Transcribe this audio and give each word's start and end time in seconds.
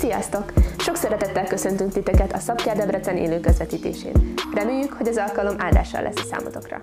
Sziasztok! 0.00 0.52
Sok 0.78 0.96
szeretettel 0.96 1.46
köszöntünk 1.46 1.92
titeket 1.92 2.32
a 2.32 2.38
Szabkár 2.38 2.76
Debrecen 2.76 3.16
élő 3.16 3.40
közvetítésén. 3.40 4.34
Reméljük, 4.54 4.92
hogy 4.92 5.08
az 5.08 5.16
alkalom 5.16 5.54
áldással 5.58 6.02
lesz 6.02 6.20
a 6.20 6.22
számotokra. 6.22 6.80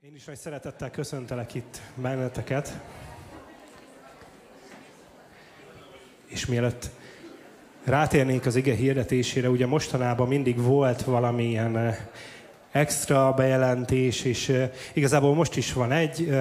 Én 0.00 0.14
is 0.14 0.24
nagy 0.24 0.36
szeretettel 0.36 0.90
köszöntelek 0.90 1.54
itt 1.54 1.80
benneteket. 1.94 2.80
És 6.26 6.46
mielőtt 6.46 6.90
rátérnék 7.84 8.46
az 8.46 8.56
ige 8.56 8.74
hirdetésére, 8.74 9.48
ugye 9.48 9.66
mostanában 9.66 10.28
mindig 10.28 10.62
volt 10.62 11.02
valamilyen 11.02 11.76
eh, 11.76 11.96
extra 12.72 13.32
bejelentés, 13.32 14.24
és 14.24 14.52
igazából 14.92 15.34
most 15.34 15.56
is 15.56 15.72
van 15.72 15.92
egy. 15.92 16.38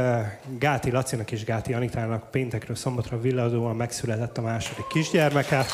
Gáti 0.60 0.92
Lacinak 0.92 1.32
és 1.32 1.44
Gáti 1.44 1.74
Anitának 1.74 2.32
péntekről 2.32 2.76
szombatra 2.76 3.20
villadóan 3.20 3.76
megszületett 3.76 4.38
a 4.38 4.42
második 4.42 4.88
kisgyermeke. 4.88 5.66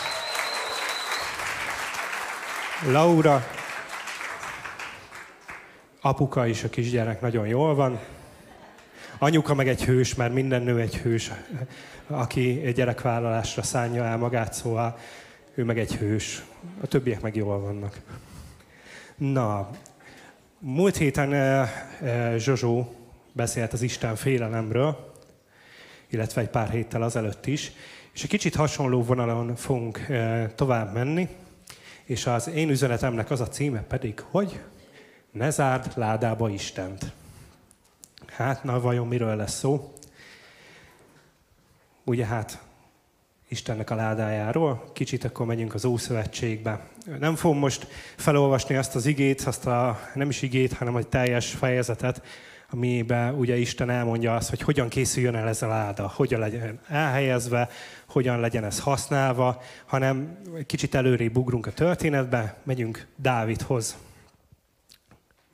Laura, 2.91 3.43
apuka 6.01 6.47
is 6.47 6.63
a 6.63 6.69
kisgyerek 6.69 7.21
nagyon 7.21 7.47
jól 7.47 7.75
van. 7.75 7.99
Anyuka 9.19 9.53
meg 9.53 9.67
egy 9.67 9.83
hős, 9.83 10.15
mert 10.15 10.33
minden 10.33 10.61
nő 10.61 10.79
egy 10.79 10.97
hős, 10.97 11.31
aki 12.07 12.61
egy 12.63 12.73
gyerekvállalásra 12.73 13.61
szánja 13.61 14.03
el 14.03 14.17
magát, 14.17 14.53
szóval 14.53 14.97
ő 15.55 15.63
meg 15.63 15.79
egy 15.79 15.95
hős. 15.95 16.43
A 16.81 16.87
többiek 16.87 17.21
meg 17.21 17.35
jól 17.35 17.59
vannak. 17.59 17.99
Na, 19.15 19.69
múlt 20.59 20.97
héten 20.97 21.33
eh, 21.33 21.69
eh, 22.01 22.37
Zsozsó 22.37 22.95
beszélt 23.33 23.73
az 23.73 23.81
Isten 23.81 24.15
félelemről, 24.15 25.13
illetve 26.07 26.41
egy 26.41 26.49
pár 26.49 26.69
héttel 26.69 27.01
azelőtt 27.01 27.45
is, 27.45 27.71
és 28.13 28.23
egy 28.23 28.29
kicsit 28.29 28.55
hasonló 28.55 29.03
vonalon 29.03 29.55
fogunk 29.55 29.97
eh, 29.97 30.49
tovább 30.55 30.93
menni, 30.93 31.27
és 32.03 32.25
az 32.25 32.47
én 32.47 32.69
üzenetemnek 32.69 33.31
az 33.31 33.41
a 33.41 33.47
címe 33.47 33.81
pedig, 33.81 34.19
hogy 34.19 34.59
ne 35.31 35.49
zárd 35.49 35.91
ládába 35.95 36.49
Istent. 36.49 37.11
Hát, 38.25 38.63
na 38.63 38.79
vajon 38.79 39.07
miről 39.07 39.35
lesz 39.35 39.57
szó? 39.57 39.93
Ugye 42.03 42.25
hát 42.25 42.61
Istennek 43.49 43.89
a 43.89 43.95
ládájáról. 43.95 44.83
Kicsit 44.93 45.23
akkor 45.23 45.45
megyünk 45.45 45.73
az 45.73 45.85
Ószövetségbe. 45.85 46.87
Nem 47.19 47.35
fogom 47.35 47.57
most 47.57 47.87
felolvasni 48.15 48.75
azt 48.75 48.95
az 48.95 49.05
igét, 49.05 49.41
azt 49.41 49.65
a 49.65 49.99
nem 50.13 50.29
is 50.29 50.41
igét, 50.41 50.73
hanem 50.73 50.95
egy 50.95 51.07
teljes 51.07 51.51
fejezetet, 51.51 52.21
amiben 52.71 53.33
ugye 53.33 53.57
Isten 53.57 53.89
elmondja 53.89 54.35
azt, 54.35 54.49
hogy 54.49 54.61
hogyan 54.61 54.89
készüljön 54.89 55.35
el 55.35 55.47
ez 55.47 55.61
a 55.61 55.67
láda, 55.67 56.11
hogyan 56.15 56.39
legyen 56.39 56.79
elhelyezve, 56.87 57.69
hogyan 58.07 58.39
legyen 58.39 58.63
ez 58.63 58.79
használva, 58.79 59.61
hanem 59.85 60.37
kicsit 60.65 60.95
előrébb 60.95 61.37
ugrunk 61.37 61.65
a 61.65 61.71
történetbe, 61.71 62.57
megyünk 62.63 63.07
Dávidhoz. 63.15 63.97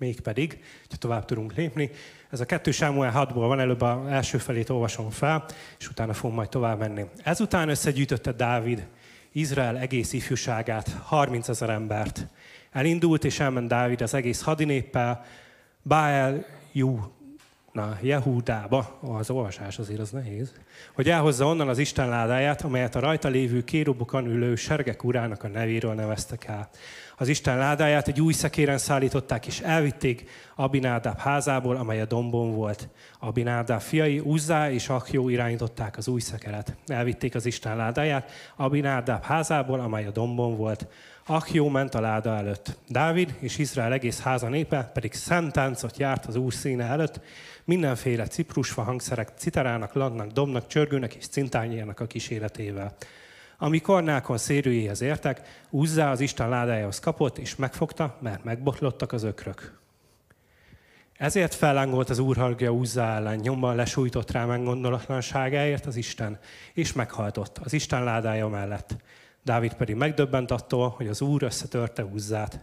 Mégpedig, 0.03 0.63
hogy 0.89 0.99
tovább 0.99 1.25
tudunk 1.25 1.53
lépni, 1.53 1.89
ez 2.29 2.39
a 2.39 2.45
kettő 2.45 2.71
Sámuel 2.71 3.11
6-ból 3.15 3.33
van, 3.33 3.59
előbb 3.59 3.81
az 3.81 4.07
első 4.07 4.37
felét 4.37 4.69
olvasom 4.69 5.09
fel, 5.09 5.45
és 5.79 5.89
utána 5.89 6.13
fogom 6.13 6.35
majd 6.35 6.49
tovább 6.49 6.79
menni. 6.79 7.05
Ezután 7.23 7.69
összegyűjtötte 7.69 8.31
Dávid 8.31 8.87
Izrael 9.31 9.77
egész 9.77 10.13
ifjúságát, 10.13 10.89
30 11.03 11.47
ezer 11.47 11.69
embert. 11.69 12.27
Elindult 12.71 13.23
és 13.23 13.39
elment 13.39 13.67
Dávid 13.67 14.01
az 14.01 14.13
egész 14.13 14.41
hadinéppel, 14.41 15.25
Baal 15.83 16.45
Jú, 16.71 17.11
na, 17.73 17.97
Jehudába, 18.02 18.99
az 19.02 19.29
olvasás 19.29 19.79
azért 19.79 19.99
az 19.99 20.09
nehéz, 20.09 20.53
hogy 20.93 21.09
elhozza 21.09 21.45
onnan 21.45 21.69
az 21.69 21.77
Isten 21.77 22.09
ládáját, 22.09 22.61
amelyet 22.61 22.95
a 22.95 22.99
rajta 22.99 23.27
lévő 23.27 23.63
kérubokon 23.63 24.25
ülő 24.25 24.55
sergek 24.55 25.03
urának 25.03 25.43
a 25.43 25.47
nevéről 25.47 25.93
neveztek 25.93 26.45
el 26.45 26.69
az 27.17 27.27
Isten 27.27 27.58
ládáját 27.58 28.08
egy 28.08 28.21
új 28.21 28.33
szekéren 28.33 28.77
szállították, 28.77 29.48
és 29.48 29.59
elvitték 29.59 30.30
Abinádáb 30.55 31.17
házából, 31.17 31.75
amely 31.75 32.02
a 32.02 32.05
dombon 32.05 32.55
volt. 32.55 32.89
Abinádáb 33.20 33.81
fiai 33.81 34.19
Uzzá 34.19 34.71
és 34.71 34.89
Akjó 34.89 35.30
irányították 35.30 35.98
az 35.98 36.08
új 36.08 36.19
szekeret. 36.19 36.75
Elvitték 36.87 37.36
az 37.36 37.45
Isten 37.45 37.75
ládáját 37.75 38.31
Abinádáb 38.55 39.23
házából, 39.23 39.80
amely 39.80 40.05
a 40.05 40.11
dombon 40.11 40.58
volt. 40.58 40.87
Akjó 41.26 41.70
ment 41.70 41.95
a 41.95 42.00
láda 42.02 42.36
előtt. 42.36 42.78
Dávid 42.88 43.36
és 43.39 43.58
Izrael 43.58 43.94
egész 43.94 44.22
háza 44.22 44.48
népe 44.48 44.84
pedig 44.94 45.14
szentáncot 45.14 45.98
járt 45.98 46.26
az 46.26 46.36
úr 46.36 46.54
színe 46.54 46.84
előtt, 46.84 47.20
mindenféle 47.64 48.28
ciprusfa 48.28 48.82
hangszerek, 48.82 49.32
citarának, 49.38 49.94
landnak, 49.94 50.32
dobnak, 50.32 50.67
csörgőnek 50.67 51.14
és 51.14 51.28
cintányjának 51.28 52.00
a 52.00 52.08
kíséretével. 52.08 52.95
Amikor 53.58 54.04
Nákon 54.04 54.38
szérőjéhez 54.38 55.02
értek, 55.02 55.61
Uzzá 55.70 56.11
az 56.11 56.20
Isten 56.20 56.50
ládájához 56.50 57.00
kapott, 57.00 57.38
és 57.38 57.55
megfogta, 57.55 58.17
mert 58.22 58.44
megbotlottak 58.44 59.11
az 59.11 59.23
ökrök. 59.23 59.80
Ezért 61.17 61.54
fellángolt 61.54 62.10
az 62.10 62.20
úrhargja 62.20 62.72
Uzzá 62.72 63.16
ellen, 63.16 63.36
nyomban 63.36 63.76
lesújtott 63.76 64.32
rá 64.32 64.45
meggondolatlanságáért 64.45 65.86
az 65.86 65.95
Isten, 65.95 66.40
és 66.73 66.94
meghaltott 66.94 67.58
az 67.58 67.73
Isten 67.73 68.04
ládája 68.04 68.48
mellett. 68.48 68.95
Dávid 69.43 69.73
pedig 69.73 69.95
megdöbbent 69.95 70.52
attól, 70.52 70.89
hogy 70.89 71.08
az 71.08 71.21
úr 71.21 71.43
összetörte 71.43 72.04
Uzzát. 72.04 72.59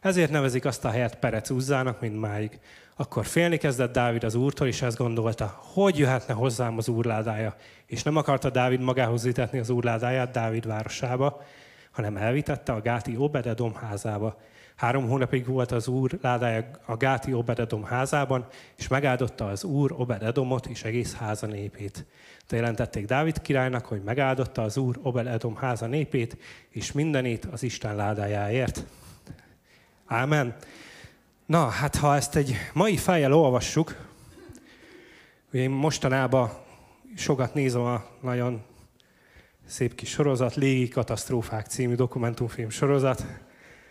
Ezért 0.00 0.30
nevezik 0.30 0.64
azt 0.64 0.84
a 0.84 0.90
helyet 0.90 1.18
Perec 1.18 1.50
Uzzának, 1.50 2.00
mint 2.00 2.20
máig. 2.20 2.60
Akkor 2.96 3.26
félni 3.26 3.56
kezdett 3.56 3.92
Dávid 3.92 4.24
az 4.24 4.34
úrtól, 4.34 4.66
és 4.66 4.82
ezt 4.82 4.96
gondolta, 4.96 5.60
hogy 5.62 5.98
jöhetne 5.98 6.34
hozzám 6.34 6.76
az 6.76 6.88
úrládája. 6.88 7.56
És 7.86 8.02
nem 8.02 8.16
akarta 8.16 8.50
Dávid 8.50 8.80
magához 8.80 9.22
vitetni 9.22 9.58
az 9.58 9.70
úrládáját 9.70 10.30
Dávid 10.30 10.66
városába, 10.66 11.42
hanem 11.90 12.16
elvitette 12.16 12.72
a 12.72 12.80
Gáti 12.80 13.16
Obededom 13.16 13.74
házába. 13.74 14.40
Három 14.78 15.08
hónapig 15.08 15.46
volt 15.46 15.72
az 15.72 15.88
úr 15.88 16.18
ládája 16.22 16.70
a 16.84 16.96
Gáti 16.96 17.32
Obededom 17.32 17.84
házában, 17.84 18.46
és 18.76 18.88
megáldotta 18.88 19.46
az 19.46 19.64
úr 19.64 19.94
Obededomot 19.96 20.66
és 20.66 20.82
egész 20.82 21.14
háza 21.14 21.46
népét. 21.46 22.04
De 22.48 22.56
jelentették 22.56 23.06
Dávid 23.06 23.40
királynak, 23.40 23.86
hogy 23.86 24.02
megáldotta 24.02 24.62
az 24.62 24.76
úr 24.76 24.98
Obededom 25.02 25.56
háza 25.56 25.86
népét, 25.86 26.36
és 26.70 26.92
mindenét 26.92 27.44
az 27.44 27.62
Isten 27.62 27.96
ládájáért. 27.96 28.84
Ámen. 30.06 30.56
Na, 31.46 31.68
hát 31.68 31.96
ha 31.96 32.16
ezt 32.16 32.36
egy 32.36 32.54
mai 32.72 32.96
fejjel 32.96 33.32
olvassuk, 33.32 33.96
én 35.52 35.70
mostanában 35.70 36.50
sokat 37.16 37.54
nézem 37.54 37.82
a 37.82 38.04
nagyon 38.20 38.62
szép 39.66 39.94
kis 39.94 40.10
sorozat, 40.10 40.54
Légi 40.54 40.88
Katasztrófák 40.88 41.66
című 41.66 41.94
dokumentumfilm 41.94 42.70
sorozat, 42.70 43.24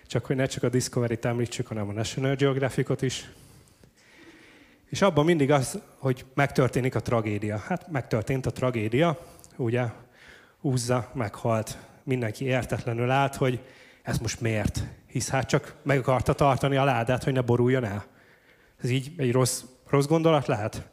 csak 0.07 0.25
hogy 0.25 0.35
ne 0.35 0.45
csak 0.45 0.63
a 0.63 0.69
Discovery-t 0.69 1.25
említsük, 1.25 1.67
hanem 1.67 1.89
a 1.89 1.91
National 1.91 2.35
Geographic-ot 2.35 3.01
is. 3.01 3.29
És 4.85 5.01
abban 5.01 5.25
mindig 5.25 5.51
az, 5.51 5.79
hogy 5.97 6.25
megtörténik 6.33 6.95
a 6.95 7.01
tragédia. 7.01 7.57
Hát 7.57 7.91
megtörtént 7.91 8.45
a 8.45 8.51
tragédia, 8.51 9.19
ugye 9.55 9.85
Uzza 10.61 11.11
meghalt. 11.13 11.77
Mindenki 12.03 12.45
értetlenül 12.45 13.09
állt, 13.09 13.35
hogy 13.35 13.59
ez 14.01 14.17
most 14.17 14.41
miért? 14.41 14.83
Hisz 15.07 15.29
hát 15.29 15.47
csak 15.47 15.75
meg 15.83 15.97
akarta 15.97 16.33
tartani 16.33 16.75
a 16.75 16.83
ládát, 16.83 17.23
hogy 17.23 17.33
ne 17.33 17.41
boruljon 17.41 17.83
el. 17.83 18.05
Ez 18.81 18.89
így 18.89 19.11
egy 19.17 19.31
rossz, 19.31 19.63
rossz 19.89 20.05
gondolat 20.05 20.47
lehet? 20.47 20.89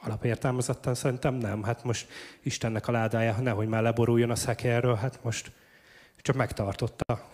Alapértelmezetten 0.00 0.94
szerintem 0.94 1.34
nem. 1.34 1.62
Hát 1.62 1.84
most 1.84 2.08
Istennek 2.42 2.88
a 2.88 2.92
ládája, 2.92 3.36
nehogy 3.40 3.68
már 3.68 3.82
leboruljon 3.82 4.30
a 4.30 4.34
szekerről, 4.34 4.94
hát 4.94 5.18
most 5.22 5.52
csak 6.16 6.36
megtartotta. 6.36 7.30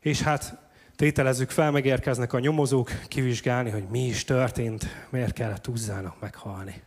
És 0.00 0.22
hát 0.22 0.58
tételezzük 0.96 1.50
fel, 1.50 1.70
megérkeznek 1.70 2.32
a 2.32 2.38
nyomozók 2.38 2.90
kivizsgálni, 3.08 3.70
hogy 3.70 3.86
mi 3.90 4.06
is 4.06 4.24
történt, 4.24 4.86
miért 5.10 5.32
kellett 5.32 5.68
Uzzának 5.68 6.20
meghalni. 6.20 6.82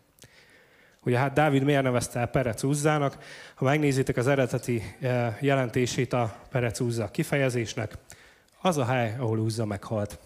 Ugye 1.04 1.18
hát 1.18 1.34
Dávid 1.34 1.64
miért 1.64 1.84
nevezte 1.84 2.20
el 2.20 2.28
Perec 2.28 2.64
Uzzának? 2.64 3.18
Ha 3.56 3.66
megnézitek 3.66 4.18
az 4.18 4.28
eredeti 4.28 4.96
eh, 5.00 5.38
jelentését 5.40 6.14
a 6.14 6.36
Perec 6.50 6.80
Uzza 6.80 7.12
kifejezésnek, 7.12 7.98
az 8.62 8.78
a 8.78 8.86
hely, 8.86 9.16
ahol 9.18 9.40
Uzza 9.40 9.66
meghalt. 9.66 10.20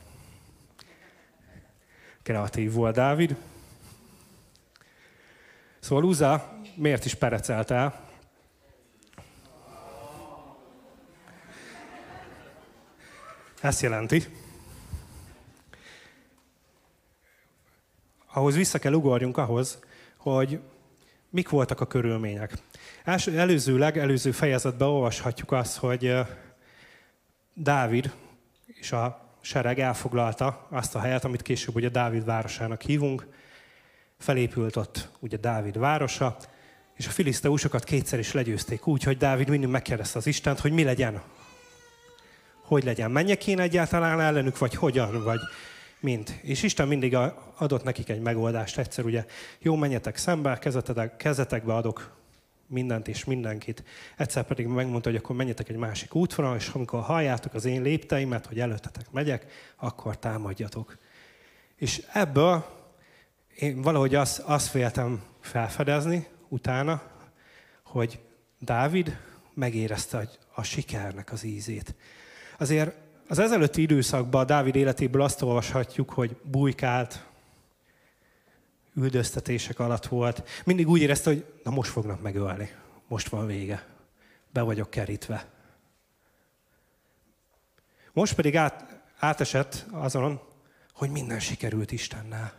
Kreatív 2.23 2.73
volt 2.73 2.95
Dávid. 2.95 3.35
Szóval 5.79 6.03
Uzza 6.03 6.59
miért 6.75 7.05
is 7.05 7.13
perecelt 7.13 7.71
el? 7.71 8.04
Ezt 13.65 13.81
jelenti. 13.81 14.25
Ahhoz 18.33 18.55
vissza 18.55 18.79
kell 18.79 18.93
ugorjunk 18.93 19.37
ahhoz, 19.37 19.79
hogy 20.17 20.59
mik 21.29 21.49
voltak 21.49 21.81
a 21.81 21.87
körülmények. 21.87 22.53
Els, 23.03 23.27
előzőleg, 23.27 23.97
előző 23.97 24.31
fejezetben 24.31 24.87
olvashatjuk 24.87 25.51
azt, 25.51 25.77
hogy 25.77 26.13
Dávid 27.53 28.13
és 28.65 28.91
a 28.91 29.29
sereg 29.41 29.79
elfoglalta 29.79 30.67
azt 30.69 30.95
a 30.95 30.99
helyet, 30.99 31.23
amit 31.23 31.41
később 31.41 31.75
ugye 31.75 31.89
Dávid 31.89 32.25
városának 32.25 32.81
hívunk. 32.81 33.27
felépült 34.17 34.75
ott 34.75 35.09
ugye 35.19 35.37
Dávid 35.37 35.77
városa, 35.77 36.37
és 36.95 37.07
a 37.07 37.11
filiszteusokat 37.11 37.83
kétszer 37.83 38.19
is 38.19 38.31
legyőzték 38.31 38.87
úgy, 38.87 39.03
hogy 39.03 39.17
Dávid 39.17 39.49
mindig 39.49 39.69
megkérdezte 39.69 40.17
az 40.17 40.27
Istent, 40.27 40.59
hogy 40.59 40.71
mi 40.71 40.83
legyen. 40.83 41.21
Hogy 42.65 42.83
legyen, 42.83 43.11
menjek 43.11 43.47
én 43.47 43.59
egyáltalán 43.59 44.19
ellenük, 44.19 44.57
vagy 44.57 44.75
hogyan, 44.75 45.23
vagy 45.23 45.39
mint. 45.99 46.29
És 46.41 46.63
Isten 46.63 46.87
mindig 46.87 47.17
adott 47.57 47.83
nekik 47.83 48.09
egy 48.09 48.19
megoldást 48.19 48.77
egyszer, 48.77 49.05
ugye, 49.05 49.25
jó, 49.59 49.75
menjetek 49.75 50.17
szembe, 50.17 50.57
kezetek, 50.57 51.17
kezetekbe 51.17 51.73
adok 51.73 52.15
mindent 52.67 53.07
és 53.07 53.23
mindenkit. 53.23 53.83
Egyszer 54.17 54.43
pedig 54.43 54.67
megmondta, 54.67 55.09
hogy 55.09 55.17
akkor 55.17 55.35
menjetek 55.35 55.69
egy 55.69 55.75
másik 55.75 56.15
útvonal, 56.15 56.55
és 56.55 56.67
amikor 56.67 57.01
halljátok 57.01 57.53
az 57.53 57.65
én 57.65 57.81
lépteimet, 57.81 58.45
hogy 58.45 58.59
előttetek 58.59 59.11
megyek, 59.11 59.45
akkor 59.75 60.17
támadjatok. 60.17 60.97
És 61.75 62.03
ebből 62.13 62.65
én 63.55 63.81
valahogy 63.81 64.15
azt, 64.15 64.39
azt 64.39 64.67
féltem 64.67 65.23
felfedezni 65.41 66.27
utána, 66.47 67.01
hogy 67.83 68.19
Dávid 68.59 69.17
megérezte 69.53 70.17
a, 70.17 70.29
a 70.53 70.63
sikernek 70.63 71.31
az 71.31 71.43
ízét. 71.43 71.95
Azért 72.57 72.95
az 73.27 73.39
ezelőtti 73.39 73.81
időszakban 73.81 74.45
Dávid 74.45 74.75
életéből 74.75 75.21
azt 75.21 75.41
olvashatjuk, 75.41 76.09
hogy 76.09 76.35
bujkált, 76.43 77.25
üldöztetések 78.95 79.79
alatt 79.79 80.05
volt. 80.05 80.43
Mindig 80.65 80.87
úgy 80.87 81.01
érezte, 81.01 81.29
hogy 81.29 81.45
na 81.63 81.71
most 81.71 81.91
fognak 81.91 82.21
megölni. 82.21 82.71
Most 83.07 83.29
van 83.29 83.45
vége. 83.45 83.85
Be 84.51 84.61
vagyok 84.61 84.89
kerítve. 84.89 85.45
Most 88.13 88.35
pedig 88.35 88.57
át, 88.57 89.03
átesett 89.17 89.85
azon, 89.91 90.39
hogy 90.93 91.09
minden 91.09 91.39
sikerült 91.39 91.91
Istennel. 91.91 92.53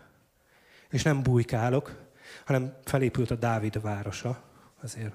És 0.91 1.03
nem 1.03 1.23
bujkálok, 1.23 2.05
hanem 2.45 2.77
felépült 2.85 3.31
a 3.31 3.35
Dávid 3.35 3.81
városa. 3.81 4.43
Azért, 4.83 5.15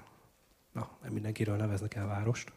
na, 0.72 0.90
nem 1.02 1.12
mindenkiről 1.12 1.56
neveznek 1.56 1.94
el 1.94 2.06
várost. 2.06 2.52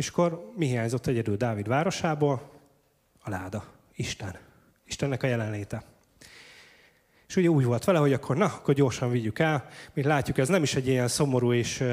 És 0.00 0.08
akkor 0.08 0.52
mi 0.56 0.66
hiányzott 0.66 1.06
egyedül 1.06 1.36
Dávid 1.36 1.68
városából? 1.68 2.50
A 3.22 3.30
láda. 3.30 3.64
Isten. 3.94 4.38
Istennek 4.86 5.22
a 5.22 5.26
jelenléte. 5.26 5.82
És 7.28 7.36
ugye 7.36 7.48
úgy 7.48 7.64
volt 7.64 7.84
vele, 7.84 7.98
hogy 7.98 8.12
akkor 8.12 8.36
na, 8.36 8.44
akkor 8.44 8.74
gyorsan 8.74 9.10
vigyük 9.10 9.38
el. 9.38 9.68
Mint 9.92 10.06
látjuk, 10.06 10.38
ez 10.38 10.48
nem 10.48 10.62
is 10.62 10.74
egy 10.74 10.88
ilyen 10.88 11.08
szomorú 11.08 11.52
és 11.52 11.84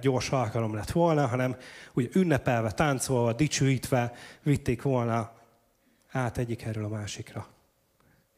gyors 0.00 0.30
alkalom 0.30 0.74
lett 0.74 0.90
volna, 0.90 1.26
hanem 1.26 1.56
ugye 1.92 2.08
ünnepelve, 2.12 2.70
táncolva, 2.70 3.32
dicsőítve 3.32 4.12
vitték 4.42 4.82
volna 4.82 5.32
át 6.10 6.38
egyik 6.38 6.62
erről 6.62 6.84
a 6.84 6.88
másikra. 6.88 7.46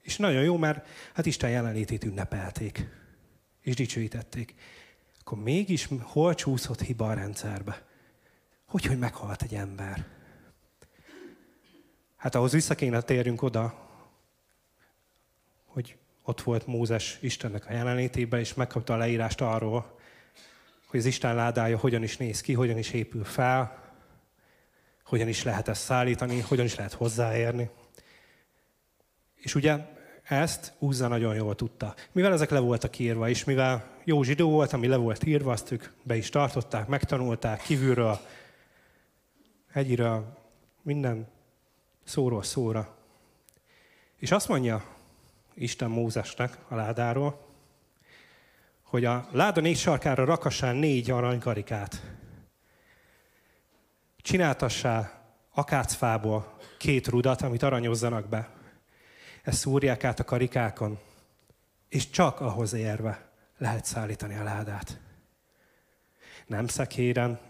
És 0.03 0.17
nagyon 0.17 0.43
jó, 0.43 0.57
mert 0.57 0.87
hát 1.15 1.27
Isten 1.27 1.51
jelenlétét 1.51 2.05
ünnepelték, 2.05 2.89
és 3.63 3.75
dicsőítették. 3.75 4.55
Akkor 5.21 5.39
mégis 5.39 5.89
hol 6.01 6.35
csúszott 6.35 6.81
hiba 6.81 7.09
a 7.09 7.15
rendszerbe? 7.15 7.87
Hogy, 8.69 8.85
hogy 8.85 8.99
meghalt 8.99 9.43
egy 9.43 9.55
ember? 9.55 10.07
Hát 12.17 12.35
ahhoz 12.35 12.53
vissza 12.53 12.75
kéne 12.75 13.01
térjünk 13.01 13.43
oda, 13.43 13.89
hogy 15.67 15.97
ott 16.23 16.41
volt 16.41 16.67
Mózes 16.67 17.19
Istennek 17.21 17.67
a 17.67 17.73
jelenlétében, 17.73 18.41
és 18.41 18.55
megkapta 18.55 18.95
a 18.95 18.97
leírást 18.97 19.41
arról, 19.41 19.99
hogy 20.87 21.01
az 21.01 21.07
Isten 21.07 21.35
ládája 21.35 21.79
hogyan 21.79 22.03
is 22.03 22.17
néz 22.17 22.41
ki, 22.41 22.53
hogyan 22.53 22.79
is 22.79 22.91
épül 22.91 23.25
fel, 23.25 23.93
hogyan 25.05 25.29
is 25.29 25.43
lehet 25.43 25.69
ezt 25.69 25.83
szállítani, 25.83 26.41
hogyan 26.41 26.65
is 26.65 26.75
lehet 26.75 26.93
hozzáérni. 26.93 27.71
És 29.35 29.55
ugye 29.55 29.79
ezt 30.23 30.73
Úzza 30.79 31.09
nagyon 31.09 31.35
jól 31.35 31.55
tudta. 31.55 31.95
Mivel 32.13 32.33
ezek 32.33 32.51
le 32.51 32.59
voltak 32.59 32.99
írva, 32.99 33.29
és 33.29 33.45
mivel 33.45 33.97
jó 34.05 34.23
zsidó 34.23 34.51
volt, 34.51 34.73
ami 34.73 34.87
le 34.87 34.97
volt 34.97 35.25
írva, 35.25 35.53
azt 35.53 35.71
ők 35.71 35.85
be 36.03 36.17
is 36.17 36.29
tartották, 36.29 36.87
megtanulták 36.87 37.63
kívülről, 37.63 38.21
egyről, 39.73 40.39
minden 40.83 41.29
szóról 42.05 42.43
szóra. 42.43 42.97
És 44.17 44.31
azt 44.31 44.49
mondja 44.49 44.85
Isten 45.55 45.91
Mózesnek 45.91 46.59
a 46.69 46.75
ládáról, 46.75 47.47
hogy 48.83 49.05
a 49.05 49.29
láda 49.33 49.61
négy 49.61 49.77
sarkára 49.77 50.25
rakassál 50.25 50.73
négy 50.73 51.11
aranykarikát. 51.11 52.03
Csináltassál 54.17 55.25
akácfából 55.51 56.57
két 56.79 57.07
rudat, 57.07 57.43
amit 57.43 57.63
aranyozzanak 57.63 58.29
be. 58.29 58.49
Ezt 59.43 59.59
szúrják 59.59 60.05
át 60.05 60.21
a 60.21 60.25
karikákon, 60.25 60.99
és 61.89 62.11
csak 62.11 62.41
ahhoz 62.41 62.73
érve 62.73 63.29
lehet 63.59 63.85
szállítani 63.85 64.37
a 64.37 64.43
ládát. 64.43 65.01
Nem 66.47 66.67
szekéren, 66.67 67.41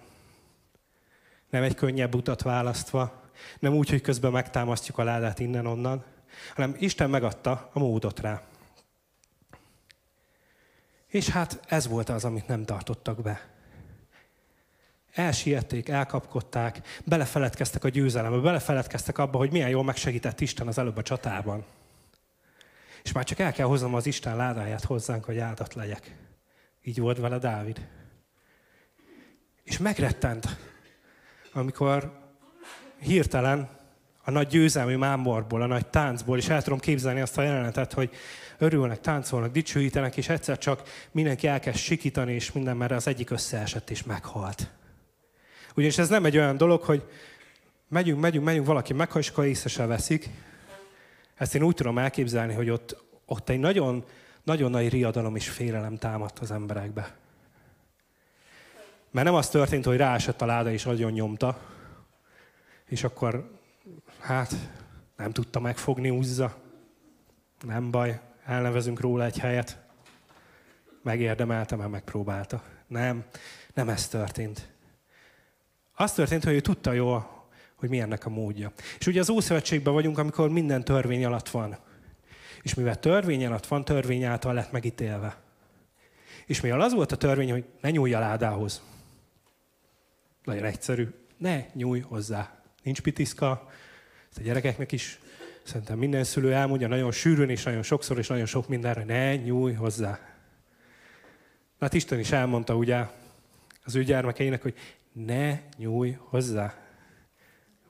nem 1.50 1.62
egy 1.62 1.74
könnyebb 1.74 2.14
utat 2.14 2.42
választva, 2.42 3.22
nem 3.58 3.74
úgy, 3.74 3.90
hogy 3.90 4.00
közben 4.00 4.32
megtámasztjuk 4.32 4.98
a 4.98 5.04
ládát 5.04 5.38
innen-onnan, 5.38 6.04
hanem 6.54 6.74
Isten 6.78 7.10
megadta 7.10 7.70
a 7.72 7.78
módot 7.78 8.20
rá. 8.20 8.42
És 11.06 11.28
hát 11.28 11.60
ez 11.68 11.86
volt 11.86 12.08
az, 12.08 12.24
amit 12.24 12.46
nem 12.46 12.64
tartottak 12.64 13.22
be. 13.22 13.48
Elsiették, 15.12 15.88
elkapkodták, 15.88 17.00
belefeledkeztek 17.04 17.84
a 17.84 17.88
győzelembe, 17.88 18.38
belefeledkeztek 18.38 19.18
abba, 19.18 19.38
hogy 19.38 19.50
milyen 19.50 19.68
jól 19.68 19.84
megsegített 19.84 20.40
Isten 20.40 20.66
az 20.66 20.78
előbb 20.78 20.96
a 20.96 21.02
csatában. 21.02 21.64
És 23.02 23.12
már 23.12 23.24
csak 23.24 23.38
el 23.38 23.52
kell 23.52 23.66
hoznom 23.66 23.94
az 23.94 24.06
Isten 24.06 24.36
ládáját 24.36 24.84
hozzánk, 24.84 25.24
hogy 25.24 25.38
áldat 25.38 25.74
legyek. 25.74 26.16
Így 26.82 27.00
volt 27.00 27.18
vele 27.18 27.38
Dávid. 27.38 27.88
És 29.62 29.78
megrettent, 29.78 30.56
amikor 31.58 32.12
hirtelen 33.00 33.69
a 34.25 34.31
nagy 34.31 34.46
győzelmi 34.46 34.94
mámorból, 34.94 35.62
a 35.62 35.66
nagy 35.66 35.87
táncból, 35.87 36.38
és 36.38 36.49
el 36.49 36.62
tudom 36.62 36.78
képzelni 36.78 37.20
azt 37.20 37.38
a 37.38 37.43
jelenetet, 37.43 37.93
hogy 37.93 38.10
örülnek, 38.58 39.00
táncolnak, 39.00 39.52
dicsőítenek, 39.52 40.16
és 40.16 40.28
egyszer 40.28 40.58
csak 40.58 40.82
mindenki 41.10 41.46
elkezd 41.46 41.76
sikítani, 41.76 42.32
és 42.32 42.52
minden, 42.52 42.76
mert 42.76 42.93
az 42.93 43.06
egyik 43.06 43.31
összeesett 43.31 43.90
és 43.90 44.02
meghalt. 44.02 44.70
Ugyanis 45.75 45.99
ez 45.99 46.08
nem 46.08 46.25
egy 46.25 46.37
olyan 46.37 46.56
dolog, 46.56 46.82
hogy 46.82 47.08
megyünk, 47.88 48.20
megyünk, 48.20 48.44
megyünk, 48.44 48.66
valaki 48.66 48.93
meghal, 48.93 49.20
és 49.20 49.28
akkor 49.28 49.44
észre 49.44 49.69
se 49.69 49.87
veszik. 49.87 50.28
Ezt 51.34 51.55
én 51.55 51.62
úgy 51.62 51.75
tudom 51.75 51.99
elképzelni, 51.99 52.55
hogy 52.55 52.70
ott, 52.70 53.05
ott 53.26 53.49
egy 53.49 53.58
nagyon, 53.58 54.05
nagyon 54.43 54.70
nagy 54.70 54.88
riadalom 54.88 55.36
és 55.36 55.48
félelem 55.48 55.96
támadt 55.96 56.38
az 56.38 56.50
emberekbe. 56.50 57.17
Mert 59.10 59.27
nem 59.27 59.34
az 59.34 59.48
történt, 59.48 59.84
hogy 59.84 59.96
ráesett 59.96 60.43
a 60.43 60.46
láda 60.46 60.70
és 60.70 60.84
nagyon 60.84 61.12
nyomta, 61.12 61.58
és 62.84 63.05
akkor 63.05 63.50
hát 64.19 64.55
nem 65.17 65.32
tudta 65.32 65.60
megfogni, 65.60 66.10
úzza. 66.10 66.56
Nem 67.67 67.91
baj, 67.91 68.20
elnevezünk 68.44 69.00
róla 69.00 69.24
egy 69.24 69.38
helyet. 69.38 69.79
Megérdemelte, 71.03 71.77
mert 71.77 71.91
megpróbálta. 71.91 72.62
Nem, 72.86 73.24
nem 73.74 73.88
ez 73.88 74.08
történt. 74.08 74.69
Az 75.94 76.12
történt, 76.12 76.44
hogy 76.44 76.55
ő 76.55 76.60
tudta 76.60 76.93
jól, 76.93 77.46
hogy 77.77 77.88
mi 77.88 78.00
ennek 78.00 78.27
a 78.27 78.31
módja. 78.31 78.72
És 78.98 79.06
ugye 79.06 79.20
az 79.20 79.31
Ószövetségben 79.31 79.93
vagyunk, 79.93 80.19
amikor 80.19 80.50
minden 80.50 80.84
törvény 80.84 81.24
alatt 81.24 81.48
van. 81.48 81.79
És 82.62 82.74
mivel 82.74 82.98
törvény 82.98 83.46
alatt 83.46 83.67
van, 83.67 83.84
törvény 83.84 84.24
által 84.24 84.55
lett 84.55 84.72
megítélve. 84.72 85.36
És 86.46 86.60
mivel 86.60 86.81
az 86.81 86.93
volt 86.94 87.12
a 87.12 87.17
törvény, 87.17 87.50
hogy 87.50 87.65
ne 87.81 87.91
nyúlj 87.91 88.15
a 88.15 88.19
ládához. 88.19 88.82
Nagyon 90.48 90.64
egyszerű. 90.64 91.08
Ne 91.36 91.67
nyúlj 91.72 92.00
hozzá. 92.00 92.60
Nincs 92.82 93.00
pitiszka, 93.00 93.69
ezt 94.28 94.38
a 94.38 94.43
gyerekeknek 94.43 94.93
is 94.93 95.19
szerintem 95.62 95.98
minden 95.98 96.24
szülő 96.24 96.52
elmondja 96.52 96.88
nagyon 96.88 97.10
sűrűn 97.12 97.50
és 97.50 97.62
nagyon 97.62 97.82
sokszor 97.82 98.19
és 98.19 98.26
nagyon 98.26 98.46
sok 98.46 98.69
mindenre, 98.69 99.05
ne 99.05 99.36
nyújj 99.36 99.74
hozzá. 99.74 100.19
Hát 101.81 101.94
Isten 101.94 102.19
is 102.19 102.32
elmondta 102.32 102.76
ugye 102.76 103.06
az 103.84 103.94
ő 103.94 104.05
gyermekeinek, 104.05 104.62
hogy 104.62 104.74
ne 105.12 105.60
nyújj 105.76 106.17
hozzá. 106.19 106.74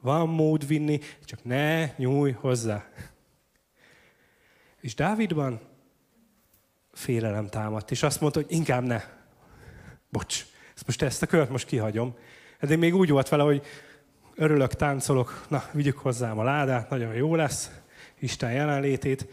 Van 0.00 0.28
mód 0.28 0.66
vinni, 0.66 1.00
csak 1.24 1.44
ne 1.44 1.94
nyújj 1.96 2.32
hozzá. 2.32 2.88
És 4.80 4.94
Dávidban 4.94 5.60
félelem 6.92 7.46
támadt, 7.46 7.90
és 7.90 8.02
azt 8.02 8.20
mondta, 8.20 8.40
hogy 8.40 8.52
inkább 8.52 8.84
ne. 8.84 9.02
Bocs, 10.08 10.46
ezt 10.74 10.86
most 10.86 11.02
ezt 11.02 11.22
a 11.22 11.26
kört 11.26 11.50
most 11.50 11.66
kihagyom. 11.66 12.16
De 12.60 12.76
még 12.76 12.94
úgy 12.94 13.10
volt 13.10 13.28
vele, 13.28 13.42
hogy 13.42 13.62
örülök, 14.34 14.74
táncolok, 14.74 15.44
na, 15.48 15.64
vigyük 15.72 15.98
hozzám 15.98 16.38
a 16.38 16.42
ládát, 16.42 16.90
nagyon 16.90 17.14
jó 17.14 17.34
lesz, 17.34 17.70
Isten 18.18 18.52
jelenlétét. 18.52 19.26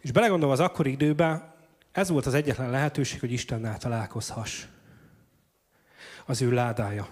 És 0.00 0.12
belegondolva 0.12 0.54
az 0.54 0.60
akkori 0.60 0.90
időben, 0.90 1.54
ez 1.92 2.08
volt 2.08 2.26
az 2.26 2.34
egyetlen 2.34 2.70
lehetőség, 2.70 3.20
hogy 3.20 3.32
Istennel 3.32 3.78
találkozhass. 3.78 4.64
Az 6.26 6.42
ő 6.42 6.52
ládája, 6.52 7.08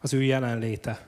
az 0.00 0.12
ő 0.12 0.22
jelenléte. 0.22 1.06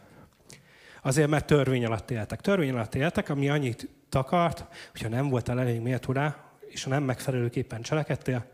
Azért, 1.02 1.28
mert 1.28 1.46
törvény 1.46 1.84
alatt 1.84 2.10
éltek. 2.10 2.40
Törvény 2.40 2.70
alatt 2.70 2.94
éltek, 2.94 3.28
ami 3.28 3.48
annyit 3.48 3.88
takart, 4.08 4.64
hogyha 4.90 5.08
nem 5.08 5.28
voltál 5.28 5.60
elég 5.60 5.80
méltó 5.80 6.12
rá, 6.12 6.36
és 6.68 6.82
ha 6.82 6.90
nem 6.90 7.02
megfelelőképpen 7.02 7.82
cselekedtél, 7.82 8.50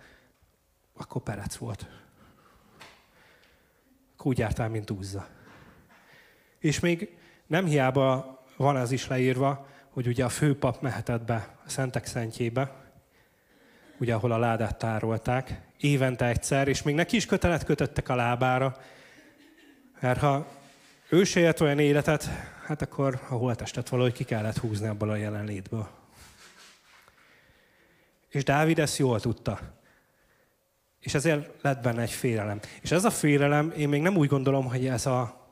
akkor 0.97 1.23
perec 1.23 1.57
volt. 1.57 2.02
Úgy 4.23 4.39
jártál, 4.39 4.69
mint 4.69 4.91
úzza. 4.91 5.27
És 6.59 6.81
még 6.81 7.17
nem 7.47 7.65
hiába 7.65 8.39
van 8.57 8.77
az 8.77 8.93
is 8.93 9.07
leírva, 9.07 9.67
hogy 9.91 10.07
ugye 10.07 10.25
a 10.25 10.29
főpap 10.29 10.81
mehetett 10.81 11.23
be 11.23 11.57
a 11.65 11.69
szentek 11.69 12.07
szentjébe, 12.07 12.73
ugye 13.99 14.15
ahol 14.15 14.33
a 14.33 14.39
ládát 14.39 14.79
tárolták, 14.79 15.61
évente 15.81 16.27
egyszer, 16.27 16.69
és 16.69 16.83
még 16.83 16.95
neki 16.95 17.17
is 17.17 17.27
kötelet 17.27 17.65
kötöttek 17.65 18.09
a 18.09 18.15
lábára, 18.15 18.77
mert 20.01 20.21
ha 20.21 20.47
ő 21.09 21.25
se 21.25 21.41
élt 21.41 21.61
olyan 21.61 21.79
életet, 21.79 22.29
hát 22.67 22.83
akkor 22.83 23.21
a 23.29 23.35
holtestet 23.35 23.89
valahogy 23.89 24.13
ki 24.13 24.25
kellett 24.25 24.59
húzni 24.59 24.87
abból 24.87 25.11
a 25.11 25.17
jelenlétből. 25.17 25.89
És 28.29 28.45
Dávid 28.45 28.79
ezt 28.79 28.99
jól 28.99 29.21
tudta. 29.21 29.82
És 31.03 31.15
ezért 31.15 31.63
lett 31.63 31.83
benne 31.83 32.03
egy 32.03 32.11
félelem. 32.11 32.61
És 32.81 32.91
ez 32.91 33.05
a 33.05 33.11
félelem, 33.11 33.73
én 33.77 33.89
még 33.89 34.03
nem 34.03 34.17
úgy 34.17 34.29
gondolom, 34.29 34.69
hogy 34.69 34.87
ez 34.87 35.07
a 35.07 35.47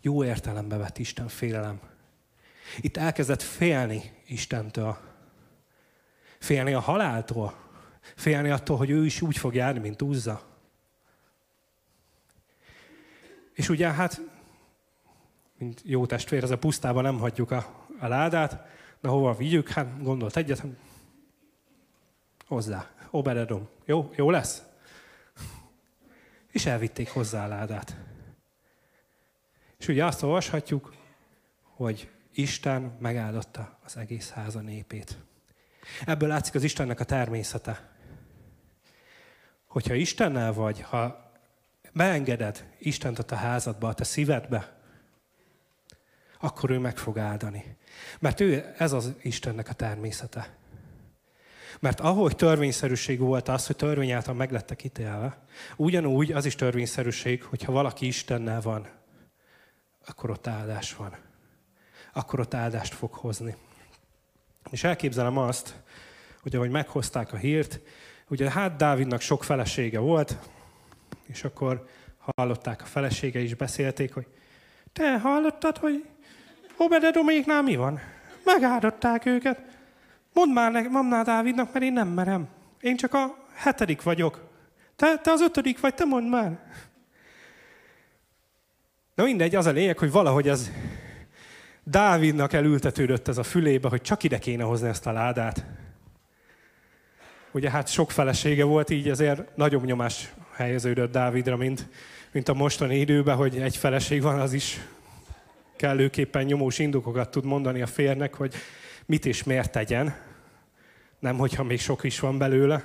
jó 0.00 0.24
értelembe 0.24 0.76
vett 0.76 0.98
Isten 0.98 1.28
félelem. 1.28 1.80
Itt 2.80 2.96
elkezdett 2.96 3.42
félni 3.42 4.02
Istentől. 4.26 4.98
Félni 6.38 6.72
a 6.72 6.80
haláltól. 6.80 7.54
Félni 8.16 8.50
attól, 8.50 8.76
hogy 8.76 8.90
ő 8.90 9.04
is 9.04 9.20
úgy 9.22 9.36
fog 9.36 9.54
járni, 9.54 9.80
mint 9.80 10.02
Uzza. 10.02 10.42
És 13.52 13.68
ugye 13.68 13.92
hát, 13.92 14.20
mint 15.58 15.80
jó 15.84 16.06
testvér, 16.06 16.42
ez 16.42 16.50
a 16.50 16.58
pusztában 16.58 17.02
nem 17.02 17.18
hagyjuk 17.18 17.50
a, 17.50 17.86
a 17.98 18.06
ládát, 18.06 18.66
de 19.00 19.08
hova 19.08 19.34
vigyük? 19.34 19.68
Hát 19.68 20.02
gondolt 20.02 20.36
egyet, 20.36 20.58
hát 20.58 20.70
hozzá. 22.46 22.90
Obededom. 23.10 23.68
Jó? 23.84 24.10
Jó 24.16 24.30
lesz? 24.30 24.62
És 26.50 26.66
elvitték 26.66 27.08
hozzá 27.08 27.44
a 27.44 27.48
ládát. 27.48 27.96
És 29.78 29.88
ugye 29.88 30.04
azt 30.04 30.22
olvashatjuk, 30.22 30.94
hogy 31.62 32.10
Isten 32.32 32.96
megáldotta 33.00 33.78
az 33.84 33.96
egész 33.96 34.30
háza 34.30 34.60
népét. 34.60 35.16
Ebből 36.04 36.28
látszik 36.28 36.54
az 36.54 36.62
Istennek 36.62 37.00
a 37.00 37.04
természete. 37.04 37.90
Hogyha 39.66 39.94
Istennel 39.94 40.52
vagy, 40.52 40.80
ha 40.80 41.32
beengeded 41.92 42.68
Istent 42.78 43.18
a 43.18 43.34
házadba, 43.34 43.88
a 43.88 43.94
te 43.94 44.04
szívedbe, 44.04 44.78
akkor 46.40 46.70
ő 46.70 46.78
meg 46.78 46.96
fog 46.96 47.18
áldani. 47.18 47.76
Mert 48.18 48.40
ő, 48.40 48.74
ez 48.78 48.92
az 48.92 49.12
Istennek 49.22 49.68
a 49.68 49.72
természete. 49.72 50.58
Mert 51.78 52.00
ahogy 52.00 52.36
törvényszerűség 52.36 53.18
volt 53.18 53.48
az, 53.48 53.66
hogy 53.66 53.76
törvény 53.76 54.10
által 54.10 54.34
meglettek 54.34 54.84
ítélve, 54.84 55.38
ugyanúgy 55.76 56.32
az 56.32 56.44
is 56.44 56.54
törvényszerűség, 56.54 57.42
hogyha 57.42 57.72
valaki 57.72 58.06
Istennel 58.06 58.60
van, 58.60 58.88
akkor 60.06 60.30
ott 60.30 60.46
áldás 60.46 60.94
van. 60.94 61.16
Akkor 62.12 62.40
ott 62.40 62.54
áldást 62.54 62.94
fog 62.94 63.12
hozni. 63.12 63.56
És 64.70 64.84
elképzelem 64.84 65.38
azt, 65.38 65.74
hogy 66.42 66.54
ahogy 66.54 66.70
meghozták 66.70 67.32
a 67.32 67.36
hírt, 67.36 67.80
ugye 68.28 68.50
hát 68.50 68.76
Dávidnak 68.76 69.20
sok 69.20 69.44
felesége 69.44 69.98
volt, 69.98 70.38
és 71.26 71.44
akkor 71.44 71.86
hallották 72.18 72.82
a 72.82 72.84
felesége 72.84 73.40
is, 73.40 73.54
beszélték, 73.54 74.14
hogy 74.14 74.26
te 74.92 75.18
hallottad, 75.18 75.78
hogy 75.78 76.04
Obededoméknál 76.76 77.62
mi 77.62 77.76
van? 77.76 78.00
Megáldották 78.44 79.26
őket. 79.26 79.79
Mondd 80.32 80.52
már, 80.52 80.72
ne, 80.72 80.88
mondd 80.88 81.08
már 81.08 81.24
Dávidnak, 81.24 81.72
mert 81.72 81.84
én 81.84 81.92
nem 81.92 82.08
merem. 82.08 82.48
Én 82.80 82.96
csak 82.96 83.14
a 83.14 83.36
hetedik 83.54 84.02
vagyok. 84.02 84.48
Te, 84.96 85.18
te 85.18 85.30
az 85.30 85.40
ötödik 85.40 85.80
vagy, 85.80 85.94
te 85.94 86.04
mondd 86.04 86.26
már. 86.26 86.58
Na 89.14 89.24
mindegy, 89.24 89.54
az 89.54 89.66
a 89.66 89.70
lényeg, 89.70 89.98
hogy 89.98 90.10
valahogy 90.10 90.48
az 90.48 90.70
Dávidnak 91.84 92.52
elültetődött 92.52 93.28
ez 93.28 93.38
a 93.38 93.42
fülébe, 93.42 93.88
hogy 93.88 94.00
csak 94.00 94.22
ide 94.22 94.38
kéne 94.38 94.62
hozni 94.62 94.88
ezt 94.88 95.06
a 95.06 95.12
ládát. 95.12 95.64
Ugye 97.52 97.70
hát 97.70 97.88
sok 97.88 98.10
felesége 98.10 98.64
volt, 98.64 98.90
így 98.90 99.08
ezért 99.08 99.56
nagyobb 99.56 99.84
nyomás 99.84 100.32
helyeződött 100.54 101.12
Dávidra, 101.12 101.56
mint, 101.56 101.88
mint 102.32 102.48
a 102.48 102.54
mostani 102.54 102.98
időben, 102.98 103.36
hogy 103.36 103.58
egy 103.58 103.76
feleség 103.76 104.22
van, 104.22 104.40
az 104.40 104.52
is 104.52 104.80
kellőképpen 105.76 106.44
nyomós 106.44 106.78
indokokat 106.78 107.30
tud 107.30 107.44
mondani 107.44 107.82
a 107.82 107.86
férnek, 107.86 108.34
hogy 108.34 108.54
mit 109.10 109.26
és 109.26 109.42
miért 109.42 109.72
tegyen. 109.72 110.16
Nem, 111.18 111.38
hogyha 111.38 111.62
még 111.62 111.80
sok 111.80 112.04
is 112.04 112.20
van 112.20 112.38
belőle. 112.38 112.84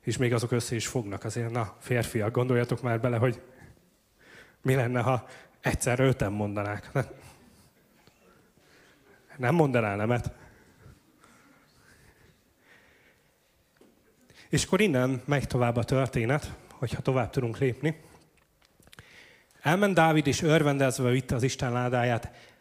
És 0.00 0.16
még 0.16 0.32
azok 0.32 0.52
össze 0.52 0.74
is 0.74 0.86
fognak 0.86 1.24
azért. 1.24 1.50
Na, 1.50 1.76
férfiak, 1.80 2.32
gondoljatok 2.32 2.82
már 2.82 3.00
bele, 3.00 3.16
hogy 3.16 3.42
mi 4.60 4.74
lenne, 4.74 5.00
ha 5.00 5.26
egyszer 5.60 6.00
öten 6.00 6.32
mondanák. 6.32 6.90
Nem 9.36 9.54
mondaná 9.54 9.94
nemet. 9.94 10.32
És 14.48 14.64
akkor 14.64 14.80
innen 14.80 15.22
megy 15.24 15.46
tovább 15.46 15.76
a 15.76 15.84
történet, 15.84 16.54
hogyha 16.68 17.02
tovább 17.02 17.30
tudunk 17.30 17.58
lépni. 17.58 18.00
Elment 19.60 19.94
Dávid, 19.94 20.26
és 20.26 20.42
örvendezve 20.42 21.10
vitte 21.10 21.34
az 21.34 21.42
Isten 21.42 21.72
ládáját 21.72 22.51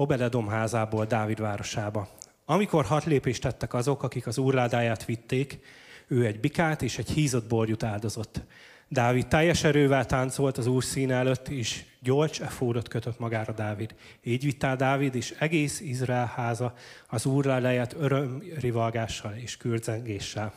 Obededom 0.00 0.48
házából 0.48 1.04
Dávid 1.04 1.40
városába. 1.40 2.08
Amikor 2.44 2.84
hat 2.84 3.04
lépést 3.04 3.42
tettek 3.42 3.74
azok, 3.74 4.02
akik 4.02 4.26
az 4.26 4.38
úrládáját 4.38 5.04
vitték, 5.04 5.58
ő 6.06 6.26
egy 6.26 6.40
bikát 6.40 6.82
és 6.82 6.98
egy 6.98 7.10
hízott 7.10 7.48
borjut 7.48 7.82
áldozott. 7.82 8.40
Dávid 8.88 9.26
teljes 9.26 9.64
erővel 9.64 10.06
táncolt 10.06 10.58
az 10.58 10.66
úr 10.66 10.84
színe 10.84 11.14
előtt, 11.14 11.48
és 11.48 11.84
gyolcs 12.00 12.40
efódot 12.40 12.88
kötött 12.88 13.18
magára 13.18 13.52
Dávid. 13.52 13.94
Így 14.22 14.44
vittál 14.44 14.76
Dávid 14.76 15.14
és 15.14 15.34
egész 15.38 15.80
Izrael 15.80 16.32
háza 16.34 16.74
az 17.08 17.26
úr 17.26 17.44
ládáját 17.44 17.94
örömrivalgással 17.98 19.34
és 19.34 19.56
kürzengéssel. 19.56 20.52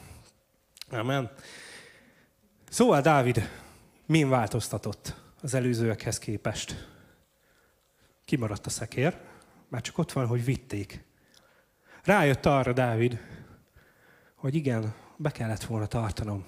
Amen. 0.89 1.31
Szóval 2.69 3.01
Dávid 3.01 3.49
min 4.05 4.29
változtatott 4.29 5.15
az 5.41 5.53
előzőekhez 5.53 6.19
képest? 6.19 6.87
Kimaradt 8.25 8.65
a 8.65 8.69
szekér, 8.69 9.29
már 9.71 9.81
csak 9.81 9.97
ott 9.97 10.11
van, 10.11 10.27
hogy 10.27 10.45
vitték. 10.45 11.03
Rájött 12.03 12.45
arra 12.45 12.73
Dávid, 12.73 13.19
hogy 14.35 14.55
igen, 14.55 14.93
be 15.17 15.31
kellett 15.31 15.63
volna 15.63 15.85
tartanom. 15.85 16.45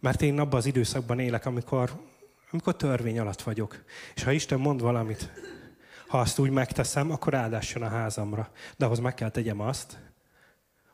Mert 0.00 0.22
én 0.22 0.38
abban 0.38 0.58
az 0.58 0.66
időszakban 0.66 1.18
élek, 1.18 1.46
amikor, 1.46 2.02
amikor 2.50 2.76
törvény 2.76 3.18
alatt 3.18 3.42
vagyok. 3.42 3.84
És 4.14 4.22
ha 4.22 4.32
Isten 4.32 4.60
mond 4.60 4.80
valamit, 4.80 5.30
ha 6.06 6.20
azt 6.20 6.38
úgy 6.38 6.50
megteszem, 6.50 7.10
akkor 7.10 7.34
áldás 7.34 7.74
a 7.74 7.88
házamra. 7.88 8.50
De 8.76 8.84
ahhoz 8.84 8.98
meg 8.98 9.14
kell 9.14 9.30
tegyem 9.30 9.60
azt, 9.60 9.98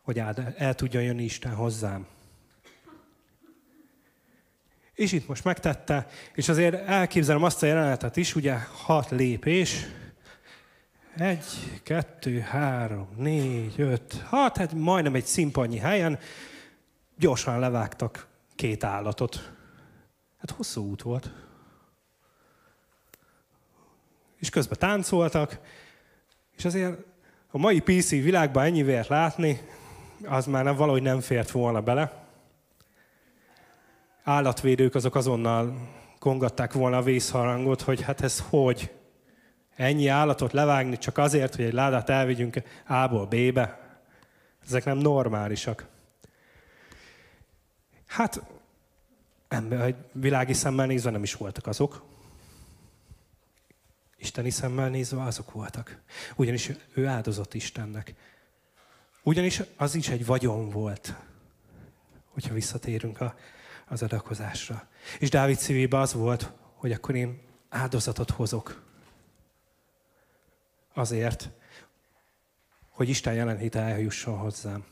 hogy 0.02 0.18
el 0.56 0.74
tudjon 0.74 1.02
jönni 1.02 1.22
Isten 1.22 1.54
hozzám. 1.54 2.06
És 4.94 5.12
itt 5.12 5.28
most 5.28 5.44
megtette, 5.44 6.06
és 6.34 6.48
azért 6.48 6.86
elképzelem 6.86 7.42
azt 7.42 7.62
a 7.62 7.66
jelenetet 7.66 8.16
is, 8.16 8.34
ugye 8.34 8.54
hat 8.58 9.10
lépés, 9.10 9.86
egy, 11.20 11.80
kettő, 11.82 12.40
három, 12.40 13.08
négy, 13.16 13.80
öt, 13.80 14.22
hat, 14.26 14.56
hát 14.56 14.72
majdnem 14.72 15.14
egy 15.14 15.24
szimpannyi 15.24 15.78
helyen 15.78 16.18
gyorsan 17.18 17.58
levágtak 17.58 18.26
két 18.54 18.84
állatot. 18.84 19.52
Hát 20.38 20.50
hosszú 20.50 20.90
út 20.90 21.02
volt. 21.02 21.30
És 24.38 24.50
közben 24.50 24.78
táncoltak, 24.78 25.58
és 26.56 26.64
azért 26.64 26.98
a 27.50 27.58
mai 27.58 27.80
PC 27.80 28.10
világban 28.10 28.64
ennyi 28.64 28.82
vért 28.82 29.08
látni, 29.08 29.60
az 30.24 30.46
már 30.46 30.64
nem, 30.64 30.76
valahogy 30.76 31.02
nem 31.02 31.20
fért 31.20 31.50
volna 31.50 31.80
bele 31.80 32.26
állatvédők 34.28 34.94
azok 34.94 35.14
azonnal 35.14 35.88
kongatták 36.18 36.72
volna 36.72 36.96
a 36.96 37.02
vészharangot, 37.02 37.80
hogy 37.80 38.02
hát 38.02 38.20
ez 38.20 38.44
hogy? 38.48 38.90
Ennyi 39.78 40.08
állatot 40.08 40.52
levágni 40.52 40.98
csak 40.98 41.18
azért, 41.18 41.54
hogy 41.54 41.64
egy 41.64 41.72
ládát 41.72 42.08
elvigyünk 42.08 42.62
A-ból 42.86 43.26
B-be? 43.26 43.78
Ezek 44.66 44.84
nem 44.84 44.98
normálisak. 44.98 45.86
Hát, 48.06 48.42
ember, 49.48 49.80
egy 49.80 49.96
világi 50.12 50.52
szemmel 50.52 50.86
nézve 50.86 51.10
nem 51.10 51.22
is 51.22 51.34
voltak 51.34 51.66
azok. 51.66 52.04
Isteni 54.16 54.50
szemmel 54.50 54.88
nézve 54.88 55.22
azok 55.22 55.52
voltak. 55.52 56.00
Ugyanis 56.36 56.70
ő 56.94 57.06
áldozott 57.06 57.54
Istennek. 57.54 58.14
Ugyanis 59.22 59.62
az 59.76 59.94
is 59.94 60.08
egy 60.08 60.26
vagyon 60.26 60.68
volt, 60.68 61.14
hogyha 62.24 62.54
visszatérünk 62.54 63.20
a 63.20 63.34
az 63.88 64.02
adakozásra. 64.02 64.88
És 65.18 65.30
Dávid 65.30 65.58
szívében 65.58 66.00
az 66.00 66.12
volt, 66.12 66.52
hogy 66.74 66.92
akkor 66.92 67.14
én 67.14 67.40
áldozatot 67.68 68.30
hozok. 68.30 68.87
Azért, 70.98 71.50
hogy 72.88 73.08
Isten 73.08 73.34
jelenléte 73.34 73.80
eljusson 73.80 74.38
hozzám. 74.38 74.84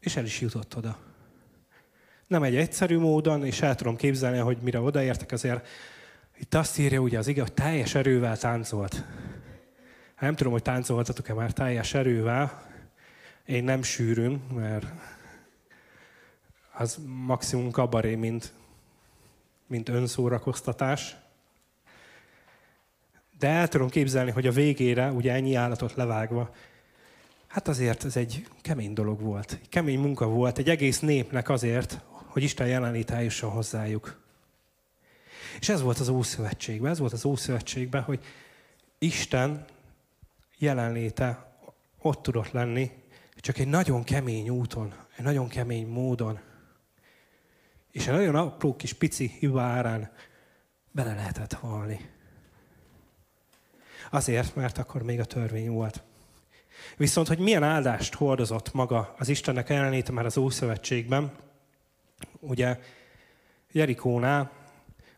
És 0.00 0.16
el 0.16 0.24
is 0.24 0.40
jutott 0.40 0.76
oda. 0.76 0.98
Nem 2.26 2.42
egy 2.42 2.56
egyszerű 2.56 2.98
módon, 2.98 3.44
és 3.44 3.62
el 3.62 3.74
tudom 3.74 3.96
képzelni, 3.96 4.38
hogy 4.38 4.58
mire 4.62 4.80
odaértek, 4.80 5.32
azért 5.32 5.68
itt 6.36 6.54
azt 6.54 6.78
írja 6.78 7.00
ugye 7.00 7.18
az 7.18 7.26
ige, 7.26 7.40
hogy 7.40 7.52
teljes 7.52 7.94
erővel 7.94 8.38
táncolt. 8.38 9.04
Nem 10.20 10.34
tudom, 10.34 10.52
hogy 10.52 10.62
táncoltatok-e 10.62 11.34
már 11.34 11.52
teljes 11.52 11.94
erővel. 11.94 12.62
Én 13.44 13.64
nem 13.64 13.82
sűrűn, 13.82 14.42
mert 14.54 14.86
az 16.72 16.98
maximum 17.06 17.70
kabaré, 17.70 18.14
mint, 18.14 18.52
mint 19.66 19.88
önszórakoztatás. 19.88 21.16
De 23.38 23.48
el 23.48 23.68
tudom 23.68 23.88
képzelni, 23.88 24.30
hogy 24.30 24.46
a 24.46 24.52
végére, 24.52 25.10
ugye 25.10 25.32
ennyi 25.32 25.54
állatot 25.54 25.94
levágva, 25.94 26.54
hát 27.46 27.68
azért 27.68 28.04
ez 28.04 28.16
egy 28.16 28.46
kemény 28.62 28.92
dolog 28.92 29.20
volt. 29.20 29.52
Egy 29.52 29.68
kemény 29.68 29.98
munka 29.98 30.26
volt 30.28 30.58
egy 30.58 30.70
egész 30.70 31.00
népnek 31.00 31.48
azért, 31.48 32.00
hogy 32.26 32.42
Isten 32.42 32.66
jelenlét 32.66 33.10
eljusson 33.10 33.50
hozzájuk. 33.50 34.24
És 35.60 35.68
ez 35.68 35.82
volt 35.82 35.98
az 35.98 36.08
Ószövetségben, 36.08 36.90
ez 36.90 36.98
volt 36.98 37.12
az 37.12 37.24
Ószövetségben, 37.24 38.02
hogy 38.02 38.24
Isten 38.98 39.64
jelenléte 40.58 41.56
ott 41.98 42.22
tudott 42.22 42.50
lenni, 42.50 42.90
csak 43.36 43.58
egy 43.58 43.68
nagyon 43.68 44.04
kemény 44.04 44.48
úton, 44.48 44.94
egy 45.16 45.24
nagyon 45.24 45.48
kemény 45.48 45.86
módon. 45.86 46.38
És 47.90 48.06
egy 48.06 48.14
nagyon 48.14 48.34
apró 48.34 48.76
kis 48.76 48.92
pici 48.92 49.36
hiba 49.38 49.62
árán 49.62 50.10
bele 50.90 51.14
lehetett 51.14 51.52
halni. 51.52 52.10
Azért, 54.10 54.54
mert 54.54 54.78
akkor 54.78 55.02
még 55.02 55.20
a 55.20 55.24
törvény 55.24 55.70
volt. 55.70 56.02
Viszont, 56.96 57.28
hogy 57.28 57.38
milyen 57.38 57.62
áldást 57.62 58.14
hordozott 58.14 58.72
maga 58.72 59.14
az 59.18 59.28
Istennek 59.28 59.68
jelenléte 59.68 60.12
már 60.12 60.24
az 60.24 60.36
Ószövetségben, 60.36 61.32
ugye 62.40 62.78
Jerikónál 63.72 64.50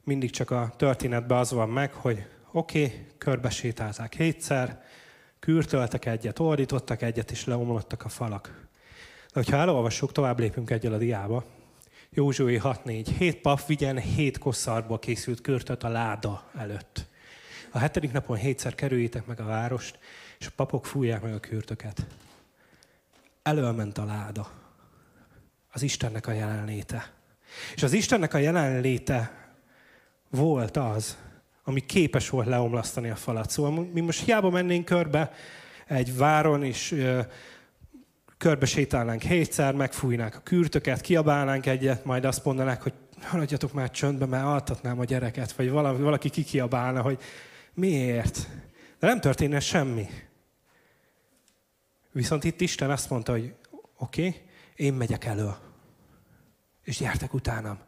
mindig 0.05 0.31
csak 0.31 0.51
a 0.51 0.73
történetben 0.77 1.39
az 1.39 1.53
van 1.53 1.69
meg, 1.69 1.93
hogy 1.93 2.27
oké, 2.53 2.85
okay, 2.85 3.07
körbesétálták 3.19 4.15
hétszer, 4.15 4.83
kürtöltek 5.39 6.07
egyet, 6.07 6.39
ordítottak 6.39 7.03
egyet, 7.03 7.31
és 7.31 7.45
leomlottak 7.45 8.05
a 8.05 8.09
falak. 8.09 8.67
De 9.27 9.35
hogyha 9.35 9.57
elolvassuk, 9.57 10.13
tovább 10.13 10.39
lépünk 10.39 10.71
egyel 10.71 10.93
a 10.93 10.99
diába. 10.99 11.45
Józsué 12.11 12.61
6.4. 12.63 13.07
Hét 13.19 13.41
pap 13.41 13.67
vigyen 13.67 13.99
hét 13.99 14.39
kosszarból 14.39 14.99
készült 14.99 15.41
kürtöt 15.41 15.85
a 15.85 15.89
láda 15.89 16.51
előtt. 16.57 17.08
A 17.71 17.79
hetedik 17.79 18.13
napon 18.13 18.37
hétszer 18.37 18.75
kerüljétek 18.75 19.27
meg 19.27 19.41
a 19.41 19.45
várost, 19.45 19.99
és 20.39 20.47
a 20.47 20.51
papok 20.57 20.87
fújják 20.87 21.23
meg 21.23 21.35
a 21.35 21.41
kürtöket. 21.41 22.07
Előment 23.43 23.99
a 23.99 24.05
láda. 24.05 24.51
Az 25.73 25.83
Istennek 25.83 26.27
a 26.27 26.33
jelenléte. 26.33 27.13
És 27.75 27.83
az 27.83 27.93
Istennek 27.93 28.35
a 28.35 28.39
jelenléte 28.39 29.49
volt 30.31 30.77
az, 30.77 31.17
ami 31.65 31.81
képes 31.81 32.29
volt 32.29 32.47
leomlasztani 32.47 33.11
a 33.11 33.17
falat. 33.17 33.51
Szóval 33.51 33.89
mi 33.93 34.01
most 34.01 34.25
hiába 34.25 34.51
mennénk 34.51 34.85
körbe 34.85 35.33
egy 35.87 36.17
váron, 36.17 36.65
és 36.65 37.05
körbe 38.39 38.67
sétálnánk 38.67 39.23
hétszer, 39.23 39.75
megfújnánk 39.75 40.35
a 40.35 40.41
kürtöket, 40.43 41.01
kiabálnánk 41.01 41.67
egyet, 41.67 42.05
majd 42.05 42.25
azt 42.25 42.45
mondanák, 42.45 42.83
hogy 42.83 42.93
haladjatok 43.23 43.73
már 43.73 43.91
csöndbe, 43.91 44.27
mert 44.27 44.45
altatnám 44.45 44.99
a 44.99 45.05
gyereket, 45.05 45.53
vagy 45.53 45.71
valaki 45.71 46.31
kikiabálna, 46.31 47.03
hogy 47.03 47.19
miért. 47.79 48.49
De 48.99 49.07
nem 49.07 49.21
történne 49.21 49.61
semmi. 49.61 50.07
Viszont 52.13 52.45
itt 52.45 52.61
Isten 52.61 52.91
azt 52.91 53.11
mondta, 53.11 53.33
hogy 53.33 53.55
oké, 53.97 54.27
okay, 54.27 54.41
én 54.75 54.95
megyek 54.95 55.25
elő, 55.25 55.55
és 56.85 56.99
gyertek 56.99 57.35
utánam. 57.35 57.79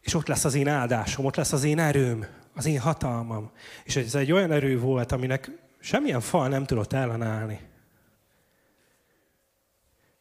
És 0.00 0.14
ott 0.14 0.26
lesz 0.26 0.44
az 0.44 0.54
én 0.54 0.68
áldásom, 0.68 1.24
ott 1.24 1.36
lesz 1.36 1.52
az 1.52 1.64
én 1.64 1.78
erőm, 1.78 2.26
az 2.54 2.66
én 2.66 2.78
hatalmam. 2.78 3.50
És 3.84 3.96
ez 3.96 4.14
egy 4.14 4.32
olyan 4.32 4.52
erő 4.52 4.78
volt, 4.78 5.12
aminek 5.12 5.50
semmilyen 5.78 6.20
fal 6.20 6.48
nem 6.48 6.64
tudott 6.64 6.92
ellenállni. 6.92 7.60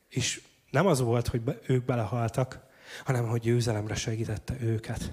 És 0.09 0.41
nem 0.69 0.87
az 0.87 0.99
volt, 0.99 1.27
hogy 1.27 1.41
ők 1.67 1.85
belehaltak, 1.85 2.59
hanem 3.05 3.27
hogy 3.27 3.41
győzelemre 3.41 3.95
segítette 3.95 4.55
őket. 4.61 5.11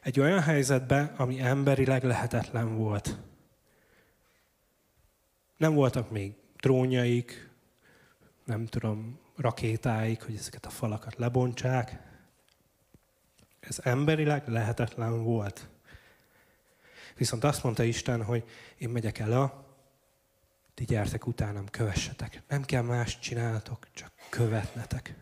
Egy 0.00 0.20
olyan 0.20 0.40
helyzetbe, 0.40 1.12
ami 1.16 1.40
emberileg 1.40 2.04
lehetetlen 2.04 2.76
volt. 2.76 3.18
Nem 5.56 5.74
voltak 5.74 6.10
még 6.10 6.34
drónjaik, 6.56 7.50
nem 8.44 8.66
tudom, 8.66 9.18
rakétáik, 9.36 10.22
hogy 10.22 10.34
ezeket 10.34 10.66
a 10.66 10.70
falakat 10.70 11.16
lebontsák. 11.16 11.98
Ez 13.60 13.78
emberileg 13.82 14.48
lehetetlen 14.48 15.22
volt. 15.22 15.68
Viszont 17.16 17.44
azt 17.44 17.62
mondta 17.62 17.82
Isten, 17.82 18.24
hogy 18.24 18.44
én 18.78 18.88
megyek 18.88 19.18
el 19.18 19.32
a, 19.32 19.66
ti 20.74 20.84
gyertek 20.84 21.26
utánam, 21.26 21.68
kövessetek. 21.68 22.42
Nem 22.48 22.62
kell 22.62 22.82
más 22.82 23.18
csináltok, 23.18 23.86
csak 23.92 24.12
követnetek. 24.28 25.14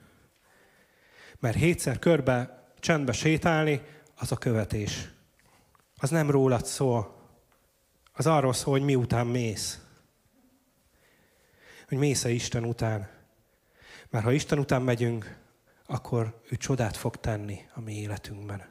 Mert 1.39 1.57
hétszer 1.57 1.99
körbe, 1.99 2.67
csendbe 2.81 3.13
sétálni, 3.13 3.83
az 4.19 4.33
a 4.33 4.37
követés. 4.37 5.09
Az 5.97 6.11
nem 6.11 6.31
rólad 6.31 6.65
szól. 6.65 7.17
Az 8.13 8.27
arról 8.27 8.53
szól, 8.53 8.73
hogy 8.73 8.85
miután 8.85 9.27
mész. 9.27 9.81
Hogy 11.89 11.99
mész-e 11.99 12.31
Isten 12.31 12.65
után. 12.65 13.09
Mert 14.11 14.25
ha 14.25 14.33
Isten 14.33 14.59
után 14.59 14.83
megyünk, 14.83 15.39
akkor 15.87 16.41
ő 16.51 16.57
csodát 16.57 16.97
fog 16.97 17.17
tenni 17.17 17.61
a 17.75 17.81
mi 17.81 17.95
életünkben. 17.95 18.67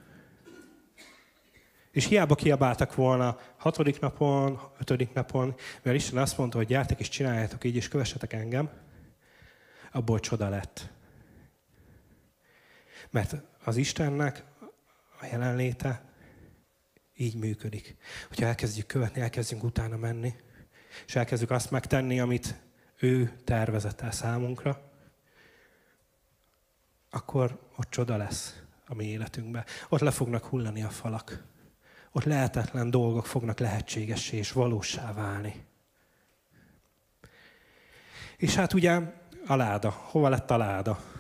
És 1.92 2.06
hiába 2.06 2.36
kiabáltak 2.36 2.96
volna 2.96 3.40
hatodik 3.58 4.00
napon, 4.00 4.60
ötödik 4.80 5.14
napon, 5.14 5.56
mert 5.82 5.98
Isten 5.98 6.18
azt 6.18 6.38
mondta, 6.38 6.58
hogy 6.58 6.68
gyertek 6.68 7.00
és 7.00 7.10
csináljátok 7.10 7.64
így, 7.64 7.76
és 7.76 7.88
kövessetek 7.88 8.34
engem, 8.34 8.70
abból 9.92 10.20
csoda 10.20 10.50
lett. 10.50 10.90
Mert 13.10 13.36
az 13.64 13.78
Istennek 13.78 14.44
a 15.20 15.26
jelenléte 15.26 16.06
így 17.16 17.36
működik. 17.36 17.96
Hogyha 18.28 18.46
elkezdjük 18.46 18.86
követni, 18.86 19.22
elkezdjünk 19.22 19.64
utána 19.64 19.98
menni, 19.98 20.36
és 21.06 21.16
elkezdjük 21.16 21.52
azt 21.52 21.72
megtenni, 21.72 22.20
amit 22.20 22.56
ő 22.98 23.34
tervezett 23.44 24.02
el 24.02 24.12
számunkra, 24.12 24.92
akkor 27.10 27.60
ott 27.76 27.90
csoda 27.90 28.18
lesz 28.18 28.62
a 28.88 28.96
mi 28.96 29.06
életünkben. 29.06 29.66
Ott 29.90 30.00
le 30.00 30.12
fognak 30.12 30.46
hullani 30.46 30.84
a 30.84 30.90
falak. 30.90 31.44
Ott 32.12 32.24
lehetetlen 32.24 32.90
dolgok 32.90 33.26
fognak 33.26 33.60
lehetségessé 33.60 34.38
és 34.38 34.52
valósá 34.52 35.14
válni. 35.14 35.66
És 38.38 38.56
hát 38.56 38.74
ugye 38.74 39.00
a 39.48 39.56
láda. 39.56 39.90
Hova 39.90 40.30
lett 40.30 40.52
a 40.52 40.58
láda? 40.58 41.17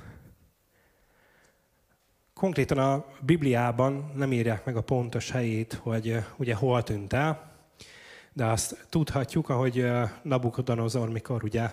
Konkrétan 2.38 2.78
a 2.78 3.06
Bibliában 3.22 4.12
nem 4.16 4.32
írják 4.32 4.66
meg 4.66 4.76
a 4.76 4.82
pontos 4.82 5.32
helyét, 5.32 5.74
hogy 5.74 6.18
ugye 6.36 6.56
hol 6.56 6.84
tűnt 6.84 7.14
el, 7.14 7.52
de 8.34 8.46
azt 8.46 8.86
tudhatjuk, 8.90 9.50
ahogy 9.50 9.92
Nabukodonozor, 10.22 11.10
mikor 11.10 11.44
ugye 11.44 11.70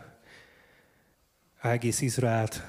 egész 1.62 2.00
Izraelt 2.00 2.62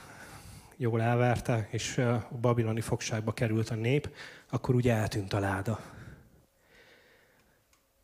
jól 0.75 1.01
elverte, 1.01 1.67
és 1.71 1.97
a 1.97 2.27
babiloni 2.41 2.81
fogságba 2.81 3.31
került 3.33 3.69
a 3.69 3.75
nép, 3.75 4.09
akkor 4.49 4.75
ugye 4.75 4.93
eltűnt 4.93 5.33
a 5.33 5.39
láda. 5.39 5.79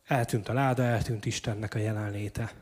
Eltűnt 0.06 0.48
a 0.48 0.52
láda, 0.52 0.82
eltűnt 0.82 1.24
Istennek 1.24 1.74
a 1.74 1.78
jelenléte. 1.78 2.52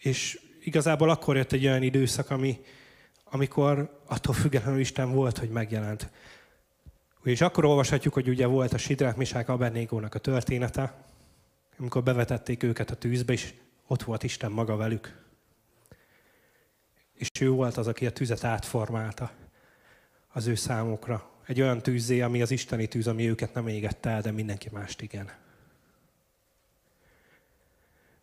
És 0.00 0.40
igazából 0.62 1.10
akkor 1.10 1.36
jött 1.36 1.52
egy 1.52 1.66
olyan 1.66 1.82
időszak, 1.82 2.30
ami, 2.30 2.60
amikor 3.30 4.00
attól 4.06 4.34
függetlenül 4.34 4.80
Isten 4.80 5.12
volt, 5.12 5.38
hogy 5.38 5.50
megjelent. 5.50 6.10
És 7.22 7.40
akkor 7.40 7.64
olvashatjuk, 7.64 8.14
hogy 8.14 8.28
ugye 8.28 8.46
volt 8.46 8.72
a 8.72 8.78
Sidrák 8.78 9.16
Misák 9.16 9.48
Abednégónak 9.48 10.14
a 10.14 10.18
története, 10.18 11.04
amikor 11.78 12.02
bevetették 12.02 12.62
őket 12.62 12.90
a 12.90 12.94
tűzbe, 12.94 13.32
és 13.32 13.54
ott 13.86 14.02
volt 14.02 14.22
Isten 14.22 14.50
maga 14.50 14.76
velük. 14.76 15.22
És 17.14 17.28
ő 17.40 17.50
volt 17.50 17.76
az, 17.76 17.86
aki 17.86 18.06
a 18.06 18.12
tüzet 18.12 18.44
átformálta 18.44 19.30
az 20.28 20.46
ő 20.46 20.54
számokra. 20.54 21.30
Egy 21.46 21.60
olyan 21.60 21.82
tűzé, 21.82 22.20
ami 22.20 22.42
az 22.42 22.50
isteni 22.50 22.86
tűz, 22.86 23.06
ami 23.06 23.28
őket 23.28 23.54
nem 23.54 23.68
égette 23.68 24.10
el, 24.10 24.20
de 24.20 24.30
mindenki 24.30 24.68
mást 24.72 25.00
igen. 25.00 25.30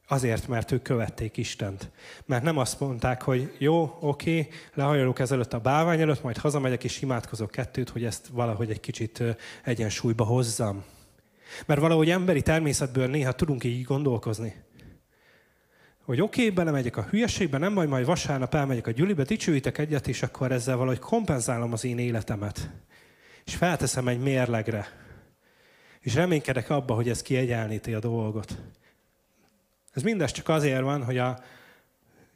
Azért, 0.07 0.47
mert 0.47 0.71
ők 0.71 0.81
követték 0.81 1.37
Istent. 1.37 1.89
Mert 2.25 2.43
nem 2.43 2.57
azt 2.57 2.79
mondták, 2.79 3.21
hogy 3.21 3.55
jó, 3.57 3.97
oké, 3.99 4.47
lehajolok 4.73 5.19
ezelőtt 5.19 5.53
a 5.53 5.59
bálvány 5.59 6.01
előtt, 6.01 6.23
majd 6.23 6.37
hazamegyek 6.37 6.83
és 6.83 7.01
imádkozok 7.01 7.51
kettőt, 7.51 7.89
hogy 7.89 8.03
ezt 8.03 8.27
valahogy 8.27 8.69
egy 8.69 8.79
kicsit 8.79 9.23
egyensúlyba 9.63 10.23
hozzam. 10.23 10.83
Mert 11.65 11.79
valahogy 11.79 12.09
emberi 12.09 12.41
természetből 12.41 13.07
néha 13.07 13.31
tudunk 13.31 13.63
így 13.63 13.83
gondolkozni. 13.83 14.53
Hogy 16.05 16.21
oké, 16.21 16.41
okay, 16.41 16.53
belemegyek 16.53 16.97
a 16.97 17.07
hülyeségbe, 17.09 17.57
nem 17.57 17.73
baj, 17.73 17.87
majd 17.87 18.05
vasárnap 18.05 18.55
elmegyek 18.55 18.87
a 18.87 18.91
gyülibe, 18.91 19.23
dicsőítek 19.23 19.77
egyet, 19.77 20.07
és 20.07 20.23
akkor 20.23 20.51
ezzel 20.51 20.77
valahogy 20.77 20.99
kompenzálom 20.99 21.73
az 21.73 21.83
én 21.83 21.97
életemet. 21.97 22.69
És 23.45 23.55
felteszem 23.55 24.07
egy 24.07 24.19
mérlegre. 24.19 24.87
És 25.99 26.13
reménykedek 26.13 26.69
abba, 26.69 26.93
hogy 26.93 27.09
ez 27.09 27.21
kiegyenlíti 27.21 27.93
a 27.93 27.99
dolgot. 27.99 28.57
Ez 29.97 30.03
mindez 30.03 30.31
csak 30.31 30.49
azért 30.49 30.81
van, 30.81 31.03
hogy 31.03 31.17
a 31.17 31.39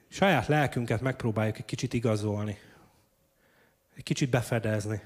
saját 0.07 0.47
lelkünket 0.47 1.01
megpróbáljuk 1.01 1.57
egy 1.57 1.65
kicsit 1.65 1.93
igazolni. 1.93 2.57
Egy 3.95 4.03
kicsit 4.03 4.29
befedezni. 4.29 5.01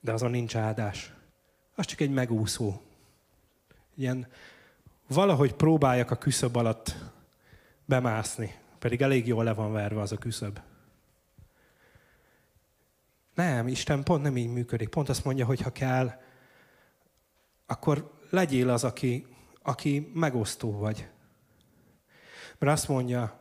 De 0.00 0.12
azon 0.12 0.30
nincs 0.30 0.56
áldás. 0.56 1.12
Az 1.74 1.86
csak 1.86 2.00
egy 2.00 2.10
megúszó. 2.10 2.80
Ilyen 3.94 4.26
valahogy 5.06 5.54
próbáljak 5.54 6.10
a 6.10 6.16
küszöb 6.18 6.56
alatt 6.56 6.94
bemászni, 7.84 8.54
pedig 8.78 9.02
elég 9.02 9.26
jól 9.26 9.44
le 9.44 9.54
van 9.54 9.72
verve 9.72 10.00
az 10.00 10.12
a 10.12 10.18
küszöb. 10.18 10.60
Nem, 13.34 13.68
Isten 13.68 14.04
pont 14.04 14.22
nem 14.22 14.36
így 14.36 14.52
működik. 14.52 14.88
Pont 14.88 15.08
azt 15.08 15.24
mondja, 15.24 15.46
hogy 15.46 15.60
ha 15.60 15.72
kell, 15.72 16.20
akkor 17.66 18.18
legyél 18.30 18.70
az, 18.70 18.84
aki, 18.84 19.35
aki 19.66 20.10
megosztó 20.14 20.78
vagy. 20.78 21.08
Mert 22.58 22.72
azt 22.72 22.88
mondja, 22.88 23.40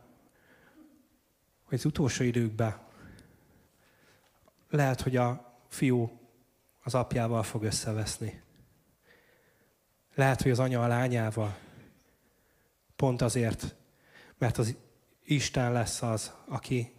hogy 1.64 1.78
az 1.78 1.86
utolsó 1.86 2.24
időkben 2.24 2.80
lehet, 4.70 5.02
hogy 5.02 5.16
a 5.16 5.60
fiú 5.70 6.20
az 6.84 6.96
apjával 6.96 7.44
fog 7.44 7.64
összeveszni. 7.64 8.42
Lehet, 10.16 10.42
hogy 10.42 10.52
az 10.52 10.60
anya 10.60 10.84
a 10.84 10.88
lányával. 10.88 11.58
Pont 12.96 13.22
azért, 13.22 13.76
mert 14.38 14.58
az 14.58 14.76
Isten 15.24 15.72
lesz 15.72 16.02
az, 16.02 16.34
aki, 16.48 16.94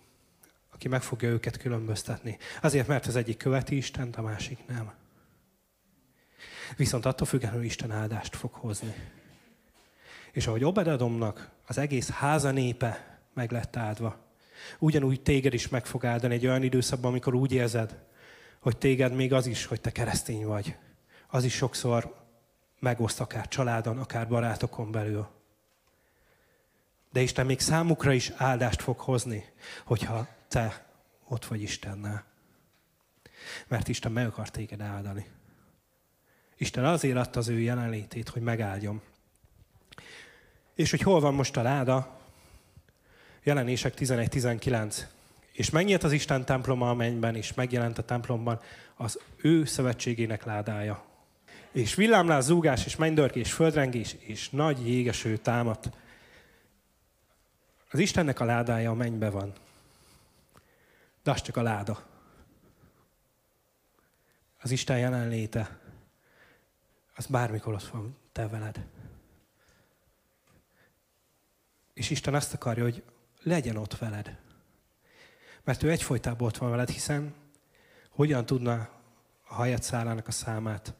aki 0.73 0.89
meg 0.89 1.03
fogja 1.03 1.29
őket 1.29 1.57
különböztetni. 1.57 2.39
Azért, 2.63 2.87
mert 2.87 3.07
az 3.07 3.17
egyik 3.17 3.37
követi 3.37 3.77
Istent, 3.77 4.17
a 4.17 4.23
másik 4.23 4.67
nem. 4.67 5.06
Viszont 6.77 7.07
attól 7.07 7.27
függetlenül 7.27 7.65
Isten 7.65 7.91
áldást 7.91 8.37
fog 8.37 8.53
hozni. 8.53 8.95
És 10.33 10.47
ahogy 10.47 10.65
Obededomnak 10.65 11.51
az 11.67 11.79
egész 11.79 12.11
háza 12.11 12.51
népe 12.51 13.19
meg 13.35 13.51
lett 13.51 13.77
áldva, 13.77 14.25
ugyanúgy 14.79 15.23
téged 15.23 15.55
is 15.55 15.69
meg 15.69 15.87
fog 15.87 16.05
áldani 16.05 16.35
egy 16.35 16.47
olyan 16.47 16.63
időszakban, 16.63 17.11
amikor 17.11 17.35
úgy 17.35 17.53
érzed, 17.53 18.05
hogy 18.59 18.77
téged 18.77 19.13
még 19.15 19.33
az 19.33 19.47
is, 19.47 19.65
hogy 19.65 19.81
te 19.81 19.91
keresztény 19.91 20.47
vagy. 20.47 20.77
Az 21.29 21.45
is 21.45 21.55
sokszor 21.55 22.15
megoszt 22.79 23.21
akár 23.21 23.49
családon, 23.49 23.99
akár 23.99 24.29
barátokon 24.29 24.91
belül. 24.91 25.29
De 27.13 27.21
Isten 27.21 27.47
még 27.47 27.61
számukra 27.61 28.13
is 28.13 28.33
áldást 28.37 28.83
fog 28.83 28.99
hozni, 28.99 29.45
hogyha 29.85 30.29
te 30.49 30.87
ott 31.29 31.45
vagy 31.45 31.63
Istennel. 31.63 32.25
Mert 33.69 33.89
Isten 33.89 34.13
meg 34.13 34.27
akar 34.27 34.51
téged 34.51 34.81
áldani. 34.81 35.27
Isten 36.57 36.85
azért 36.85 37.17
adta 37.17 37.39
az 37.39 37.49
ő 37.49 37.59
jelenlétét, 37.59 38.29
hogy 38.29 38.43
megáldjon. 38.43 39.03
És 40.75 40.91
hogy 40.91 41.01
hol 41.01 41.21
van 41.21 41.35
most 41.35 41.57
a 41.57 41.63
láda? 41.63 42.21
Jelenések 43.43 43.95
11-19. 43.99 45.03
És 45.53 45.71
megnyílt 45.71 46.05
az 46.05 46.13
Isten 46.13 46.45
temploma 46.45 46.91
a 46.91 46.95
mennyben, 46.95 47.37
és 47.37 47.55
megjelent 47.55 47.99
a 47.99 48.05
templomban 48.05 48.61
az 48.97 49.19
ő 49.37 49.65
szövetségének 49.65 50.45
ládája. 50.45 51.05
És 51.73 51.95
villámlás, 51.95 52.45
zúgás, 52.45 52.87
és 52.87 52.97
mennydörgés, 52.97 53.53
földrengés, 53.53 54.17
és 54.19 54.51
nagy 54.51 54.89
jégeső 54.89 55.37
támadt. 55.37 55.91
Az 57.91 57.99
Istennek 57.99 58.41
a 58.41 58.45
ládája 58.45 58.91
a 58.91 58.95
mennybe 58.95 59.31
van. 59.31 59.53
De 61.23 61.31
az 61.31 61.43
csak 61.43 61.57
a 61.57 61.63
láda. 61.63 62.03
Az 64.61 64.71
Isten 64.71 64.99
jelenléte, 64.99 65.79
az 67.17 67.27
bármikor 67.27 67.75
ott 67.75 67.89
van 67.89 68.17
te 68.33 68.49
veled. 68.49 68.87
És 71.95 72.11
Isten 72.11 72.35
azt 72.35 72.55
akarja, 72.55 72.83
hogy 72.83 73.03
legyen 73.43 73.77
ott 73.77 73.99
veled. 73.99 74.39
Mert 75.65 75.83
ő 75.83 75.91
egyfolytában 75.91 76.49
ott 76.49 76.57
van 76.57 76.71
veled, 76.71 76.89
hiszen 76.89 77.35
hogyan 78.11 78.47
tudna 78.47 78.73
a 79.49 79.55
hajat 79.55 79.83
szállának 79.83 80.29
a 80.29 80.31
számát, 80.31 80.95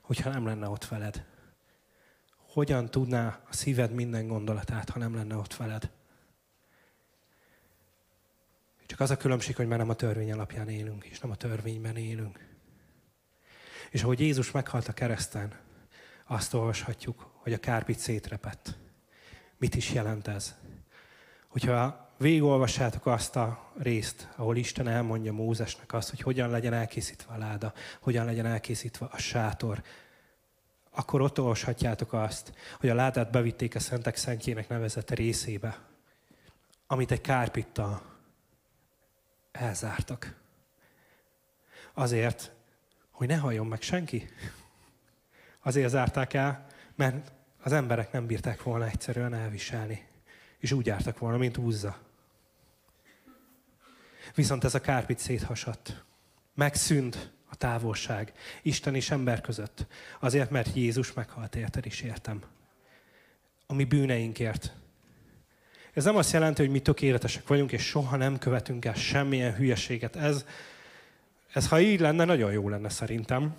hogyha 0.00 0.30
nem 0.30 0.46
lenne 0.46 0.68
ott 0.68 0.88
veled? 0.88 1.26
Hogyan 2.36 2.90
tudná 2.90 3.42
a 3.50 3.52
szíved 3.52 3.92
minden 3.92 4.26
gondolatát, 4.26 4.88
ha 4.88 4.98
nem 4.98 5.14
lenne 5.14 5.36
ott 5.36 5.56
veled? 5.56 5.90
Csak 8.86 9.00
az 9.00 9.10
a 9.10 9.16
különbség, 9.16 9.56
hogy 9.56 9.66
már 9.66 9.78
nem 9.78 9.88
a 9.88 9.94
törvény 9.94 10.32
alapján 10.32 10.68
élünk, 10.68 11.04
és 11.04 11.20
nem 11.20 11.30
a 11.30 11.36
törvényben 11.36 11.96
élünk. 11.96 12.53
És 13.94 14.02
ahogy 14.02 14.20
Jézus 14.20 14.50
meghalt 14.50 14.88
a 14.88 14.92
kereszten, 14.92 15.52
azt 16.26 16.54
olvashatjuk, 16.54 17.30
hogy 17.34 17.52
a 17.52 17.58
kárpit 17.58 17.98
szétrepett. 17.98 18.76
Mit 19.58 19.74
is 19.74 19.92
jelent 19.92 20.28
ez? 20.28 20.54
Hogyha 21.48 22.10
végigolvassátok 22.18 23.06
azt 23.06 23.36
a 23.36 23.72
részt, 23.78 24.28
ahol 24.36 24.56
Isten 24.56 24.88
elmondja 24.88 25.32
Mózesnek 25.32 25.92
azt, 25.92 26.10
hogy 26.10 26.20
hogyan 26.20 26.50
legyen 26.50 26.72
elkészítve 26.72 27.34
a 27.34 27.38
láda, 27.38 27.72
hogyan 28.00 28.24
legyen 28.24 28.46
elkészítve 28.46 29.06
a 29.10 29.18
sátor, 29.18 29.82
akkor 30.90 31.20
ott 31.20 31.40
olvashatjátok 31.40 32.12
azt, 32.12 32.52
hogy 32.80 32.88
a 32.88 32.94
ládát 32.94 33.30
bevitték 33.30 33.74
a 33.74 33.80
Szentek 33.80 34.16
Szentjének 34.16 34.68
nevezett 34.68 35.10
részébe, 35.10 35.78
amit 36.86 37.10
egy 37.10 37.20
kárpittal 37.20 38.02
elzártak. 39.52 40.34
Azért, 41.92 42.53
hogy 43.14 43.28
ne 43.28 43.36
halljon 43.36 43.66
meg 43.66 43.82
senki. 43.82 44.28
Azért 45.62 45.90
zárták 45.90 46.34
el, 46.34 46.66
mert 46.94 47.32
az 47.62 47.72
emberek 47.72 48.12
nem 48.12 48.26
bírták 48.26 48.62
volna 48.62 48.86
egyszerűen 48.86 49.34
elviselni. 49.34 50.06
És 50.58 50.72
úgy 50.72 50.86
jártak 50.86 51.18
volna, 51.18 51.36
mint 51.36 51.56
úzza. 51.56 51.98
Viszont 54.34 54.64
ez 54.64 54.74
a 54.74 54.80
kárpit 54.80 55.18
széthasadt. 55.18 56.04
Megszűnt 56.54 57.32
a 57.50 57.56
távolság 57.56 58.32
Isten 58.62 58.94
és 58.94 59.10
ember 59.10 59.40
között. 59.40 59.86
Azért, 60.20 60.50
mert 60.50 60.74
Jézus 60.74 61.12
meghalt 61.12 61.56
érted 61.56 61.86
is 61.86 62.00
értem. 62.00 62.42
A 63.66 63.74
mi 63.74 63.84
bűneinkért. 63.84 64.72
Ez 65.92 66.04
nem 66.04 66.16
azt 66.16 66.32
jelenti, 66.32 66.62
hogy 66.62 66.70
mi 66.70 66.80
tökéletesek 66.80 67.46
vagyunk, 67.46 67.72
és 67.72 67.82
soha 67.82 68.16
nem 68.16 68.38
követünk 68.38 68.84
el 68.84 68.94
semmilyen 68.94 69.54
hülyeséget. 69.54 70.16
Ez, 70.16 70.44
ez 71.54 71.68
ha 71.68 71.80
így 71.80 72.00
lenne, 72.00 72.24
nagyon 72.24 72.52
jó 72.52 72.68
lenne 72.68 72.88
szerintem. 72.88 73.54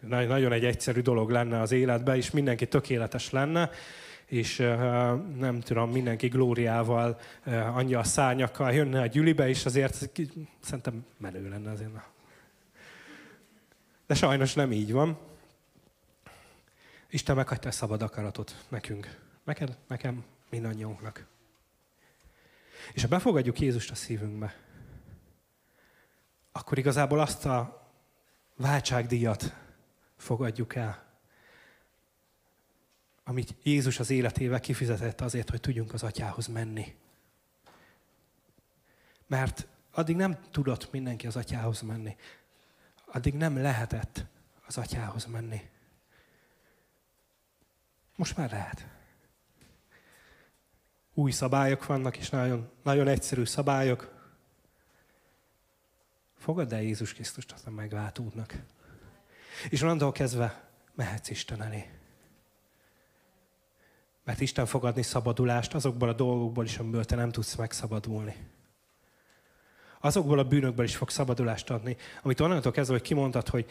Nagyon 0.00 0.52
egy 0.52 0.64
egyszerű 0.64 1.00
dolog 1.00 1.30
lenne 1.30 1.60
az 1.60 1.72
életben, 1.72 2.16
és 2.16 2.30
mindenki 2.30 2.66
tökéletes 2.66 3.30
lenne 3.30 3.70
és 4.26 4.56
nem 5.36 5.60
tudom, 5.60 5.90
mindenki 5.90 6.28
glóriával, 6.28 7.20
angyal 7.74 8.04
szárnyakkal 8.04 8.72
jönne 8.72 9.00
a 9.00 9.06
gyülibe, 9.06 9.48
és 9.48 9.64
azért 9.64 10.10
szerintem 10.60 11.04
menő 11.16 11.48
lenne 11.48 11.70
azért. 11.70 11.90
De 14.06 14.14
sajnos 14.14 14.54
nem 14.54 14.72
így 14.72 14.92
van. 14.92 15.18
Isten 17.10 17.36
meghagyta 17.36 17.68
a 17.68 17.72
szabad 17.72 18.02
akaratot 18.02 18.64
nekünk. 18.68 19.18
Neked, 19.44 19.76
nekem, 19.86 20.24
mindannyiunknak. 20.50 21.26
És 22.92 23.02
ha 23.02 23.08
befogadjuk 23.08 23.60
Jézust 23.60 23.90
a 23.90 23.94
szívünkbe, 23.94 24.54
akkor 26.56 26.78
igazából 26.78 27.20
azt 27.20 27.44
a 27.44 27.88
váltságdíjat 28.56 29.54
fogadjuk 30.16 30.74
el, 30.74 31.04
amit 33.24 33.54
Jézus 33.62 33.98
az 33.98 34.10
életével 34.10 34.60
kifizetett 34.60 35.20
azért, 35.20 35.50
hogy 35.50 35.60
tudjunk 35.60 35.92
az 35.92 36.02
atyához 36.02 36.46
menni. 36.46 36.94
Mert 39.26 39.66
addig 39.90 40.16
nem 40.16 40.38
tudott 40.50 40.92
mindenki 40.92 41.26
az 41.26 41.36
atyához 41.36 41.80
menni. 41.80 42.16
Addig 43.06 43.34
nem 43.34 43.56
lehetett 43.56 44.24
az 44.66 44.78
atyához 44.78 45.24
menni. 45.24 45.70
Most 48.16 48.36
már 48.36 48.50
lehet. 48.50 48.86
Új 51.14 51.30
szabályok 51.30 51.86
vannak, 51.86 52.16
és 52.16 52.30
nagyon, 52.30 52.70
nagyon 52.82 53.08
egyszerű 53.08 53.44
szabályok. 53.44 54.15
Fogadd 56.46 56.74
el 56.74 56.82
Jézus 56.82 57.14
Krisztust 57.14 57.54
a 57.64 57.70
megváltódnak. 57.70 58.62
És 59.68 59.82
onnantól 59.82 60.12
kezdve 60.12 60.70
mehetsz 60.94 61.30
Isten 61.30 61.62
elé. 61.62 61.90
Mert 64.24 64.40
Isten 64.40 64.66
fog 64.66 64.84
adni 64.84 65.02
szabadulást 65.02 65.74
azokból 65.74 66.08
a 66.08 66.12
dolgokból 66.12 66.64
is, 66.64 66.78
amiből 66.78 67.04
te 67.04 67.16
nem 67.16 67.30
tudsz 67.30 67.54
megszabadulni. 67.54 68.36
Azokból 70.00 70.38
a 70.38 70.44
bűnökből 70.44 70.84
is 70.84 70.96
fog 70.96 71.10
szabadulást 71.10 71.70
adni, 71.70 71.96
amit 72.22 72.40
onnantól 72.40 72.72
kezdve, 72.72 72.94
hogy 72.94 73.06
kimondtad, 73.06 73.48
hogy 73.48 73.66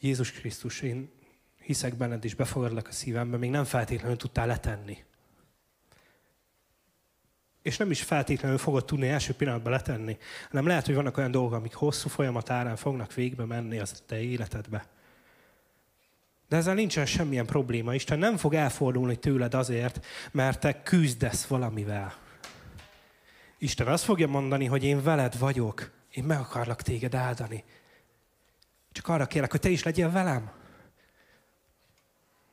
Jézus 0.00 0.32
Krisztus, 0.32 0.80
én 0.80 1.10
hiszek 1.58 1.94
benned 1.94 2.24
és 2.24 2.34
befogadlak 2.34 2.88
a 2.88 2.92
szívembe, 2.92 3.36
még 3.36 3.50
nem 3.50 3.64
feltétlenül 3.64 4.16
tudtál 4.16 4.46
letenni. 4.46 5.04
És 7.66 7.76
nem 7.76 7.90
is 7.90 8.02
feltétlenül 8.02 8.58
fogod 8.58 8.84
tudni 8.84 9.08
első 9.08 9.32
pillanatban 9.32 9.72
letenni, 9.72 10.16
hanem 10.50 10.66
lehet, 10.66 10.86
hogy 10.86 10.94
vannak 10.94 11.16
olyan 11.16 11.30
dolgok, 11.30 11.52
amik 11.52 11.74
hosszú 11.74 12.08
folyamat 12.08 12.50
árán 12.50 12.76
fognak 12.76 13.14
végbe 13.14 13.44
menni 13.44 13.78
az 13.78 14.02
te 14.06 14.20
életedbe. 14.20 14.86
De 16.48 16.56
ezzel 16.56 16.74
nincsen 16.74 17.06
semmilyen 17.06 17.46
probléma. 17.46 17.94
Isten 17.94 18.18
nem 18.18 18.36
fog 18.36 18.54
elfordulni 18.54 19.16
tőled 19.16 19.54
azért, 19.54 20.06
mert 20.30 20.60
te 20.60 20.82
küzdesz 20.82 21.46
valamivel. 21.46 22.14
Isten 23.58 23.86
azt 23.86 24.04
fogja 24.04 24.26
mondani, 24.26 24.64
hogy 24.64 24.84
én 24.84 25.02
veled 25.02 25.38
vagyok, 25.38 25.90
én 26.10 26.24
meg 26.24 26.38
akarlak 26.38 26.82
téged 26.82 27.14
áldani. 27.14 27.64
Csak 28.92 29.08
arra 29.08 29.26
kérlek, 29.26 29.50
hogy 29.50 29.60
te 29.60 29.68
is 29.68 29.82
legyél 29.82 30.10
velem. 30.10 30.50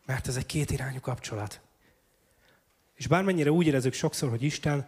Mert 0.06 0.28
ez 0.28 0.36
egy 0.36 0.46
kétirányú 0.46 1.00
kapcsolat. 1.00 1.62
És 2.94 3.08
bármennyire 3.08 3.52
úgy 3.52 3.68
érezzük 3.68 3.94
sokszor, 3.94 4.30
hogy 4.30 4.44
Isten 4.44 4.88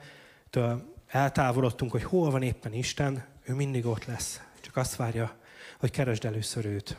eltávolodtunk, 1.08 1.92
hogy 1.92 2.04
hol 2.04 2.32
van 2.32 2.42
éppen 2.42 2.74
Isten, 2.74 3.26
ő 3.44 3.54
mindig 3.54 3.86
ott 3.86 4.06
lesz. 4.06 4.42
Csak 4.62 4.76
azt 4.76 4.96
várja, 4.96 5.38
hogy 5.80 5.92
keresd 5.92 6.26
először 6.26 6.66
őt. 6.66 6.98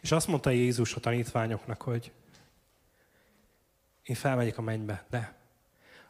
És 0.00 0.12
azt 0.12 0.26
mondta 0.26 0.50
Jézus 0.50 0.94
a 0.94 1.00
tanítványoknak, 1.00 1.82
hogy 1.82 2.12
én 4.02 4.16
felmegyek 4.16 4.58
a 4.58 4.62
mennybe, 4.62 5.04
de 5.10 5.34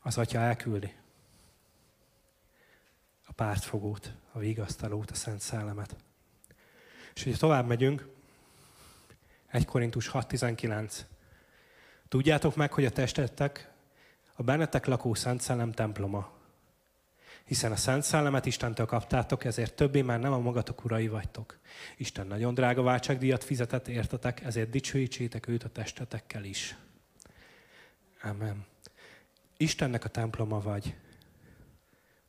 az 0.02 0.18
atya 0.18 0.38
elküldi 0.38 0.94
a 3.26 3.32
pártfogót, 3.32 4.12
a 4.32 4.38
vigasztalót, 4.38 5.10
a 5.10 5.14
Szent 5.14 5.40
Szellemet. 5.40 5.96
És 7.14 7.22
hogyha 7.22 7.38
tovább 7.38 7.66
megyünk, 7.66 8.08
1 9.46 9.64
Korintus 9.64 10.10
6.19. 10.10 11.00
Tudjátok 12.08 12.56
meg, 12.56 12.72
hogy 12.72 12.84
a 12.84 12.90
testetek 12.90 13.70
a 14.34 14.42
bennetek 14.42 14.86
lakó 14.86 15.14
Szent 15.14 15.40
Szellem 15.40 15.72
temploma. 15.72 16.34
Hiszen 17.44 17.72
a 17.72 17.76
Szent 17.76 18.02
Szellemet 18.02 18.46
Istentől 18.46 18.86
kaptátok, 18.86 19.44
ezért 19.44 19.74
többé 19.74 20.02
már 20.02 20.20
nem 20.20 20.32
a 20.32 20.38
magatok 20.38 20.84
urai 20.84 21.08
vagytok. 21.08 21.58
Isten 21.96 22.26
nagyon 22.26 22.54
drága 22.54 22.82
váltságdíjat 22.82 23.44
fizetett 23.44 23.88
értetek, 23.88 24.40
ezért 24.40 24.70
dicsőítsétek 24.70 25.48
őt 25.48 25.64
a 25.64 25.68
testetekkel 25.68 26.44
is. 26.44 26.76
Amen. 28.22 28.66
Istennek 29.56 30.04
a 30.04 30.08
temploma 30.08 30.60
vagy. 30.60 30.94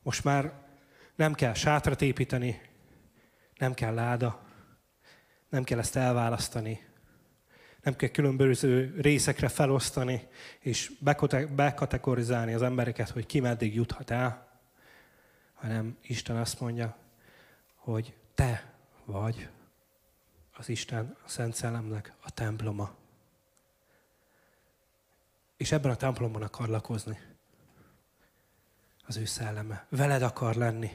Most 0.04 0.24
már 0.24 0.54
nem 1.16 1.34
kell 1.34 1.54
sátrat 1.54 2.02
építeni, 2.02 2.62
nem 3.58 3.74
kell 3.74 3.94
láda, 3.94 4.46
nem 5.50 5.64
kell 5.64 5.80
ezt 5.80 5.96
elválasztani, 5.96 6.86
nem 7.88 7.96
kell 7.96 8.10
különböző 8.10 8.96
részekre 9.02 9.48
felosztani, 9.48 10.28
és 10.60 10.92
bekategorizálni 11.56 12.54
az 12.54 12.62
embereket, 12.62 13.10
hogy 13.10 13.26
ki 13.26 13.40
meddig 13.40 13.76
juthat 13.76 14.10
el, 14.10 14.60
hanem 15.54 15.98
Isten 16.02 16.38
azt 16.38 16.60
mondja, 16.60 16.98
hogy 17.76 18.16
te 18.36 18.74
vagy 19.06 19.50
az 20.58 20.70
Isten, 20.70 21.18
a 21.26 21.30
Szent 21.30 21.54
Szellemnek 21.54 22.14
a 22.22 22.32
temploma. 22.32 22.96
És 25.58 25.72
ebben 25.72 25.92
a 25.92 25.96
templomban 25.96 26.42
akar 26.42 26.68
lakozni. 26.68 27.20
Az 29.06 29.18
ő 29.18 29.26
szelleme. 29.26 29.86
Veled 29.90 30.22
akar 30.22 30.56
lenni. 30.56 30.92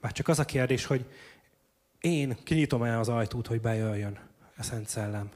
Már 0.00 0.12
csak 0.12 0.28
az 0.28 0.38
a 0.38 0.44
kérdés, 0.44 0.84
hogy 0.84 1.10
én 2.00 2.36
kinyitom 2.42 2.82
el 2.82 2.98
az 2.98 3.08
ajtót, 3.08 3.46
hogy 3.46 3.60
bejöjjön 3.60 4.18
a 4.56 4.62
Szent 4.62 4.88
Szellem. 4.88 5.30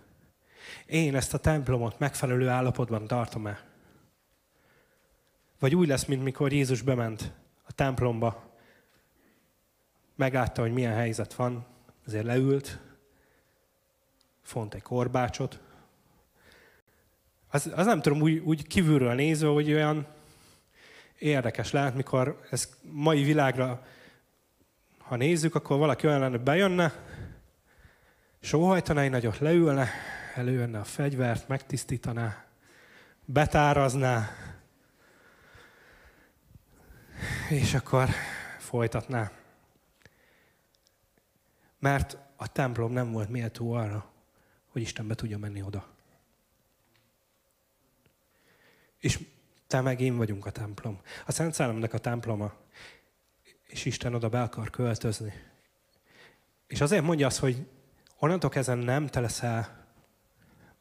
Én 0.87 1.17
ezt 1.17 1.35
a 1.35 1.39
templomot 1.39 1.99
megfelelő 1.99 2.49
állapotban 2.49 3.07
tartom-e? 3.07 3.67
Vagy 5.59 5.75
úgy 5.75 5.89
lesz, 5.89 6.05
mint 6.05 6.23
mikor 6.23 6.53
Jézus 6.53 6.83
bement 6.83 7.33
a 7.67 7.73
templomba, 7.73 8.57
meglátta, 10.15 10.61
hogy 10.61 10.73
milyen 10.73 10.95
helyzet 10.95 11.35
van, 11.35 11.67
ezért 12.07 12.25
leült, 12.25 12.79
font 14.43 14.75
egy 14.75 14.83
korbácsot. 14.83 15.61
Az, 17.51 17.71
az 17.75 17.87
nem 17.87 18.03
tudom, 18.03 18.21
úgy, 18.21 18.39
úgy 18.39 18.67
kívülről 18.67 19.15
nézve, 19.15 19.49
hogy 19.49 19.73
olyan 19.73 20.07
érdekes 21.19 21.73
lehet, 21.73 21.95
mikor 21.95 22.41
ez 22.51 22.77
mai 22.83 23.23
világra, 23.23 23.87
ha 24.99 25.17
nézzük, 25.17 25.55
akkor 25.55 25.79
valaki 25.79 26.07
olyan 26.07 26.21
lenne, 26.21 26.39
bejönne, 26.39 26.93
sóhajtaná 28.41 29.03
egy 29.03 29.11
nagyot, 29.11 29.39
leülne, 29.39 29.89
előjönne 30.39 30.79
a 30.79 30.85
fegyvert, 30.85 31.49
megtisztítaná, 31.49 32.45
betárazná, 33.25 34.29
és 37.49 37.75
akkor 37.75 38.09
folytatná. 38.59 39.31
Mert 41.79 42.17
a 42.37 42.53
templom 42.53 42.93
nem 42.93 43.13
volt 43.13 43.29
méltó 43.29 43.73
arra, 43.73 44.13
hogy 44.69 44.83
Isten 44.83 45.07
be 45.07 45.15
tudja 45.15 45.39
menni 45.39 45.63
oda. 45.63 45.89
És 48.99 49.21
te 49.67 49.81
meg 49.81 50.01
én 50.01 50.17
vagyunk 50.17 50.47
a 50.47 50.51
templom. 50.51 51.01
A 51.27 51.33
Szent 51.33 51.55
Szellemnek 51.55 51.93
a 51.93 51.99
temploma, 51.99 52.55
és 53.67 53.85
Isten 53.85 54.15
oda 54.15 54.29
be 54.29 54.43
akar 54.43 54.71
költözni. 54.71 55.33
És 56.67 56.81
azért 56.81 57.05
mondja 57.05 57.27
azt, 57.27 57.39
hogy 57.39 57.67
onnantól 58.19 58.51
ezen 58.55 58.79
nem 58.79 59.07
te 59.07 59.21
leszel 59.21 59.88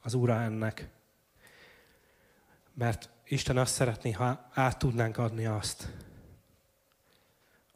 az 0.07 0.13
Ura 0.13 0.41
ennek. 0.41 0.89
Mert 2.73 3.09
Isten 3.25 3.57
azt 3.57 3.73
szeretné, 3.73 4.11
ha 4.11 4.49
át 4.53 4.79
tudnánk 4.79 5.17
adni 5.17 5.45
azt, 5.45 5.87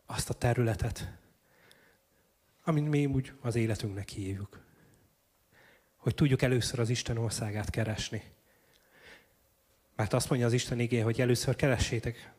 azt 0.06 0.30
a 0.30 0.34
területet, 0.34 1.12
amit 2.64 2.90
mi 2.90 3.06
úgy 3.06 3.34
az 3.42 3.56
életünknek 3.56 4.10
hívjuk. 4.10 4.60
Hogy 5.96 6.16
tudjuk 6.16 6.42
először 6.42 6.80
az 6.80 6.90
Isten 6.90 7.18
országát 7.18 7.70
keresni. 7.70 8.24
Mert 9.96 10.14
azt 10.14 10.30
mondja 10.30 10.48
az 10.48 10.54
Isten 10.54 10.80
igé, 10.80 11.00
hogy 11.00 11.22
először 11.22 11.56
keressétek 11.56 12.34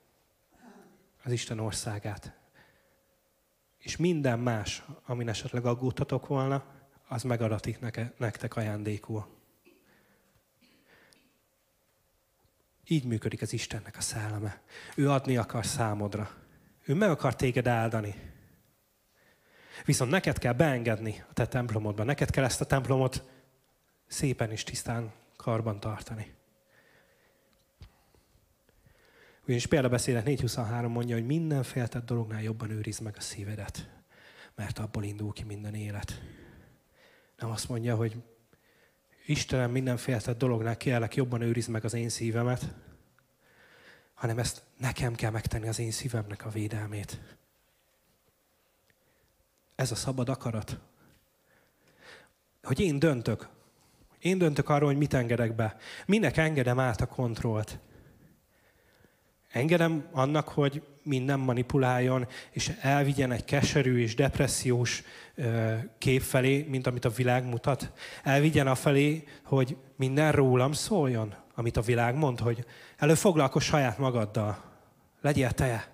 az 1.23 1.33
Isten 1.33 1.59
országát. 1.59 2.39
És 3.79 3.97
minden 3.97 4.39
más, 4.39 4.85
amin 5.07 5.29
esetleg 5.29 5.67
aggódtatok 5.67 6.27
volna, 6.27 6.65
az 7.09 7.23
megadatik 7.23 7.79
nektek 8.17 8.57
ajándékul. 8.57 9.41
Így 12.87 13.05
működik 13.05 13.43
az 13.43 13.53
Istennek 13.53 13.97
a 13.97 14.01
szelleme. 14.01 14.63
Ő 14.97 15.11
adni 15.11 15.37
akar 15.37 15.67
számodra. 15.67 16.31
Ő 16.85 16.95
meg 16.95 17.11
akar 17.11 17.37
téged 17.37 17.67
áldani. 17.67 18.15
Viszont 19.85 20.11
neked 20.11 20.39
kell 20.39 20.53
beengedni 20.53 21.25
a 21.31 21.33
te 21.33 21.47
templomodba. 21.47 22.05
Neked 22.05 22.31
kell 22.31 22.45
ezt 22.45 22.61
a 22.61 22.65
templomot 22.65 23.25
szépen 24.07 24.51
és 24.51 24.65
tisztán 24.65 25.13
karban 25.37 25.81
tartani. 25.81 26.35
Ugyanis 29.43 29.67
példabeszélet 29.67 30.27
4.23 30.27 30.89
mondja, 30.89 31.15
hogy 31.15 31.27
minden 31.27 31.63
féltett 31.63 32.05
dolognál 32.05 32.43
jobban 32.43 32.71
őriz 32.71 32.99
meg 32.99 33.15
a 33.17 33.21
szívedet, 33.21 33.89
mert 34.55 34.79
abból 34.79 35.05
indul 35.05 35.33
ki 35.33 35.45
minden 35.45 35.75
élet. 35.75 36.23
Nem 37.37 37.51
azt 37.51 37.69
mondja, 37.69 37.97
hogy 37.97 38.23
Istenem 39.27 39.71
minden 39.71 39.97
féltett 39.97 40.39
dolognál 40.39 40.77
kérlek 40.77 41.15
jobban 41.15 41.41
őriz 41.41 41.67
meg 41.67 41.85
az 41.85 41.95
én 41.95 42.09
szívemet, 42.09 42.75
hanem 44.15 44.39
ezt 44.39 44.63
nekem 44.79 45.15
kell 45.15 45.31
megtenni 45.31 45.69
az 45.69 45.79
én 45.79 45.91
szívemnek 45.91 46.45
a 46.45 46.49
védelmét. 46.51 47.21
Ez 49.75 49.91
a 49.91 49.95
szabad 49.95 50.29
akarat. 50.29 50.79
Hogy 52.63 52.81
én 52.81 52.99
döntök. 52.99 53.49
Én 54.19 54.39
döntök 54.39 54.69
arról, 54.69 54.89
hogy 54.89 54.99
mit 54.99 55.15
engedek 55.15 55.55
be. 55.55 55.77
Minek 56.07 56.37
engedem 56.37 56.79
át 56.79 57.01
a 57.01 57.07
kontrollt. 57.07 57.79
Engedem 59.53 60.09
annak, 60.13 60.49
hogy 60.49 60.83
minden 61.03 61.39
manipuláljon, 61.39 62.27
és 62.51 62.73
elvigyen 62.81 63.33
egy 63.33 63.45
keserű 63.45 64.01
és 64.01 64.15
depressziós 64.15 65.03
kép 65.99 66.23
felé, 66.23 66.67
mint 66.69 66.87
amit 66.87 67.05
a 67.05 67.11
világ 67.11 67.45
mutat. 67.45 67.93
Elvigyen 68.23 68.67
a 68.67 68.75
felé, 68.75 69.25
hogy 69.45 69.77
minden 69.97 70.33
rólam 70.33 70.73
szóljon, 70.73 71.35
amit 71.55 71.77
a 71.77 71.81
világ 71.81 72.15
mond, 72.15 72.41
hogy 72.41 72.67
előfoglalkozz 72.97 73.65
saját 73.65 73.99
magaddal. 73.99 74.63
Legyél 75.21 75.51
te, 75.51 75.93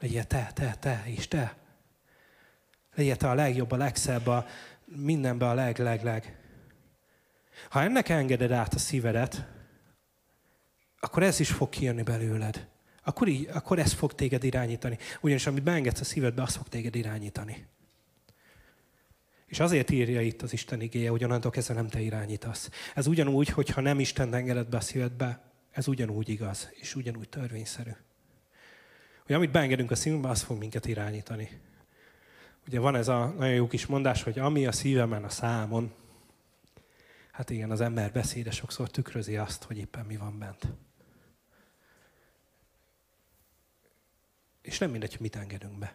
legyél 0.00 0.24
te, 0.24 0.50
te, 0.54 0.76
te 0.80 1.02
és 1.06 1.28
te. 1.28 1.56
Legyél 2.94 3.16
te 3.16 3.28
a 3.28 3.34
legjobb, 3.34 3.70
a 3.70 3.76
legszebb, 3.76 4.26
a 4.26 4.46
mindenben 4.84 5.48
a 5.48 5.54
leg, 5.54 5.78
leg, 5.78 6.02
leg. 6.02 6.36
Ha 7.70 7.82
ennek 7.82 8.08
engeded 8.08 8.52
át 8.52 8.74
a 8.74 8.78
szívedet, 8.78 9.46
akkor 11.00 11.22
ez 11.22 11.40
is 11.40 11.50
fog 11.50 11.68
kijönni 11.68 12.02
belőled 12.02 12.70
akkor, 13.02 13.28
így, 13.28 13.48
akkor 13.52 13.78
ez 13.78 13.92
fog 13.92 14.14
téged 14.14 14.44
irányítani. 14.44 14.98
Ugyanis 15.20 15.46
amit 15.46 15.62
beengedsz 15.62 16.00
a 16.00 16.04
szívedbe, 16.04 16.42
az 16.42 16.54
fog 16.54 16.68
téged 16.68 16.94
irányítani. 16.94 17.66
És 19.46 19.60
azért 19.60 19.90
írja 19.90 20.20
itt 20.20 20.42
az 20.42 20.52
Isten 20.52 20.80
igéje, 20.80 21.10
hogy 21.10 21.24
onnantól 21.24 21.50
kezdve 21.50 21.74
nem 21.74 21.88
te 21.88 22.00
irányítasz. 22.00 22.70
Ez 22.94 23.06
ugyanúgy, 23.06 23.48
hogyha 23.48 23.80
nem 23.80 24.00
Isten 24.00 24.34
engedett 24.34 24.68
be 24.68 24.76
a 24.76 24.80
szívedbe, 24.80 25.42
ez 25.70 25.88
ugyanúgy 25.88 26.28
igaz, 26.28 26.70
és 26.72 26.94
ugyanúgy 26.94 27.28
törvényszerű. 27.28 27.90
Hogy 29.26 29.34
amit 29.34 29.50
beengedünk 29.50 29.90
a 29.90 29.94
szívünkbe, 29.94 30.28
az 30.28 30.42
fog 30.42 30.58
minket 30.58 30.86
irányítani. 30.86 31.60
Ugye 32.66 32.80
van 32.80 32.96
ez 32.96 33.08
a 33.08 33.34
nagyon 33.38 33.54
jó 33.54 33.66
kis 33.66 33.86
mondás, 33.86 34.22
hogy 34.22 34.38
ami 34.38 34.66
a 34.66 34.72
szívemen, 34.72 35.24
a 35.24 35.28
számon, 35.28 35.92
hát 37.32 37.50
igen, 37.50 37.70
az 37.70 37.80
ember 37.80 38.12
beszéde 38.12 38.50
sokszor 38.50 38.90
tükrözi 38.90 39.36
azt, 39.36 39.62
hogy 39.62 39.78
éppen 39.78 40.04
mi 40.04 40.16
van 40.16 40.38
bent. 40.38 40.68
És 44.62 44.78
nem 44.78 44.90
mindegy, 44.90 45.10
hogy 45.10 45.20
mit 45.20 45.36
engedünk 45.36 45.78
be. 45.78 45.94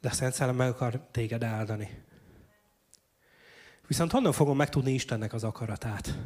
De 0.00 0.08
a 0.08 0.12
Szent 0.12 0.32
Szellem 0.34 0.56
meg 0.56 0.68
akar 0.68 1.06
téged 1.10 1.42
áldani. 1.42 2.04
Viszont 3.86 4.10
honnan 4.10 4.32
fogom 4.32 4.56
megtudni 4.56 4.92
Istennek 4.92 5.32
az 5.32 5.44
akaratát? 5.44 6.18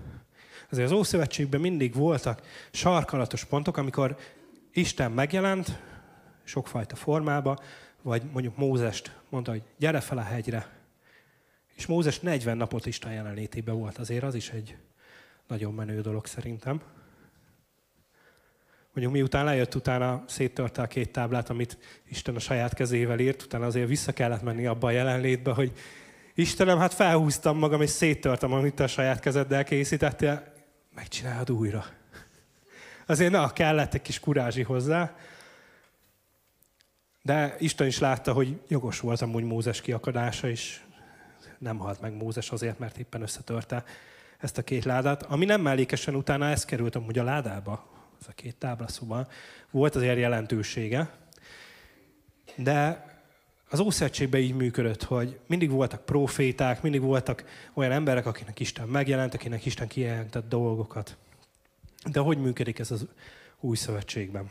Azért 0.70 0.90
az 0.90 0.96
Ószövetségben 0.96 1.60
mindig 1.60 1.94
voltak 1.94 2.42
sarkalatos 2.70 3.44
pontok, 3.44 3.76
amikor 3.76 4.16
Isten 4.72 5.12
megjelent 5.12 5.80
sokfajta 6.44 6.96
formába, 6.96 7.58
vagy 8.02 8.22
mondjuk 8.32 8.56
Mózest 8.56 9.16
mondta, 9.28 9.50
hogy 9.50 9.62
gyere 9.78 10.00
fel 10.00 10.18
a 10.18 10.22
hegyre. 10.22 10.80
És 11.74 11.86
Mózes 11.86 12.20
40 12.20 12.56
napot 12.56 12.86
Isten 12.86 13.12
jelenlétében 13.12 13.78
volt, 13.78 13.98
azért 13.98 14.22
az 14.22 14.34
is 14.34 14.50
egy 14.50 14.76
nagyon 15.46 15.74
menő 15.74 16.00
dolog 16.00 16.26
szerintem. 16.26 16.82
Mondjuk 18.94 19.16
miután 19.16 19.44
lejött, 19.44 19.74
utána 19.74 20.24
széttörte 20.26 20.82
a 20.82 20.86
két 20.86 21.12
táblát, 21.12 21.50
amit 21.50 21.78
Isten 22.08 22.34
a 22.34 22.38
saját 22.38 22.74
kezével 22.74 23.18
írt, 23.18 23.42
utána 23.42 23.66
azért 23.66 23.88
vissza 23.88 24.12
kellett 24.12 24.42
menni 24.42 24.66
abba 24.66 24.86
a 24.86 24.90
jelenlétbe, 24.90 25.52
hogy 25.52 25.72
Istenem, 26.34 26.78
hát 26.78 26.94
felhúztam 26.94 27.58
magam, 27.58 27.82
és 27.82 27.90
széttörtem, 27.90 28.52
amit 28.52 28.80
a 28.80 28.86
saját 28.86 29.20
kezeddel 29.20 29.64
készítettél, 29.64 30.52
megcsinálod 30.94 31.50
újra. 31.50 31.84
Azért 33.06 33.30
na, 33.30 33.52
kellett 33.52 33.94
egy 33.94 34.02
kis 34.02 34.20
kurázsi 34.20 34.62
hozzá, 34.62 35.16
de 37.22 37.56
Isten 37.58 37.86
is 37.86 37.98
látta, 37.98 38.32
hogy 38.32 38.60
jogos 38.68 39.00
volt 39.00 39.20
amúgy 39.20 39.44
Mózes 39.44 39.80
kiakadása, 39.80 40.48
és 40.48 40.80
nem 41.58 41.78
halt 41.78 42.00
meg 42.00 42.12
Mózes 42.12 42.50
azért, 42.50 42.78
mert 42.78 42.98
éppen 42.98 43.22
összetörte 43.22 43.84
ezt 44.38 44.58
a 44.58 44.62
két 44.62 44.84
ládát. 44.84 45.22
Ami 45.22 45.44
nem 45.44 45.60
mellékesen 45.60 46.14
utána 46.14 46.48
ez 46.48 46.64
került 46.64 46.96
amúgy 46.96 47.18
a 47.18 47.24
ládába, 47.24 47.91
ez 48.22 48.28
a 48.28 48.32
két 48.34 48.56
tábla, 48.56 49.26
volt 49.70 49.94
azért 49.94 50.18
jelentősége. 50.18 51.10
De 52.56 53.06
az 53.70 53.80
Ószövetségben 53.80 54.40
így 54.40 54.54
működött, 54.54 55.02
hogy 55.02 55.38
mindig 55.46 55.70
voltak 55.70 56.04
proféták, 56.04 56.82
mindig 56.82 57.00
voltak 57.00 57.44
olyan 57.74 57.92
emberek, 57.92 58.26
akinek 58.26 58.60
Isten 58.60 58.88
megjelent, 58.88 59.34
akinek 59.34 59.64
Isten 59.64 59.88
kijelentett 59.88 60.48
dolgokat. 60.48 61.16
De 62.10 62.20
hogy 62.20 62.38
működik 62.38 62.78
ez 62.78 62.90
az 62.90 63.06
új 63.60 63.76
szövetségben? 63.76 64.50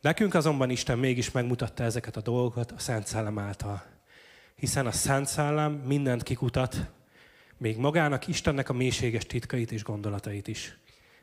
Nekünk 0.00 0.34
azonban 0.34 0.70
Isten 0.70 0.98
mégis 0.98 1.30
megmutatta 1.30 1.84
ezeket 1.84 2.16
a 2.16 2.20
dolgokat 2.20 2.70
a 2.72 2.78
Szent 2.78 3.06
Szellem 3.06 3.38
által. 3.38 3.84
Hiszen 4.54 4.86
a 4.86 4.92
Szent 4.92 5.26
Szellem 5.26 5.72
mindent 5.72 6.22
kikutat, 6.22 6.90
még 7.56 7.76
magának 7.76 8.26
Istennek 8.26 8.68
a 8.68 8.72
mélységes 8.72 9.26
titkait 9.26 9.72
és 9.72 9.82
gondolatait 9.82 10.48
is. 10.48 10.78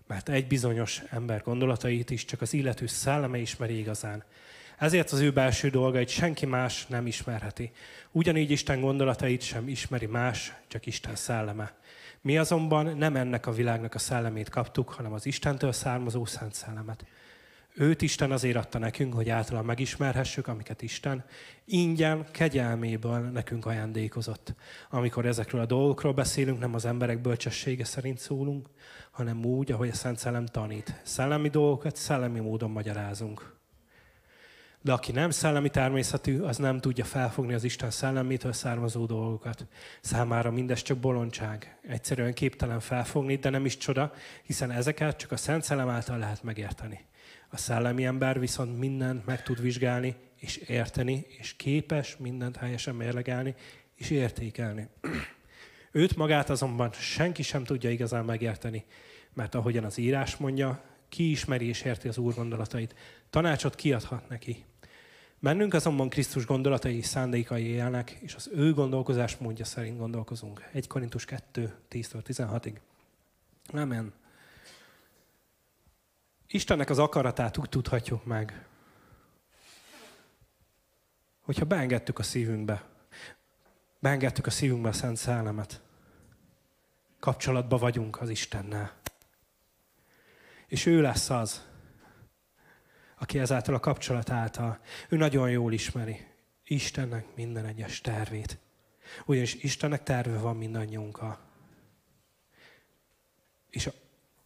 Mert 0.08 0.30
egy 0.30 0.48
bizonyos 0.48 1.02
ember 1.10 1.42
gondolatait 1.44 2.10
is 2.10 2.26
csak 2.26 2.42
az 2.42 2.54
illető 2.54 2.88
szelleme 2.88 3.38
ismeri 3.38 3.78
igazán. 3.78 4.24
Ezért 4.78 5.12
az 5.12 5.20
ő 5.20 5.32
belső 5.32 5.70
dolgait 5.70 6.10
senki 6.10 6.46
más 6.46 6.86
nem 6.88 7.08
ismerheti. 7.08 7.72
Ugyanígy 8.12 8.52
Isten 8.52 8.80
gondolatait 8.80 9.42
sem 9.42 9.68
ismeri 9.68 10.06
más, 10.06 10.54
csak 10.68 10.86
Isten 10.86 11.16
szelleme. 11.16 11.74
Mi 12.22 12.38
azonban 12.38 12.98
nem 12.98 13.16
ennek 13.16 13.48
a 13.48 13.52
világnak 13.52 13.96
a 13.96 14.00
szellemét 14.00 14.50
kaptuk, 14.50 14.90
hanem 14.90 15.14
az 15.14 15.26
Istentől 15.26 15.72
származó 15.72 16.26
Szent 16.26 16.54
Szellemet. 16.54 17.06
Őt 17.78 18.02
Isten 18.02 18.32
azért 18.32 18.56
adta 18.56 18.78
nekünk, 18.78 19.14
hogy 19.14 19.30
általa 19.30 19.62
megismerhessük, 19.62 20.48
amiket 20.48 20.82
Isten 20.82 21.26
ingyen, 21.66 22.26
kegyelméből 22.32 23.20
nekünk 23.20 23.66
ajándékozott. 23.66 24.54
Amikor 24.90 25.26
ezekről 25.26 25.62
a 25.62 25.66
dolgokról 25.66 26.14
beszélünk, 26.14 26.60
nem 26.60 26.74
az 26.74 26.86
emberek 26.86 27.22
bölcsessége 27.22 27.86
szerint 27.86 28.18
szólunk, 28.18 28.70
hanem 29.12 29.46
úgy, 29.46 29.72
ahogy 29.72 29.90
a 29.90 29.94
Szent 29.94 30.18
Szellem 30.18 30.46
tanít. 30.46 31.02
Szellemi 31.04 31.50
dolgokat 31.50 31.96
szellemi 31.96 32.40
módon 32.40 32.72
magyarázunk. 32.72 33.54
De 34.82 34.94
aki 34.94 35.12
nem 35.12 35.30
szellemi 35.30 35.70
természetű, 35.70 36.40
az 36.40 36.58
nem 36.58 36.80
tudja 36.80 37.04
felfogni 37.06 37.54
az 37.54 37.64
Isten 37.64 37.92
szellemétől 37.92 38.54
származó 38.54 39.06
dolgokat. 39.06 39.68
Számára 40.02 40.52
mindez 40.52 40.82
csak 40.82 40.98
bolondság. 40.98 41.80
Egyszerűen 41.88 42.34
képtelen 42.34 42.80
felfogni, 42.80 43.36
de 43.36 43.50
nem 43.50 43.66
is 43.66 43.78
csoda, 43.78 44.14
hiszen 44.44 44.72
ezeket 44.72 45.18
csak 45.18 45.32
a 45.32 45.38
Szent 45.38 45.64
Szellem 45.64 45.90
által 45.90 46.18
lehet 46.18 46.44
megérteni. 46.44 47.06
A 47.50 47.58
szellemi 47.58 48.06
ember 48.06 48.40
viszont 48.40 48.80
mindent 48.80 49.26
meg 49.26 49.44
tud 49.44 49.62
vizsgálni, 49.62 50.16
és 50.36 50.58
érteni, 50.58 51.26
és 51.28 51.56
képes 51.56 52.18
mindent 52.18 52.56
helyesen 52.56 52.96
mérlegelni, 52.96 53.56
és 53.96 54.10
értékelni. 54.10 54.88
Őt 55.92 56.16
magát 56.16 56.50
azonban 56.50 56.92
senki 56.92 57.44
sem 57.44 57.64
tudja 57.64 57.90
igazán 57.90 58.26
megérteni, 58.26 58.86
mert 59.34 59.56
ahogyan 59.56 59.84
az 59.84 59.98
írás 59.98 60.38
mondja, 60.38 60.84
ki 61.10 61.30
ismeri 61.30 61.68
és 61.68 61.82
érti 61.82 62.08
az 62.08 62.18
Úr 62.18 62.34
gondolatait, 62.34 62.96
tanácsot 63.30 63.76
kiadhat 63.76 64.30
neki. 64.30 64.66
Mennünk 65.40 65.74
azonban 65.74 66.10
Krisztus 66.10 66.46
gondolatai 66.46 66.98
és 66.98 67.06
szándékai 67.06 67.64
élnek, 67.64 68.18
és 68.20 68.36
az 68.36 68.50
ő 68.54 68.74
gondolkozás 68.74 69.38
módja 69.38 69.66
szerint 69.66 69.98
gondolkozunk. 69.98 70.70
1 70.74 70.88
Korintus 70.88 71.26
2, 71.26 71.76
10-16-ig. 71.92 72.74
Amen. 73.74 74.14
Istennek 76.48 76.90
az 76.90 77.00
akaratát 77.00 77.58
úgy 77.58 77.70
tudhatjuk 77.70 78.26
meg, 78.26 78.66
hogyha 81.42 81.66
beengedtük 81.66 82.20
a 82.20 82.24
szívünkbe, 82.24 82.86
beengedtük 84.00 84.46
a 84.46 84.50
szívünkbe 84.50 84.90
a 84.90 84.94
Szent 84.94 85.18
Szellemet, 85.18 85.82
kapcsolatba 87.20 87.78
vagyunk 87.78 88.22
az 88.22 88.30
Istennel. 88.30 88.98
És 90.68 90.86
ő 90.86 91.02
lesz 91.02 91.30
az, 91.30 91.66
aki 93.18 93.40
ezáltal 93.40 93.76
a 93.76 93.80
kapcsolat 93.80 94.30
által, 94.30 94.80
ő 95.10 95.18
nagyon 95.18 95.50
jól 95.50 95.74
ismeri 95.74 96.28
Istennek 96.64 97.36
minden 97.36 97.66
egyes 97.66 98.02
tervét. 98.02 98.58
Ugyanis 99.26 99.54
Istennek 99.54 100.04
terve 100.04 100.38
van 100.38 100.58
mindannyiunkkal. 100.58 101.40
És 103.70 103.90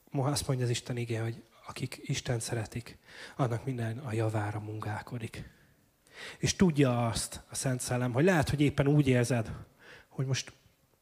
ma 0.09 0.25
azt 0.25 0.47
mondja 0.47 0.65
az 0.65 0.71
Isten 0.71 0.97
igé, 0.97 1.15
hogy 1.15 1.43
akik 1.69 1.99
Isten 2.01 2.39
szeretik, 2.39 2.97
annak 3.35 3.65
minden 3.65 3.97
a 3.97 4.13
javára 4.13 4.59
munkálkodik. 4.59 5.49
És 6.37 6.55
tudja 6.55 7.07
azt 7.07 7.41
a 7.49 7.55
Szent 7.55 7.79
Szellem, 7.79 8.13
hogy 8.13 8.23
lehet, 8.23 8.49
hogy 8.49 8.61
éppen 8.61 8.87
úgy 8.87 9.07
érzed, 9.07 9.51
hogy 10.07 10.25
most 10.25 10.51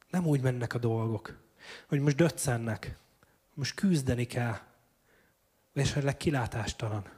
nem 0.10 0.26
úgy 0.26 0.42
mennek 0.42 0.74
a 0.74 0.78
dolgok, 0.78 1.44
hogy 1.88 2.00
most 2.00 2.16
döccennek, 2.16 2.98
most 3.54 3.74
küzdeni 3.76 4.26
kell, 4.26 4.58
és 5.74 5.90
esetleg 5.90 6.18
kilátástalan. 6.18 7.10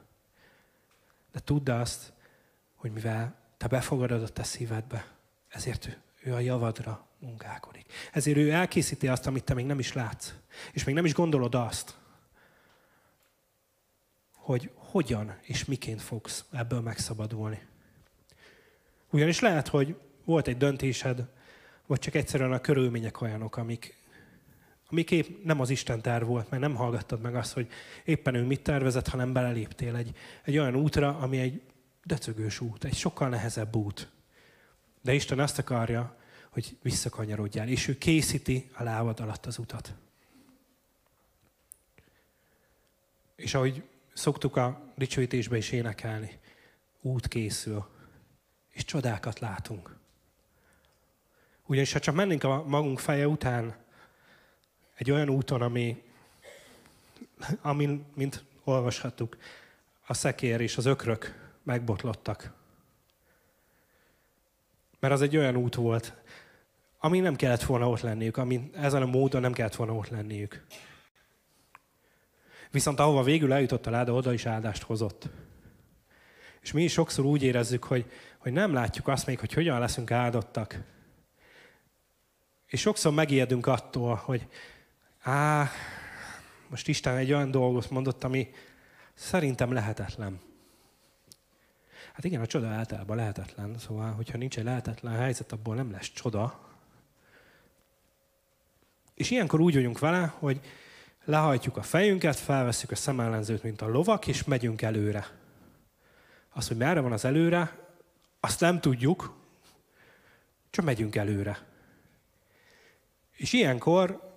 De 1.32 1.40
tudd 1.40 1.70
azt, 1.70 2.12
hogy 2.74 2.92
mivel 2.92 3.34
te 3.56 3.66
befogadod 3.66 4.22
a 4.22 4.28
te 4.28 4.42
szívedbe, 4.42 5.06
ezért 5.48 5.98
ő, 6.22 6.34
a 6.34 6.38
javadra 6.38 7.06
munkálkodik. 7.18 7.92
Ezért 8.12 8.36
ő 8.36 8.50
elkészíti 8.50 9.08
azt, 9.08 9.26
amit 9.26 9.44
te 9.44 9.54
még 9.54 9.66
nem 9.66 9.78
is 9.78 9.92
látsz. 9.92 10.32
És 10.72 10.84
még 10.84 10.94
nem 10.94 11.04
is 11.04 11.14
gondolod 11.14 11.54
azt, 11.54 11.99
hogy 14.50 14.70
hogyan 14.74 15.36
és 15.42 15.64
miként 15.64 16.02
fogsz 16.02 16.44
ebből 16.52 16.80
megszabadulni. 16.80 17.62
Ugyanis 19.10 19.40
lehet, 19.40 19.68
hogy 19.68 19.96
volt 20.24 20.48
egy 20.48 20.56
döntésed, 20.56 21.28
vagy 21.86 21.98
csak 21.98 22.14
egyszerűen 22.14 22.52
a 22.52 22.60
körülmények 22.60 23.20
olyanok, 23.20 23.56
amik, 23.56 23.96
amik 24.88 25.10
épp 25.10 25.44
nem 25.44 25.60
az 25.60 25.70
Isten 25.70 26.02
terv 26.02 26.26
volt, 26.26 26.50
mert 26.50 26.62
nem 26.62 26.74
hallgattad 26.74 27.20
meg 27.20 27.34
azt, 27.34 27.52
hogy 27.52 27.68
éppen 28.04 28.34
ő 28.34 28.44
mit 28.44 28.62
tervezett, 28.62 29.08
hanem 29.08 29.32
beleléptél 29.32 29.96
egy, 29.96 30.16
egy 30.42 30.58
olyan 30.58 30.76
útra, 30.76 31.18
ami 31.18 31.38
egy 31.38 31.62
döcögős 32.04 32.60
út, 32.60 32.84
egy 32.84 32.96
sokkal 32.96 33.28
nehezebb 33.28 33.76
út. 33.76 34.08
De 35.02 35.14
Isten 35.14 35.38
azt 35.38 35.58
akarja, 35.58 36.16
hogy 36.48 36.76
visszakanyarodjál, 36.82 37.68
és 37.68 37.88
ő 37.88 37.98
készíti 37.98 38.70
a 38.72 38.82
lábad 38.82 39.20
alatt 39.20 39.46
az 39.46 39.58
utat. 39.58 39.94
És 43.36 43.54
ahogy 43.54 43.82
szoktuk 44.12 44.56
a 44.56 44.92
dicsőítésbe 44.96 45.56
is 45.56 45.70
énekelni, 45.70 46.40
út 47.00 47.28
készül, 47.28 47.86
és 48.68 48.84
csodákat 48.84 49.38
látunk. 49.38 49.96
Ugyanis 51.66 51.92
ha 51.92 51.98
csak 51.98 52.14
mennénk 52.14 52.44
a 52.44 52.64
magunk 52.66 52.98
feje 52.98 53.28
után 53.28 53.76
egy 54.94 55.10
olyan 55.10 55.28
úton, 55.28 55.62
ami, 55.62 56.02
amin, 57.60 58.04
mint 58.14 58.44
olvashattuk, 58.64 59.36
a 60.06 60.14
szekér 60.14 60.60
és 60.60 60.76
az 60.76 60.86
ökrök 60.86 61.52
megbotlottak. 61.62 62.52
Mert 65.00 65.12
az 65.12 65.22
egy 65.22 65.36
olyan 65.36 65.56
út 65.56 65.74
volt, 65.74 66.14
ami 66.98 67.20
nem 67.20 67.36
kellett 67.36 67.62
volna 67.62 67.88
ott 67.88 68.00
lenniük, 68.00 68.36
ami 68.36 68.70
ezen 68.74 69.02
a 69.02 69.06
módon 69.06 69.40
nem 69.40 69.52
kellett 69.52 69.74
volna 69.74 69.94
ott 69.94 70.08
lenniük. 70.08 70.64
Viszont 72.70 73.00
ahova 73.00 73.22
végül 73.22 73.52
eljutott 73.52 73.86
a 73.86 73.90
láda, 73.90 74.12
oda 74.12 74.32
is 74.32 74.46
áldást 74.46 74.82
hozott. 74.82 75.28
És 76.60 76.72
mi 76.72 76.82
is 76.82 76.92
sokszor 76.92 77.24
úgy 77.24 77.42
érezzük, 77.42 77.84
hogy, 77.84 78.10
hogy 78.38 78.52
nem 78.52 78.72
látjuk 78.72 79.08
azt 79.08 79.26
még, 79.26 79.38
hogy 79.38 79.52
hogyan 79.52 79.78
leszünk 79.78 80.10
áldottak. 80.10 80.82
És 82.66 82.80
sokszor 82.80 83.12
megijedünk 83.12 83.66
attól, 83.66 84.14
hogy 84.14 84.46
á, 85.20 85.70
most 86.68 86.88
Isten 86.88 87.16
egy 87.16 87.32
olyan 87.32 87.50
dolgot 87.50 87.90
mondott, 87.90 88.24
ami 88.24 88.50
szerintem 89.14 89.72
lehetetlen. 89.72 90.40
Hát 92.12 92.24
igen, 92.24 92.40
a 92.40 92.46
csoda 92.46 92.68
általában 92.68 93.16
lehetetlen, 93.16 93.78
szóval, 93.78 94.12
hogyha 94.12 94.38
nincs 94.38 94.58
egy 94.58 94.64
lehetetlen 94.64 95.14
helyzet, 95.14 95.52
abból 95.52 95.74
nem 95.74 95.90
lesz 95.90 96.10
csoda. 96.12 96.68
És 99.14 99.30
ilyenkor 99.30 99.60
úgy 99.60 99.74
vagyunk 99.74 99.98
vele, 99.98 100.34
hogy 100.38 100.60
lehajtjuk 101.24 101.76
a 101.76 101.82
fejünket, 101.82 102.36
felveszünk 102.36 102.90
a 102.90 102.96
szemellenzőt, 102.96 103.62
mint 103.62 103.82
a 103.82 103.88
lovak, 103.88 104.26
és 104.26 104.44
megyünk 104.44 104.82
előre. 104.82 105.26
Az, 106.50 106.68
hogy 106.68 106.76
merre 106.76 107.00
van 107.00 107.12
az 107.12 107.24
előre, 107.24 107.78
azt 108.40 108.60
nem 108.60 108.80
tudjuk, 108.80 109.36
csak 110.70 110.84
megyünk 110.84 111.16
előre. 111.16 111.66
És 113.36 113.52
ilyenkor 113.52 114.28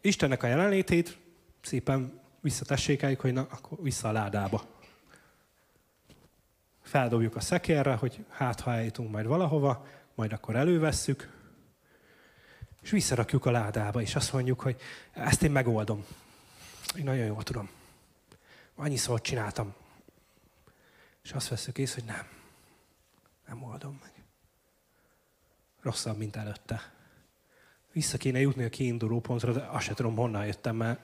Istennek 0.00 0.42
a 0.42 0.46
jelenlétét 0.46 1.18
szépen 1.60 2.20
visszatessékeljük, 2.40 3.20
hogy 3.20 3.32
na, 3.32 3.46
akkor 3.50 3.78
vissza 3.82 4.08
a 4.08 4.12
ládába. 4.12 4.62
Feldobjuk 6.82 7.36
a 7.36 7.40
szekérre, 7.40 7.94
hogy 7.94 8.24
hát 8.28 8.60
ha 8.60 8.72
eljutunk 8.72 9.10
majd 9.10 9.26
valahova, 9.26 9.86
majd 10.14 10.32
akkor 10.32 10.56
elővesszük, 10.56 11.32
és 12.84 12.90
visszarakjuk 12.90 13.46
a 13.46 13.50
ládába, 13.50 14.00
és 14.00 14.14
azt 14.14 14.32
mondjuk, 14.32 14.60
hogy 14.60 14.80
ezt 15.12 15.42
én 15.42 15.50
megoldom. 15.50 16.04
Én 16.96 17.04
nagyon 17.04 17.24
jól 17.24 17.42
tudom. 17.42 17.70
Annyiszor 18.74 19.20
csináltam. 19.20 19.74
És 21.22 21.32
azt 21.32 21.48
veszük 21.48 21.78
észre, 21.78 22.02
hogy 22.02 22.10
nem. 22.10 22.26
Nem 23.46 23.62
oldom 23.62 23.98
meg. 24.02 24.12
Rosszabb, 25.82 26.16
mint 26.16 26.36
előtte. 26.36 26.92
Vissza 27.92 28.16
kéne 28.16 28.40
jutni 28.40 28.64
a 28.64 28.68
kiinduló 28.68 29.20
pontra, 29.20 29.52
de 29.52 29.60
azt 29.60 29.84
sem 29.84 29.94
tudom, 29.94 30.16
honnan 30.16 30.46
jöttem, 30.46 30.76
mert 30.76 31.00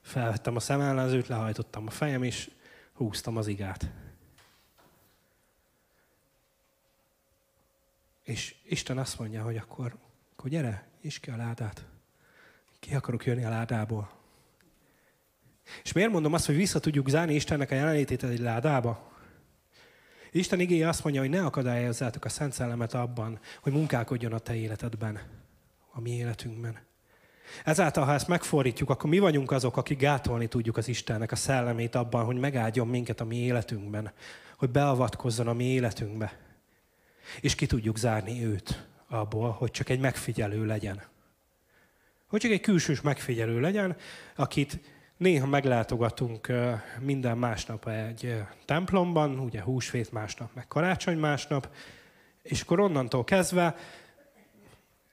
felvettem 0.00 0.56
a 0.56 0.60
szemellenzőt, 0.60 1.26
lehajtottam 1.26 1.86
a 1.86 1.90
fejem, 1.90 2.22
és 2.22 2.50
húztam 2.92 3.36
az 3.36 3.46
igát. 3.46 3.90
És 8.22 8.54
Isten 8.64 8.98
azt 8.98 9.18
mondja, 9.18 9.42
hogy 9.42 9.56
akkor, 9.56 9.96
akkor 10.32 10.50
gyere, 10.50 10.90
is 11.02 11.20
ki 11.20 11.30
a 11.30 11.36
ládát. 11.36 11.84
Ki 12.80 12.94
akarok 12.94 13.24
jönni 13.24 13.44
a 13.44 13.48
ládából. 13.48 14.10
És 15.82 15.92
miért 15.92 16.10
mondom 16.10 16.32
azt, 16.32 16.46
hogy 16.46 16.56
vissza 16.56 16.80
tudjuk 16.80 17.08
zárni 17.08 17.34
Istennek 17.34 17.70
a 17.70 17.74
jelenlétét 17.74 18.22
egy 18.22 18.38
ládába? 18.38 19.10
Isten 20.30 20.60
igéje 20.60 20.88
azt 20.88 21.04
mondja, 21.04 21.20
hogy 21.20 21.30
ne 21.30 21.44
akadályozzátok 21.44 22.24
a 22.24 22.28
Szent 22.28 22.52
Szellemet 22.52 22.94
abban, 22.94 23.40
hogy 23.62 23.72
munkálkodjon 23.72 24.32
a 24.32 24.38
te 24.38 24.54
életedben, 24.54 25.20
a 25.92 26.00
mi 26.00 26.10
életünkben. 26.10 26.78
Ezáltal, 27.64 28.04
ha 28.04 28.12
ezt 28.12 28.28
megfordítjuk, 28.28 28.90
akkor 28.90 29.10
mi 29.10 29.18
vagyunk 29.18 29.50
azok, 29.50 29.76
akik 29.76 29.98
gátolni 29.98 30.46
tudjuk 30.48 30.76
az 30.76 30.88
Istennek 30.88 31.32
a 31.32 31.36
szellemét 31.36 31.94
abban, 31.94 32.24
hogy 32.24 32.36
megáldjon 32.36 32.88
minket 32.88 33.20
a 33.20 33.24
mi 33.24 33.36
életünkben, 33.36 34.12
hogy 34.56 34.70
beavatkozzon 34.70 35.48
a 35.48 35.52
mi 35.52 35.64
életünkbe. 35.64 36.38
És 37.40 37.54
ki 37.54 37.66
tudjuk 37.66 37.98
zárni 37.98 38.44
őt 38.44 38.91
abból, 39.12 39.50
hogy 39.50 39.70
csak 39.70 39.88
egy 39.88 40.00
megfigyelő 40.00 40.66
legyen. 40.66 41.02
Hogy 42.26 42.40
csak 42.40 42.50
egy 42.50 42.60
külsős 42.60 43.00
megfigyelő 43.00 43.60
legyen, 43.60 43.96
akit 44.36 44.78
néha 45.16 45.46
meglátogatunk 45.46 46.52
minden 47.00 47.38
másnap 47.38 47.88
egy 47.88 48.42
templomban, 48.64 49.38
ugye 49.38 49.62
húsvét 49.62 50.12
másnap, 50.12 50.54
meg 50.54 50.68
karácsony 50.68 51.18
másnap, 51.18 51.74
és 52.42 52.60
akkor 52.60 52.80
onnantól 52.80 53.24
kezdve 53.24 53.76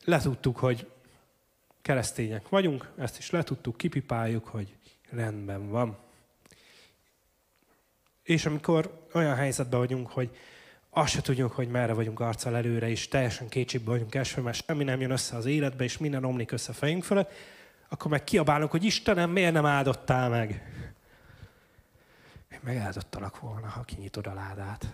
letudtuk, 0.05 0.57
hogy 0.57 0.91
keresztények 1.81 2.49
vagyunk, 2.49 2.91
ezt 2.97 3.17
is 3.17 3.29
letudtuk, 3.29 3.77
kipipáljuk, 3.77 4.47
hogy 4.47 4.75
rendben 5.09 5.69
van. 5.69 5.97
És 8.23 8.45
amikor 8.45 9.07
olyan 9.13 9.35
helyzetben 9.35 9.79
vagyunk, 9.79 10.09
hogy 10.09 10.37
azt 10.89 11.11
se 11.11 11.21
tudjuk, 11.21 11.51
hogy 11.51 11.67
merre 11.67 11.93
vagyunk 11.93 12.19
arccal 12.19 12.55
előre, 12.55 12.89
és 12.89 13.07
teljesen 13.07 13.49
kétségbe 13.49 13.91
vagyunk 13.91 14.15
esve, 14.15 14.41
mert 14.41 14.63
semmi 14.65 14.83
nem 14.83 15.01
jön 15.01 15.11
össze 15.11 15.35
az 15.35 15.45
életbe, 15.45 15.83
és 15.83 15.97
minden 15.97 16.23
omlik 16.23 16.51
össze 16.51 16.71
a 16.71 16.75
fejünk 16.75 17.03
fölött, 17.03 17.31
akkor 17.89 18.11
meg 18.11 18.23
kiabálunk, 18.23 18.71
hogy 18.71 18.83
Istenem, 18.83 19.29
miért 19.29 19.53
nem 19.53 19.65
áldottál 19.65 20.29
meg? 20.29 20.49
Én 22.51 22.59
megáldottalak 22.61 23.39
volna, 23.39 23.67
ha 23.67 23.81
kinyitod 23.81 24.27
a 24.27 24.33
ládát. 24.33 24.93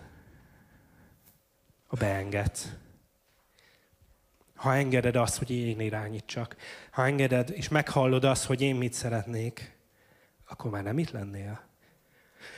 Ha 1.86 1.96
beengedsz. 1.96 2.68
Ha 4.54 4.74
engeded 4.74 5.16
azt, 5.16 5.38
hogy 5.38 5.50
én 5.50 5.80
irányítsak. 5.80 6.56
Ha 6.90 7.06
engeded, 7.06 7.50
és 7.50 7.68
meghallod 7.68 8.24
azt, 8.24 8.44
hogy 8.44 8.60
én 8.60 8.74
mit 8.74 8.92
szeretnék, 8.92 9.78
akkor 10.48 10.70
már 10.70 10.82
nem 10.82 10.98
itt 10.98 11.10
lennél. 11.10 11.60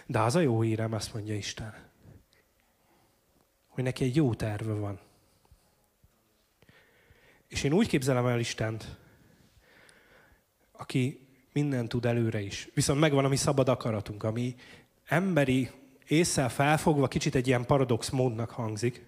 De 0.07 0.20
az 0.20 0.34
a 0.34 0.41
jó 0.41 0.61
hírem, 0.61 0.93
azt 0.93 1.14
mondja 1.14 1.34
Isten, 1.34 1.88
hogy 3.79 3.87
neki 3.87 4.05
egy 4.05 4.16
jó 4.16 4.35
terve 4.35 4.72
van. 4.72 4.99
És 7.49 7.62
én 7.62 7.72
úgy 7.72 7.89
képzelem 7.89 8.26
el 8.26 8.39
Istent, 8.39 8.97
aki 10.72 11.26
minden 11.53 11.89
tud 11.89 12.05
előre 12.05 12.41
is. 12.41 12.68
Viszont 12.74 13.01
megvan 13.01 13.24
a 13.24 13.29
mi 13.29 13.37
szabad 13.37 13.68
akaratunk, 13.68 14.22
ami 14.22 14.55
emberi 15.05 15.70
észsel 16.07 16.49
felfogva 16.49 17.09
kicsit 17.09 17.35
egy 17.35 17.47
ilyen 17.47 17.66
paradox 17.66 18.09
módnak 18.09 18.51
hangzik, 18.51 19.05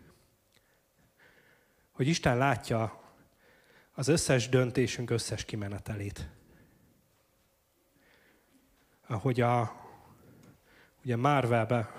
hogy 1.90 2.08
Isten 2.08 2.36
látja 2.36 3.02
az 3.92 4.08
összes 4.08 4.48
döntésünk 4.48 5.10
összes 5.10 5.44
kimenetelét. 5.44 6.28
Ahogy 9.06 9.40
a, 9.40 9.84
ugye 11.04 11.16
Marvelbe 11.16 11.90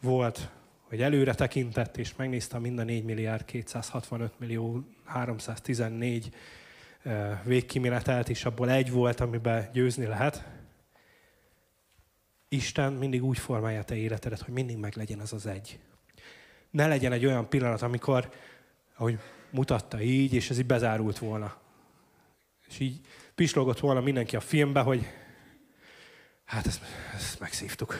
volt 0.00 0.53
hogy 0.94 1.02
előre 1.02 1.34
tekintett, 1.34 1.96
és 1.96 2.16
megnézte 2.16 2.58
mind 2.58 2.78
a 2.78 2.84
4 2.84 3.04
milliárd 3.04 3.44
265 3.44 4.38
millió 4.38 4.84
314 5.04 6.34
végkimenetelt, 7.44 8.28
és 8.28 8.44
abból 8.44 8.70
egy 8.70 8.90
volt, 8.90 9.20
amiben 9.20 9.70
győzni 9.72 10.06
lehet. 10.06 10.44
Isten 12.48 12.92
mindig 12.92 13.24
úgy 13.24 13.38
formálja 13.38 13.82
te 13.82 13.94
életedet, 13.94 14.40
hogy 14.40 14.54
mindig 14.54 14.76
meg 14.76 14.96
legyen 14.96 15.18
az 15.18 15.32
az 15.32 15.46
egy. 15.46 15.78
Ne 16.70 16.86
legyen 16.86 17.12
egy 17.12 17.26
olyan 17.26 17.48
pillanat, 17.48 17.82
amikor, 17.82 18.30
ahogy 18.96 19.18
mutatta 19.50 20.00
így, 20.00 20.34
és 20.34 20.50
ez 20.50 20.58
így 20.58 20.66
bezárult 20.66 21.18
volna. 21.18 21.56
És 22.68 22.78
így 22.78 23.00
pislogott 23.34 23.80
volna 23.80 24.00
mindenki 24.00 24.36
a 24.36 24.40
filmbe, 24.40 24.80
hogy 24.80 25.06
hát 26.44 26.66
ezt, 26.66 26.82
ezt 27.14 27.40
megszívtuk 27.40 27.96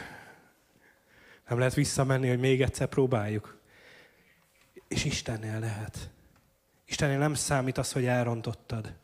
nem 1.49 1.59
lehet 1.59 1.75
visszamenni, 1.75 2.29
hogy 2.29 2.39
még 2.39 2.63
egyszer 2.63 2.89
próbáljuk. 2.89 3.61
És 4.89 5.05
Istennél 5.05 5.59
lehet. 5.59 6.11
Istennél 6.87 7.19
nem 7.19 7.35
számít 7.35 7.79
az, 7.79 7.93
hogy 7.93 8.07
elrontottad. 8.07 8.95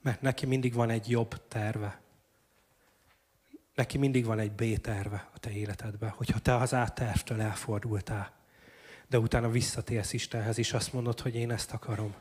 Mert 0.00 0.20
neki 0.20 0.46
mindig 0.46 0.72
van 0.72 0.90
egy 0.90 1.10
jobb 1.10 1.48
terve. 1.48 2.00
Neki 3.74 3.98
mindig 3.98 4.24
van 4.24 4.38
egy 4.38 4.52
B 4.52 4.80
terve 4.80 5.28
a 5.34 5.38
te 5.38 5.50
életedben, 5.50 6.10
hogyha 6.10 6.38
te 6.38 6.54
az 6.54 6.72
A 6.72 6.88
tervtől 6.88 7.40
elfordultál, 7.40 8.32
de 9.06 9.18
utána 9.18 9.50
visszatérsz 9.50 10.12
Istenhez, 10.12 10.58
és 10.58 10.72
azt 10.72 10.92
mondod, 10.92 11.20
hogy 11.20 11.34
én 11.34 11.50
ezt 11.50 11.72
akarom. 11.72 12.14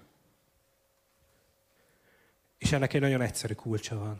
És 2.57 2.71
ennek 2.71 2.93
egy 2.93 3.01
nagyon 3.01 3.21
egyszerű 3.21 3.53
kulcsa 3.53 3.97
van. 3.97 4.19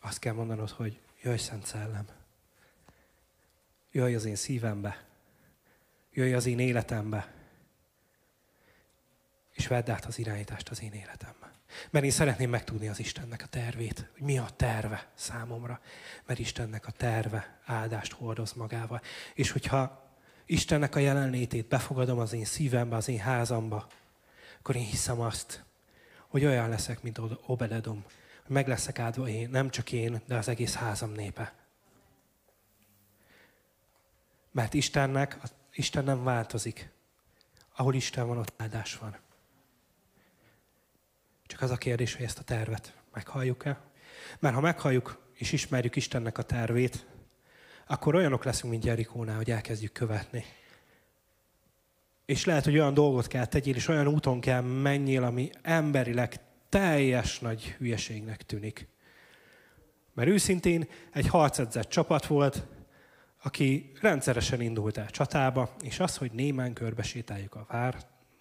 Azt 0.00 0.18
kell 0.18 0.32
mondanod, 0.32 0.70
hogy 0.70 1.00
jöjj 1.22 1.36
Szent 1.36 1.66
Szellem. 1.66 2.06
Jöjj 3.92 4.14
az 4.14 4.24
én 4.24 4.36
szívembe. 4.36 5.04
Jöjj 6.12 6.34
az 6.34 6.46
én 6.46 6.58
életembe. 6.58 7.32
És 9.52 9.66
vedd 9.66 9.90
át 9.90 10.04
az 10.04 10.18
irányítást 10.18 10.68
az 10.68 10.82
én 10.82 10.92
életembe. 10.92 11.52
Mert 11.90 12.04
én 12.04 12.10
szeretném 12.10 12.50
megtudni 12.50 12.88
az 12.88 12.98
Istennek 12.98 13.42
a 13.42 13.46
tervét, 13.46 14.08
hogy 14.12 14.22
mi 14.22 14.38
a 14.38 14.48
terve 14.56 15.10
számomra. 15.14 15.80
Mert 16.26 16.38
Istennek 16.38 16.86
a 16.86 16.90
terve 16.90 17.58
áldást 17.64 18.12
hordoz 18.12 18.52
magával. 18.52 19.00
És 19.34 19.50
hogyha 19.50 20.08
Istennek 20.46 20.94
a 20.94 20.98
jelenlétét 20.98 21.68
befogadom 21.68 22.18
az 22.18 22.32
én 22.32 22.44
szívembe, 22.44 22.96
az 22.96 23.08
én 23.08 23.18
házamba, 23.18 23.86
akkor 24.58 24.76
én 24.76 24.84
hiszem 24.84 25.20
azt, 25.20 25.64
hogy 26.28 26.44
olyan 26.44 26.68
leszek, 26.68 27.02
mint 27.02 27.20
Obededom, 27.46 28.04
meg 28.50 28.68
leszek 28.68 28.98
áldva 28.98 29.28
én, 29.28 29.50
nem 29.50 29.70
csak 29.70 29.92
én, 29.92 30.22
de 30.26 30.36
az 30.36 30.48
egész 30.48 30.74
házam 30.74 31.12
népe. 31.12 31.54
Mert 34.50 34.74
Istennek, 34.74 35.38
Isten 35.72 36.04
nem 36.04 36.24
változik. 36.24 36.90
Ahol 37.76 37.94
Isten 37.94 38.26
van, 38.26 38.38
ott 38.38 38.52
áldás 38.56 38.96
van. 38.96 39.16
Csak 41.46 41.60
az 41.60 41.70
a 41.70 41.76
kérdés, 41.76 42.14
hogy 42.14 42.24
ezt 42.24 42.38
a 42.38 42.42
tervet 42.42 42.94
meghalljuk-e? 43.12 43.80
Mert 44.38 44.54
ha 44.54 44.60
meghalljuk 44.60 45.26
és 45.34 45.52
ismerjük 45.52 45.96
Istennek 45.96 46.38
a 46.38 46.42
tervét, 46.42 47.06
akkor 47.86 48.14
olyanok 48.14 48.44
leszünk, 48.44 48.72
mint 48.72 48.84
Jerikónál, 48.84 49.36
hogy 49.36 49.50
elkezdjük 49.50 49.92
követni. 49.92 50.44
És 52.24 52.44
lehet, 52.44 52.64
hogy 52.64 52.74
olyan 52.74 52.94
dolgot 52.94 53.26
kell 53.26 53.46
tegyél, 53.46 53.74
és 53.74 53.88
olyan 53.88 54.08
úton 54.08 54.40
kell 54.40 54.60
menjél, 54.60 55.24
ami 55.24 55.50
emberileg 55.62 56.40
teljes 56.70 57.38
nagy 57.38 57.64
hülyeségnek 57.64 58.42
tűnik. 58.42 58.88
Mert 60.14 60.28
őszintén 60.28 60.88
egy 61.12 61.26
harcedzett 61.26 61.88
csapat 61.88 62.26
volt, 62.26 62.66
aki 63.42 63.92
rendszeresen 64.00 64.60
indult 64.60 64.96
el 64.96 65.10
csatába, 65.10 65.74
és 65.82 66.00
az, 66.00 66.16
hogy 66.16 66.32
némán 66.32 66.72
körbesétáljuk 66.72 67.54
a 67.54 67.66
vár 67.68 67.96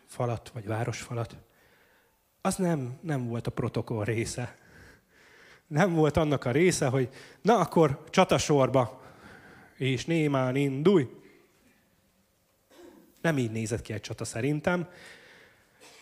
falat, 0.05 0.49
vagy 0.53 0.65
városfalat, 0.65 1.35
az 2.41 2.55
nem, 2.55 2.99
nem 3.01 3.27
volt 3.27 3.47
a 3.47 3.51
protokoll 3.51 4.03
része. 4.03 4.55
Nem 5.67 5.93
volt 5.93 6.17
annak 6.17 6.45
a 6.45 6.51
része, 6.51 6.87
hogy 6.87 7.09
na 7.41 7.57
akkor 7.57 8.03
csatasorba, 8.09 9.01
és 9.77 10.05
némán 10.05 10.55
indulj. 10.55 11.07
Nem 13.21 13.37
így 13.37 13.51
nézett 13.51 13.81
ki 13.81 13.93
egy 13.93 14.01
csata 14.01 14.25
szerintem. 14.25 14.87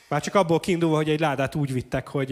Már 0.09 0.21
csak 0.21 0.35
abból 0.35 0.59
kiindulva, 0.59 0.95
hogy 0.95 1.09
egy 1.09 1.19
ládát 1.19 1.55
úgy 1.55 1.73
vittek, 1.73 2.07
hogy 2.07 2.31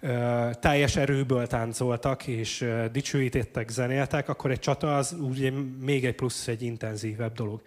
ö, 0.00 0.50
teljes 0.60 0.96
erőből 0.96 1.46
táncoltak, 1.46 2.26
és 2.26 2.60
ö, 2.60 2.84
dicsőítettek, 2.92 3.68
zenéltek, 3.68 4.28
akkor 4.28 4.50
egy 4.50 4.58
csata 4.58 4.96
az 4.96 5.16
ugye 5.20 5.50
még 5.80 6.04
egy 6.04 6.14
plusz, 6.14 6.48
egy 6.48 6.62
intenzívebb 6.62 7.34
dolog. 7.34 7.62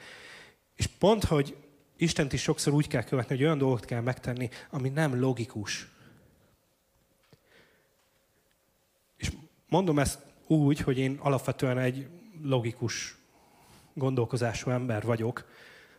És 0.76 0.88
pont, 0.88 1.24
hogy 1.24 1.56
Istent 1.98 2.34
is 2.34 2.42
sokszor 2.42 2.74
úgy 2.74 2.88
kell 2.88 3.04
követni, 3.04 3.36
hogy 3.36 3.44
olyan 3.46 3.58
dolgot 3.58 3.86
kell 3.86 4.02
megtenni, 4.02 4.50
ami 4.70 4.90
nem 4.90 5.20
logikus. 5.20 5.88
És 9.18 9.32
mondom 9.70 10.00
ezt 10.00 10.20
úgy, 10.48 10.80
hogy 10.80 10.98
én 10.98 11.18
alapvetően 11.22 11.78
egy 11.78 12.08
logikus 12.42 13.18
gondolkozású 13.94 14.70
ember 14.70 15.04
vagyok, 15.04 15.46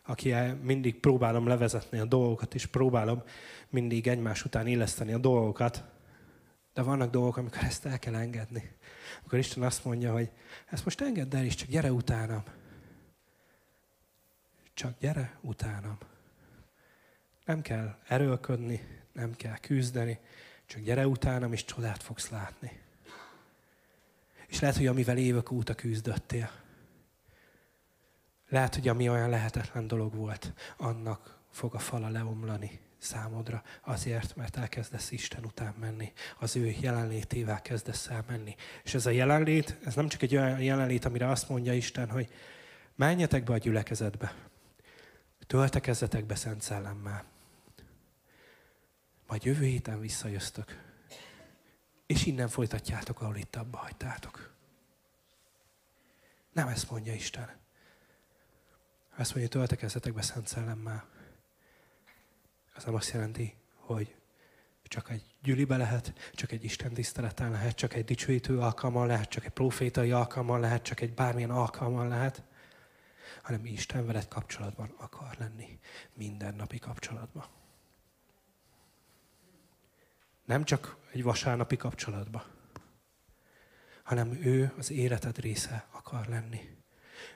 aki 0.09 0.33
mindig 0.61 0.99
próbálom 0.99 1.47
levezetni 1.47 1.99
a 1.99 2.05
dolgokat, 2.05 2.55
és 2.55 2.65
próbálom 2.65 3.23
mindig 3.69 4.07
egymás 4.07 4.45
után 4.45 4.67
illeszteni 4.67 5.13
a 5.13 5.17
dolgokat, 5.17 5.83
de 6.73 6.81
vannak 6.81 7.11
dolgok, 7.11 7.37
amikor 7.37 7.63
ezt 7.63 7.85
el 7.85 7.99
kell 7.99 8.15
engedni. 8.15 8.71
Akkor 9.25 9.39
Isten 9.39 9.63
azt 9.63 9.85
mondja, 9.85 10.11
hogy 10.11 10.31
ezt 10.69 10.83
most 10.83 11.01
engedd 11.01 11.35
el, 11.35 11.45
és 11.45 11.55
csak 11.55 11.69
gyere 11.69 11.91
utánam. 11.91 12.43
Csak 14.73 14.99
gyere 14.99 15.37
utánam. 15.41 15.97
Nem 17.45 17.61
kell 17.61 17.95
erőlködni, 18.07 18.87
nem 19.13 19.35
kell 19.35 19.57
küzdeni, 19.57 20.19
csak 20.65 20.81
gyere 20.81 21.07
utánam, 21.07 21.53
és 21.53 21.65
csodát 21.65 22.03
fogsz 22.03 22.29
látni. 22.29 22.79
És 24.47 24.59
lehet, 24.59 24.77
hogy 24.77 24.87
amivel 24.87 25.17
évek 25.17 25.51
óta 25.51 25.73
küzdöttél, 25.73 26.51
lehet, 28.49 28.75
hogy 28.75 28.87
ami 28.87 29.09
olyan 29.09 29.29
lehetetlen 29.29 29.87
dolog 29.87 30.15
volt, 30.15 30.53
annak 30.77 31.37
fog 31.51 31.75
a 31.75 31.79
fala 31.79 32.09
leomlani 32.09 32.79
számodra, 32.97 33.63
azért, 33.81 34.35
mert 34.35 34.57
elkezdesz 34.57 35.11
Isten 35.11 35.45
után 35.45 35.73
menni, 35.79 36.13
az 36.39 36.55
ő 36.55 36.75
jelenlétével 36.81 37.61
kezdesz 37.61 38.07
el 38.07 38.23
menni. 38.27 38.55
És 38.83 38.93
ez 38.93 39.05
a 39.05 39.09
jelenlét, 39.09 39.77
ez 39.85 39.95
nem 39.95 40.07
csak 40.07 40.21
egy 40.21 40.35
olyan 40.35 40.59
jelenlét, 40.61 41.05
amire 41.05 41.29
azt 41.29 41.49
mondja 41.49 41.73
Isten, 41.73 42.09
hogy 42.09 42.29
menjetek 42.95 43.43
be 43.43 43.53
a 43.53 43.57
gyülekezetbe, 43.57 44.33
töltekezzetek 45.47 46.25
be 46.25 46.35
Szent 46.35 46.61
Szellemmel, 46.61 47.25
majd 49.27 49.43
jövő 49.43 49.65
héten 49.65 49.99
visszajöztök, 49.99 50.81
és 52.05 52.25
innen 52.25 52.47
folytatjátok, 52.47 53.21
ahol 53.21 53.35
itt 53.35 53.55
abba 53.55 53.77
hagytátok. 53.77 54.53
Nem 56.51 56.67
ezt 56.67 56.91
mondja 56.91 57.13
Isten. 57.13 57.57
Azt 59.19 59.35
mondja, 59.35 59.49
töltekezzetek 59.49 60.13
be 60.13 60.21
Szent 60.21 60.47
Szellemmel. 60.47 61.07
Az 62.75 62.83
nem 62.83 62.95
azt 62.95 63.11
jelenti, 63.11 63.55
hogy 63.75 64.15
csak 64.83 65.09
egy 65.09 65.35
gyülibe 65.41 65.77
lehet, 65.77 66.31
csak 66.33 66.51
egy 66.51 66.63
Isten 66.63 66.93
tiszteleten 66.93 67.51
lehet, 67.51 67.75
csak 67.75 67.93
egy 67.93 68.05
dicsőítő 68.05 68.59
alkalman 68.59 69.07
lehet, 69.07 69.29
csak 69.29 69.45
egy 69.45 69.51
profétai 69.51 70.11
alkalman 70.11 70.59
lehet, 70.59 70.83
csak 70.83 70.99
egy 70.99 71.13
bármilyen 71.13 71.49
alkalman 71.49 72.07
lehet, 72.07 72.43
hanem 73.41 73.65
Isten 73.65 74.05
veled 74.05 74.27
kapcsolatban 74.27 74.93
akar 74.97 75.35
lenni, 75.39 75.79
mindennapi 76.13 76.79
kapcsolatban. 76.79 77.45
Nem 80.45 80.63
csak 80.63 80.97
egy 81.11 81.23
vasárnapi 81.23 81.77
kapcsolatban, 81.77 82.43
hanem 84.03 84.31
ő 84.31 84.73
az 84.77 84.91
életed 84.91 85.39
része 85.39 85.87
akar 85.91 86.27
lenni. 86.27 86.77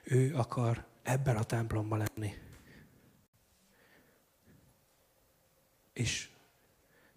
Ő 0.04 0.36
akar 0.36 0.92
ebben 1.04 1.36
a 1.36 1.44
templomban 1.44 2.06
lenni. 2.16 2.34
És 5.94 6.30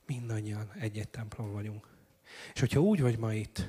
mindannyian 0.06 0.72
egy-egy 0.72 1.08
templom 1.08 1.52
vagyunk. 1.52 1.88
És 2.54 2.60
hogyha 2.60 2.80
úgy 2.80 3.00
vagy 3.00 3.18
ma 3.18 3.32
itt, 3.32 3.68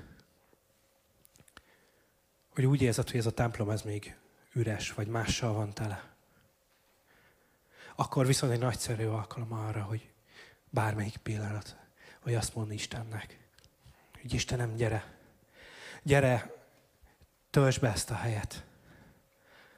hogy 2.49 2.65
úgy 2.65 2.81
érzed, 2.81 3.09
hogy 3.09 3.19
ez 3.19 3.25
a 3.25 3.31
templom 3.31 3.69
ez 3.69 3.81
még 3.81 4.17
üres, 4.53 4.93
vagy 4.93 5.07
mással 5.07 5.53
van 5.53 5.73
tele, 5.73 6.15
akkor 7.95 8.25
viszont 8.25 8.53
egy 8.53 8.59
nagyszerű 8.59 9.05
alkalom 9.05 9.53
arra, 9.53 9.83
hogy 9.83 10.09
bármelyik 10.69 11.17
pillanat, 11.17 11.77
hogy 12.19 12.35
azt 12.35 12.55
mondni 12.55 12.73
Istennek, 12.73 13.39
hogy 14.21 14.33
Istenem, 14.33 14.75
gyere, 14.75 15.17
gyere, 16.03 16.53
töltsd 17.49 17.81
be 17.81 17.89
ezt 17.89 18.11
a 18.11 18.15
helyet 18.15 18.65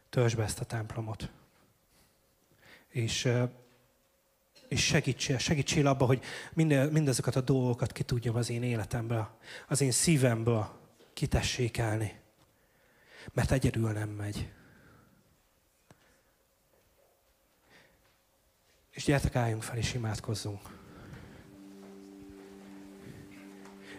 töltsd 0.09 0.37
be 0.37 0.43
ezt 0.43 0.59
a 0.59 0.65
templomot. 0.65 1.31
És, 2.87 3.29
és 4.67 4.85
segítsél, 4.85 5.37
segítsél 5.37 5.87
abba, 5.87 6.05
hogy 6.05 6.23
minden, 6.53 6.89
mindezokat 6.89 7.35
a 7.35 7.41
dolgokat 7.41 7.91
ki 7.91 8.03
tudjam 8.03 8.35
az 8.35 8.49
én 8.49 8.63
életemből, 8.63 9.37
az 9.67 9.81
én 9.81 9.91
szívemből 9.91 10.79
kitessékelni. 11.13 12.19
Mert 13.33 13.51
egyedül 13.51 13.91
nem 13.91 14.09
megy. 14.09 14.51
És 18.91 19.03
gyertek, 19.03 19.35
álljunk 19.35 19.63
fel 19.63 19.77
és 19.77 19.93
imádkozzunk. 19.93 20.77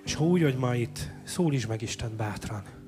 És 0.05 0.15
ha 0.15 0.25
úgy, 0.25 0.43
hogy 0.43 0.57
ma 0.57 0.75
itt, 0.75 0.99
szólítsd 1.25 1.69
meg 1.69 1.83
Isten 1.83 2.17
bátran. 2.17 2.80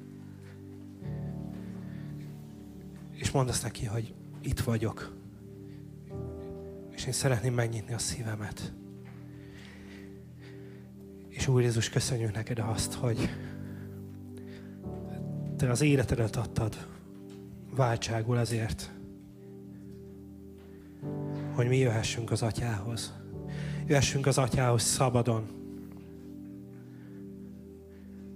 És 3.23 3.31
mondd 3.31 3.49
azt 3.49 3.63
neki, 3.63 3.85
hogy 3.85 4.15
itt 4.41 4.61
vagyok. 4.61 5.17
És 6.91 7.07
én 7.07 7.13
szeretném 7.13 7.55
megnyitni 7.55 7.95
a 7.95 7.99
szívemet. 7.99 8.73
És 11.29 11.49
Úr 11.49 11.61
Jézus, 11.61 11.89
köszönjük 11.89 12.33
neked 12.33 12.59
azt, 12.59 12.95
hogy 12.95 13.29
te 15.57 15.71
az 15.71 15.81
életedet 15.81 16.37
adtad 16.37 16.87
váltságul 17.75 18.37
azért, 18.37 18.91
hogy 21.55 21.69
mi 21.69 21.77
jöhessünk 21.77 22.31
az 22.31 22.43
atyához. 22.43 23.13
Jöhessünk 23.87 24.27
az 24.27 24.39
atyához 24.39 24.83
szabadon. 24.83 25.47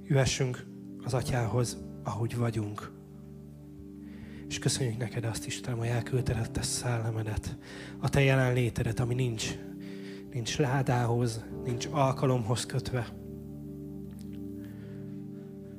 Jöhessünk 0.02 0.66
az 1.04 1.14
atyához, 1.14 1.76
ahogy 2.02 2.36
vagyunk. 2.36 2.95
És 4.48 4.58
köszönjük 4.58 4.96
neked 4.98 5.24
azt, 5.24 5.46
Istenem, 5.46 5.78
hogy 5.78 5.88
elküldted 5.88 6.38
a 6.38 6.50
te 6.50 6.62
szellemedet, 6.62 7.56
a 7.98 8.08
te 8.08 8.20
jelenlétedet, 8.20 9.00
ami 9.00 9.14
nincs, 9.14 9.58
nincs 10.32 10.58
ládához, 10.58 11.44
nincs 11.64 11.88
alkalomhoz 11.90 12.66
kötve. 12.66 13.06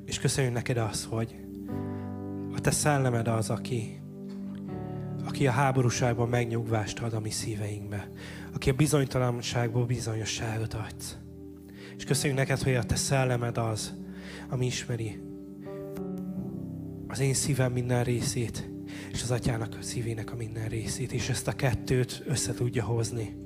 És 0.04 0.18
köszönjük 0.18 0.54
neked 0.54 0.76
azt, 0.76 1.04
hogy 1.04 1.36
a 2.54 2.60
te 2.60 2.70
szellemed 2.70 3.28
az, 3.28 3.50
aki, 3.50 4.00
aki 5.24 5.46
a 5.46 5.50
háborúságban 5.50 6.28
megnyugvást 6.28 6.98
ad 6.98 7.12
a 7.12 7.20
mi 7.20 7.30
szíveinkbe, 7.30 8.10
aki 8.54 8.70
a 8.70 8.74
bizonytalanságból 8.74 9.86
bizonyosságot 9.86 10.74
adsz. 10.74 11.16
És 11.96 12.04
köszönjük 12.04 12.38
neked, 12.38 12.62
hogy 12.62 12.74
a 12.74 12.84
te 12.84 12.96
szellemed 12.96 13.58
az, 13.58 13.94
ami 14.48 14.66
ismeri 14.66 15.27
az 17.08 17.20
én 17.20 17.34
szívem 17.34 17.72
minden 17.72 18.04
részét, 18.04 18.70
és 19.12 19.22
az 19.22 19.30
atyának 19.30 19.76
a 19.80 19.82
szívének 19.82 20.32
a 20.32 20.36
minden 20.36 20.68
részét, 20.68 21.12
és 21.12 21.28
ezt 21.28 21.48
a 21.48 21.52
kettőt 21.52 22.22
össze 22.26 22.54
tudja 22.54 22.84
hozni. 22.84 23.36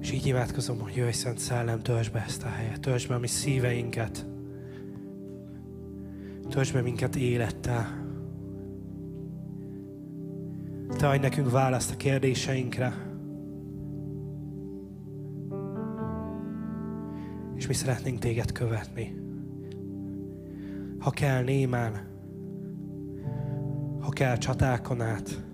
És 0.00 0.12
így 0.12 0.26
imádkozom, 0.26 0.80
hogy 0.80 0.96
jöjj 0.96 1.10
Szent 1.10 1.38
Szellem, 1.38 1.80
töltsd 1.80 2.12
be 2.12 2.24
ezt 2.26 2.42
a 2.42 2.48
helyet, 2.48 2.80
töltsd 2.80 3.08
be 3.08 3.14
a 3.14 3.18
mi 3.18 3.26
szíveinket, 3.26 4.26
töltsd 6.48 6.72
be 6.72 6.80
minket 6.80 7.16
élettel, 7.16 8.02
Te 10.96 11.08
adj 11.08 11.20
nekünk 11.20 11.50
választ 11.50 11.90
a 11.90 11.96
kérdéseinkre. 11.96 12.92
És 17.54 17.66
mi 17.66 17.74
szeretnénk 17.74 18.18
Téged 18.18 18.52
követni. 18.52 19.21
Ha 21.02 21.10
kell 21.10 21.42
némán, 21.42 21.92
ha 24.00 24.08
kell 24.08 24.36
csatákon 24.36 25.00
át, 25.00 25.44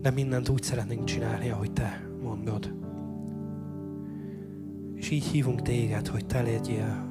de 0.00 0.10
mindent 0.10 0.48
úgy 0.48 0.62
szeretnénk 0.62 1.04
csinálni, 1.04 1.50
ahogy 1.50 1.72
Te 1.72 2.08
mondod. 2.22 2.74
És 4.94 5.10
így 5.10 5.24
hívunk 5.24 5.62
Téged, 5.62 6.06
hogy 6.06 6.26
Te 6.26 6.42
legyél 6.42 7.06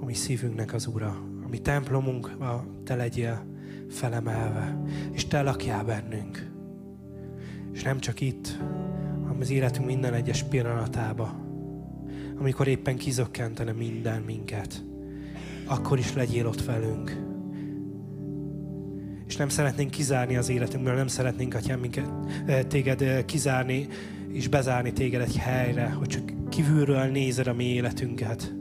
a 0.00 0.04
mi 0.04 0.14
szívünknek 0.14 0.74
az 0.74 0.86
Ura, 0.86 1.16
a 1.44 1.48
mi 1.48 1.58
templomunk, 1.58 2.36
Te 2.84 2.94
legyél 2.94 3.46
felemelve, 3.88 4.82
és 5.12 5.26
Te 5.26 5.42
lakjál 5.42 5.84
bennünk. 5.84 6.50
És 7.72 7.82
nem 7.82 7.98
csak 7.98 8.20
itt, 8.20 8.58
hanem 9.22 9.40
az 9.40 9.50
életünk 9.50 9.86
minden 9.86 10.14
egyes 10.14 10.42
pillanatába, 10.42 11.46
amikor 12.38 12.66
éppen 12.66 12.96
kizökkentene 12.96 13.72
minden 13.72 14.22
minket, 14.22 14.86
akkor 15.68 15.98
is 15.98 16.14
legyél 16.14 16.46
ott 16.46 16.64
velünk. 16.64 17.26
És 19.26 19.36
nem 19.36 19.48
szeretnénk 19.48 19.90
kizárni 19.90 20.36
az 20.36 20.48
életünkből, 20.48 20.94
nem 20.94 21.06
szeretnénk, 21.06 21.54
Atyám, 21.54 21.80
minket, 21.80 22.10
téged 22.68 23.24
kizárni 23.24 23.88
és 24.28 24.48
bezárni 24.48 24.92
téged 24.92 25.20
egy 25.20 25.36
helyre, 25.36 25.90
hogy 25.90 26.06
csak 26.06 26.48
kívülről 26.48 27.04
nézed 27.04 27.46
a 27.46 27.54
mi 27.54 27.64
életünket, 27.64 28.54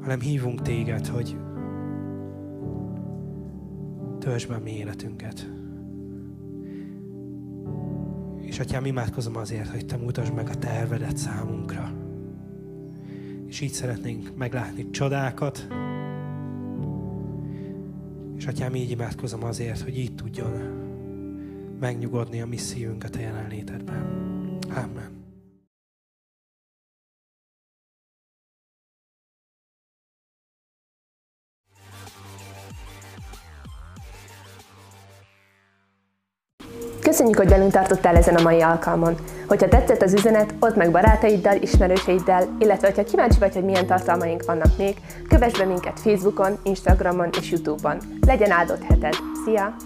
hanem 0.00 0.20
hívunk 0.20 0.62
téged, 0.62 1.06
hogy 1.06 1.36
töltsd 4.18 4.48
be 4.48 4.54
a 4.54 4.60
mi 4.60 4.76
életünket. 4.76 5.50
És 8.40 8.58
atyám, 8.58 8.84
imádkozom 8.84 9.36
azért, 9.36 9.68
hogy 9.68 9.86
te 9.86 9.96
mutasd 9.96 10.34
meg 10.34 10.48
a 10.48 10.54
tervedet 10.54 11.16
számunkra. 11.16 12.03
És 13.54 13.60
így 13.60 13.72
szeretnénk 13.72 14.36
meglátni 14.36 14.90
csodákat. 14.90 15.66
És 18.36 18.46
atyám, 18.46 18.74
így 18.74 18.90
imádkozom 18.90 19.44
azért, 19.44 19.80
hogy 19.80 19.98
így 19.98 20.14
tudjon 20.14 20.50
megnyugodni 21.80 22.40
a 22.40 22.46
mi 22.46 22.56
szívünk 22.56 23.04
a 23.04 23.08
te 23.08 23.20
jelenlétedben. 23.20 24.06
Amen. 24.68 25.13
Köszönjük, 37.14 37.38
hogy 37.38 37.48
velünk 37.48 37.72
tartottál 37.72 38.16
ezen 38.16 38.34
a 38.34 38.42
mai 38.42 38.60
alkalmon. 38.60 39.14
Hogyha 39.48 39.68
tetszett 39.68 40.02
az 40.02 40.12
üzenet, 40.12 40.54
oszd 40.60 40.76
meg 40.76 40.90
barátaiddal, 40.90 41.56
ismerőseiddel, 41.62 42.56
illetve 42.58 42.92
ha 42.96 43.04
kíváncsi 43.04 43.38
vagy, 43.38 43.54
hogy 43.54 43.64
milyen 43.64 43.86
tartalmaink 43.86 44.44
vannak 44.44 44.78
még, 44.78 44.96
kövess 45.28 45.58
be 45.58 45.64
minket 45.64 46.00
Facebookon, 46.00 46.58
Instagramon 46.62 47.28
és 47.40 47.50
Youtube-on. 47.50 47.98
Legyen 48.26 48.50
áldott 48.50 48.82
heted! 48.82 49.14
Szia! 49.44 49.76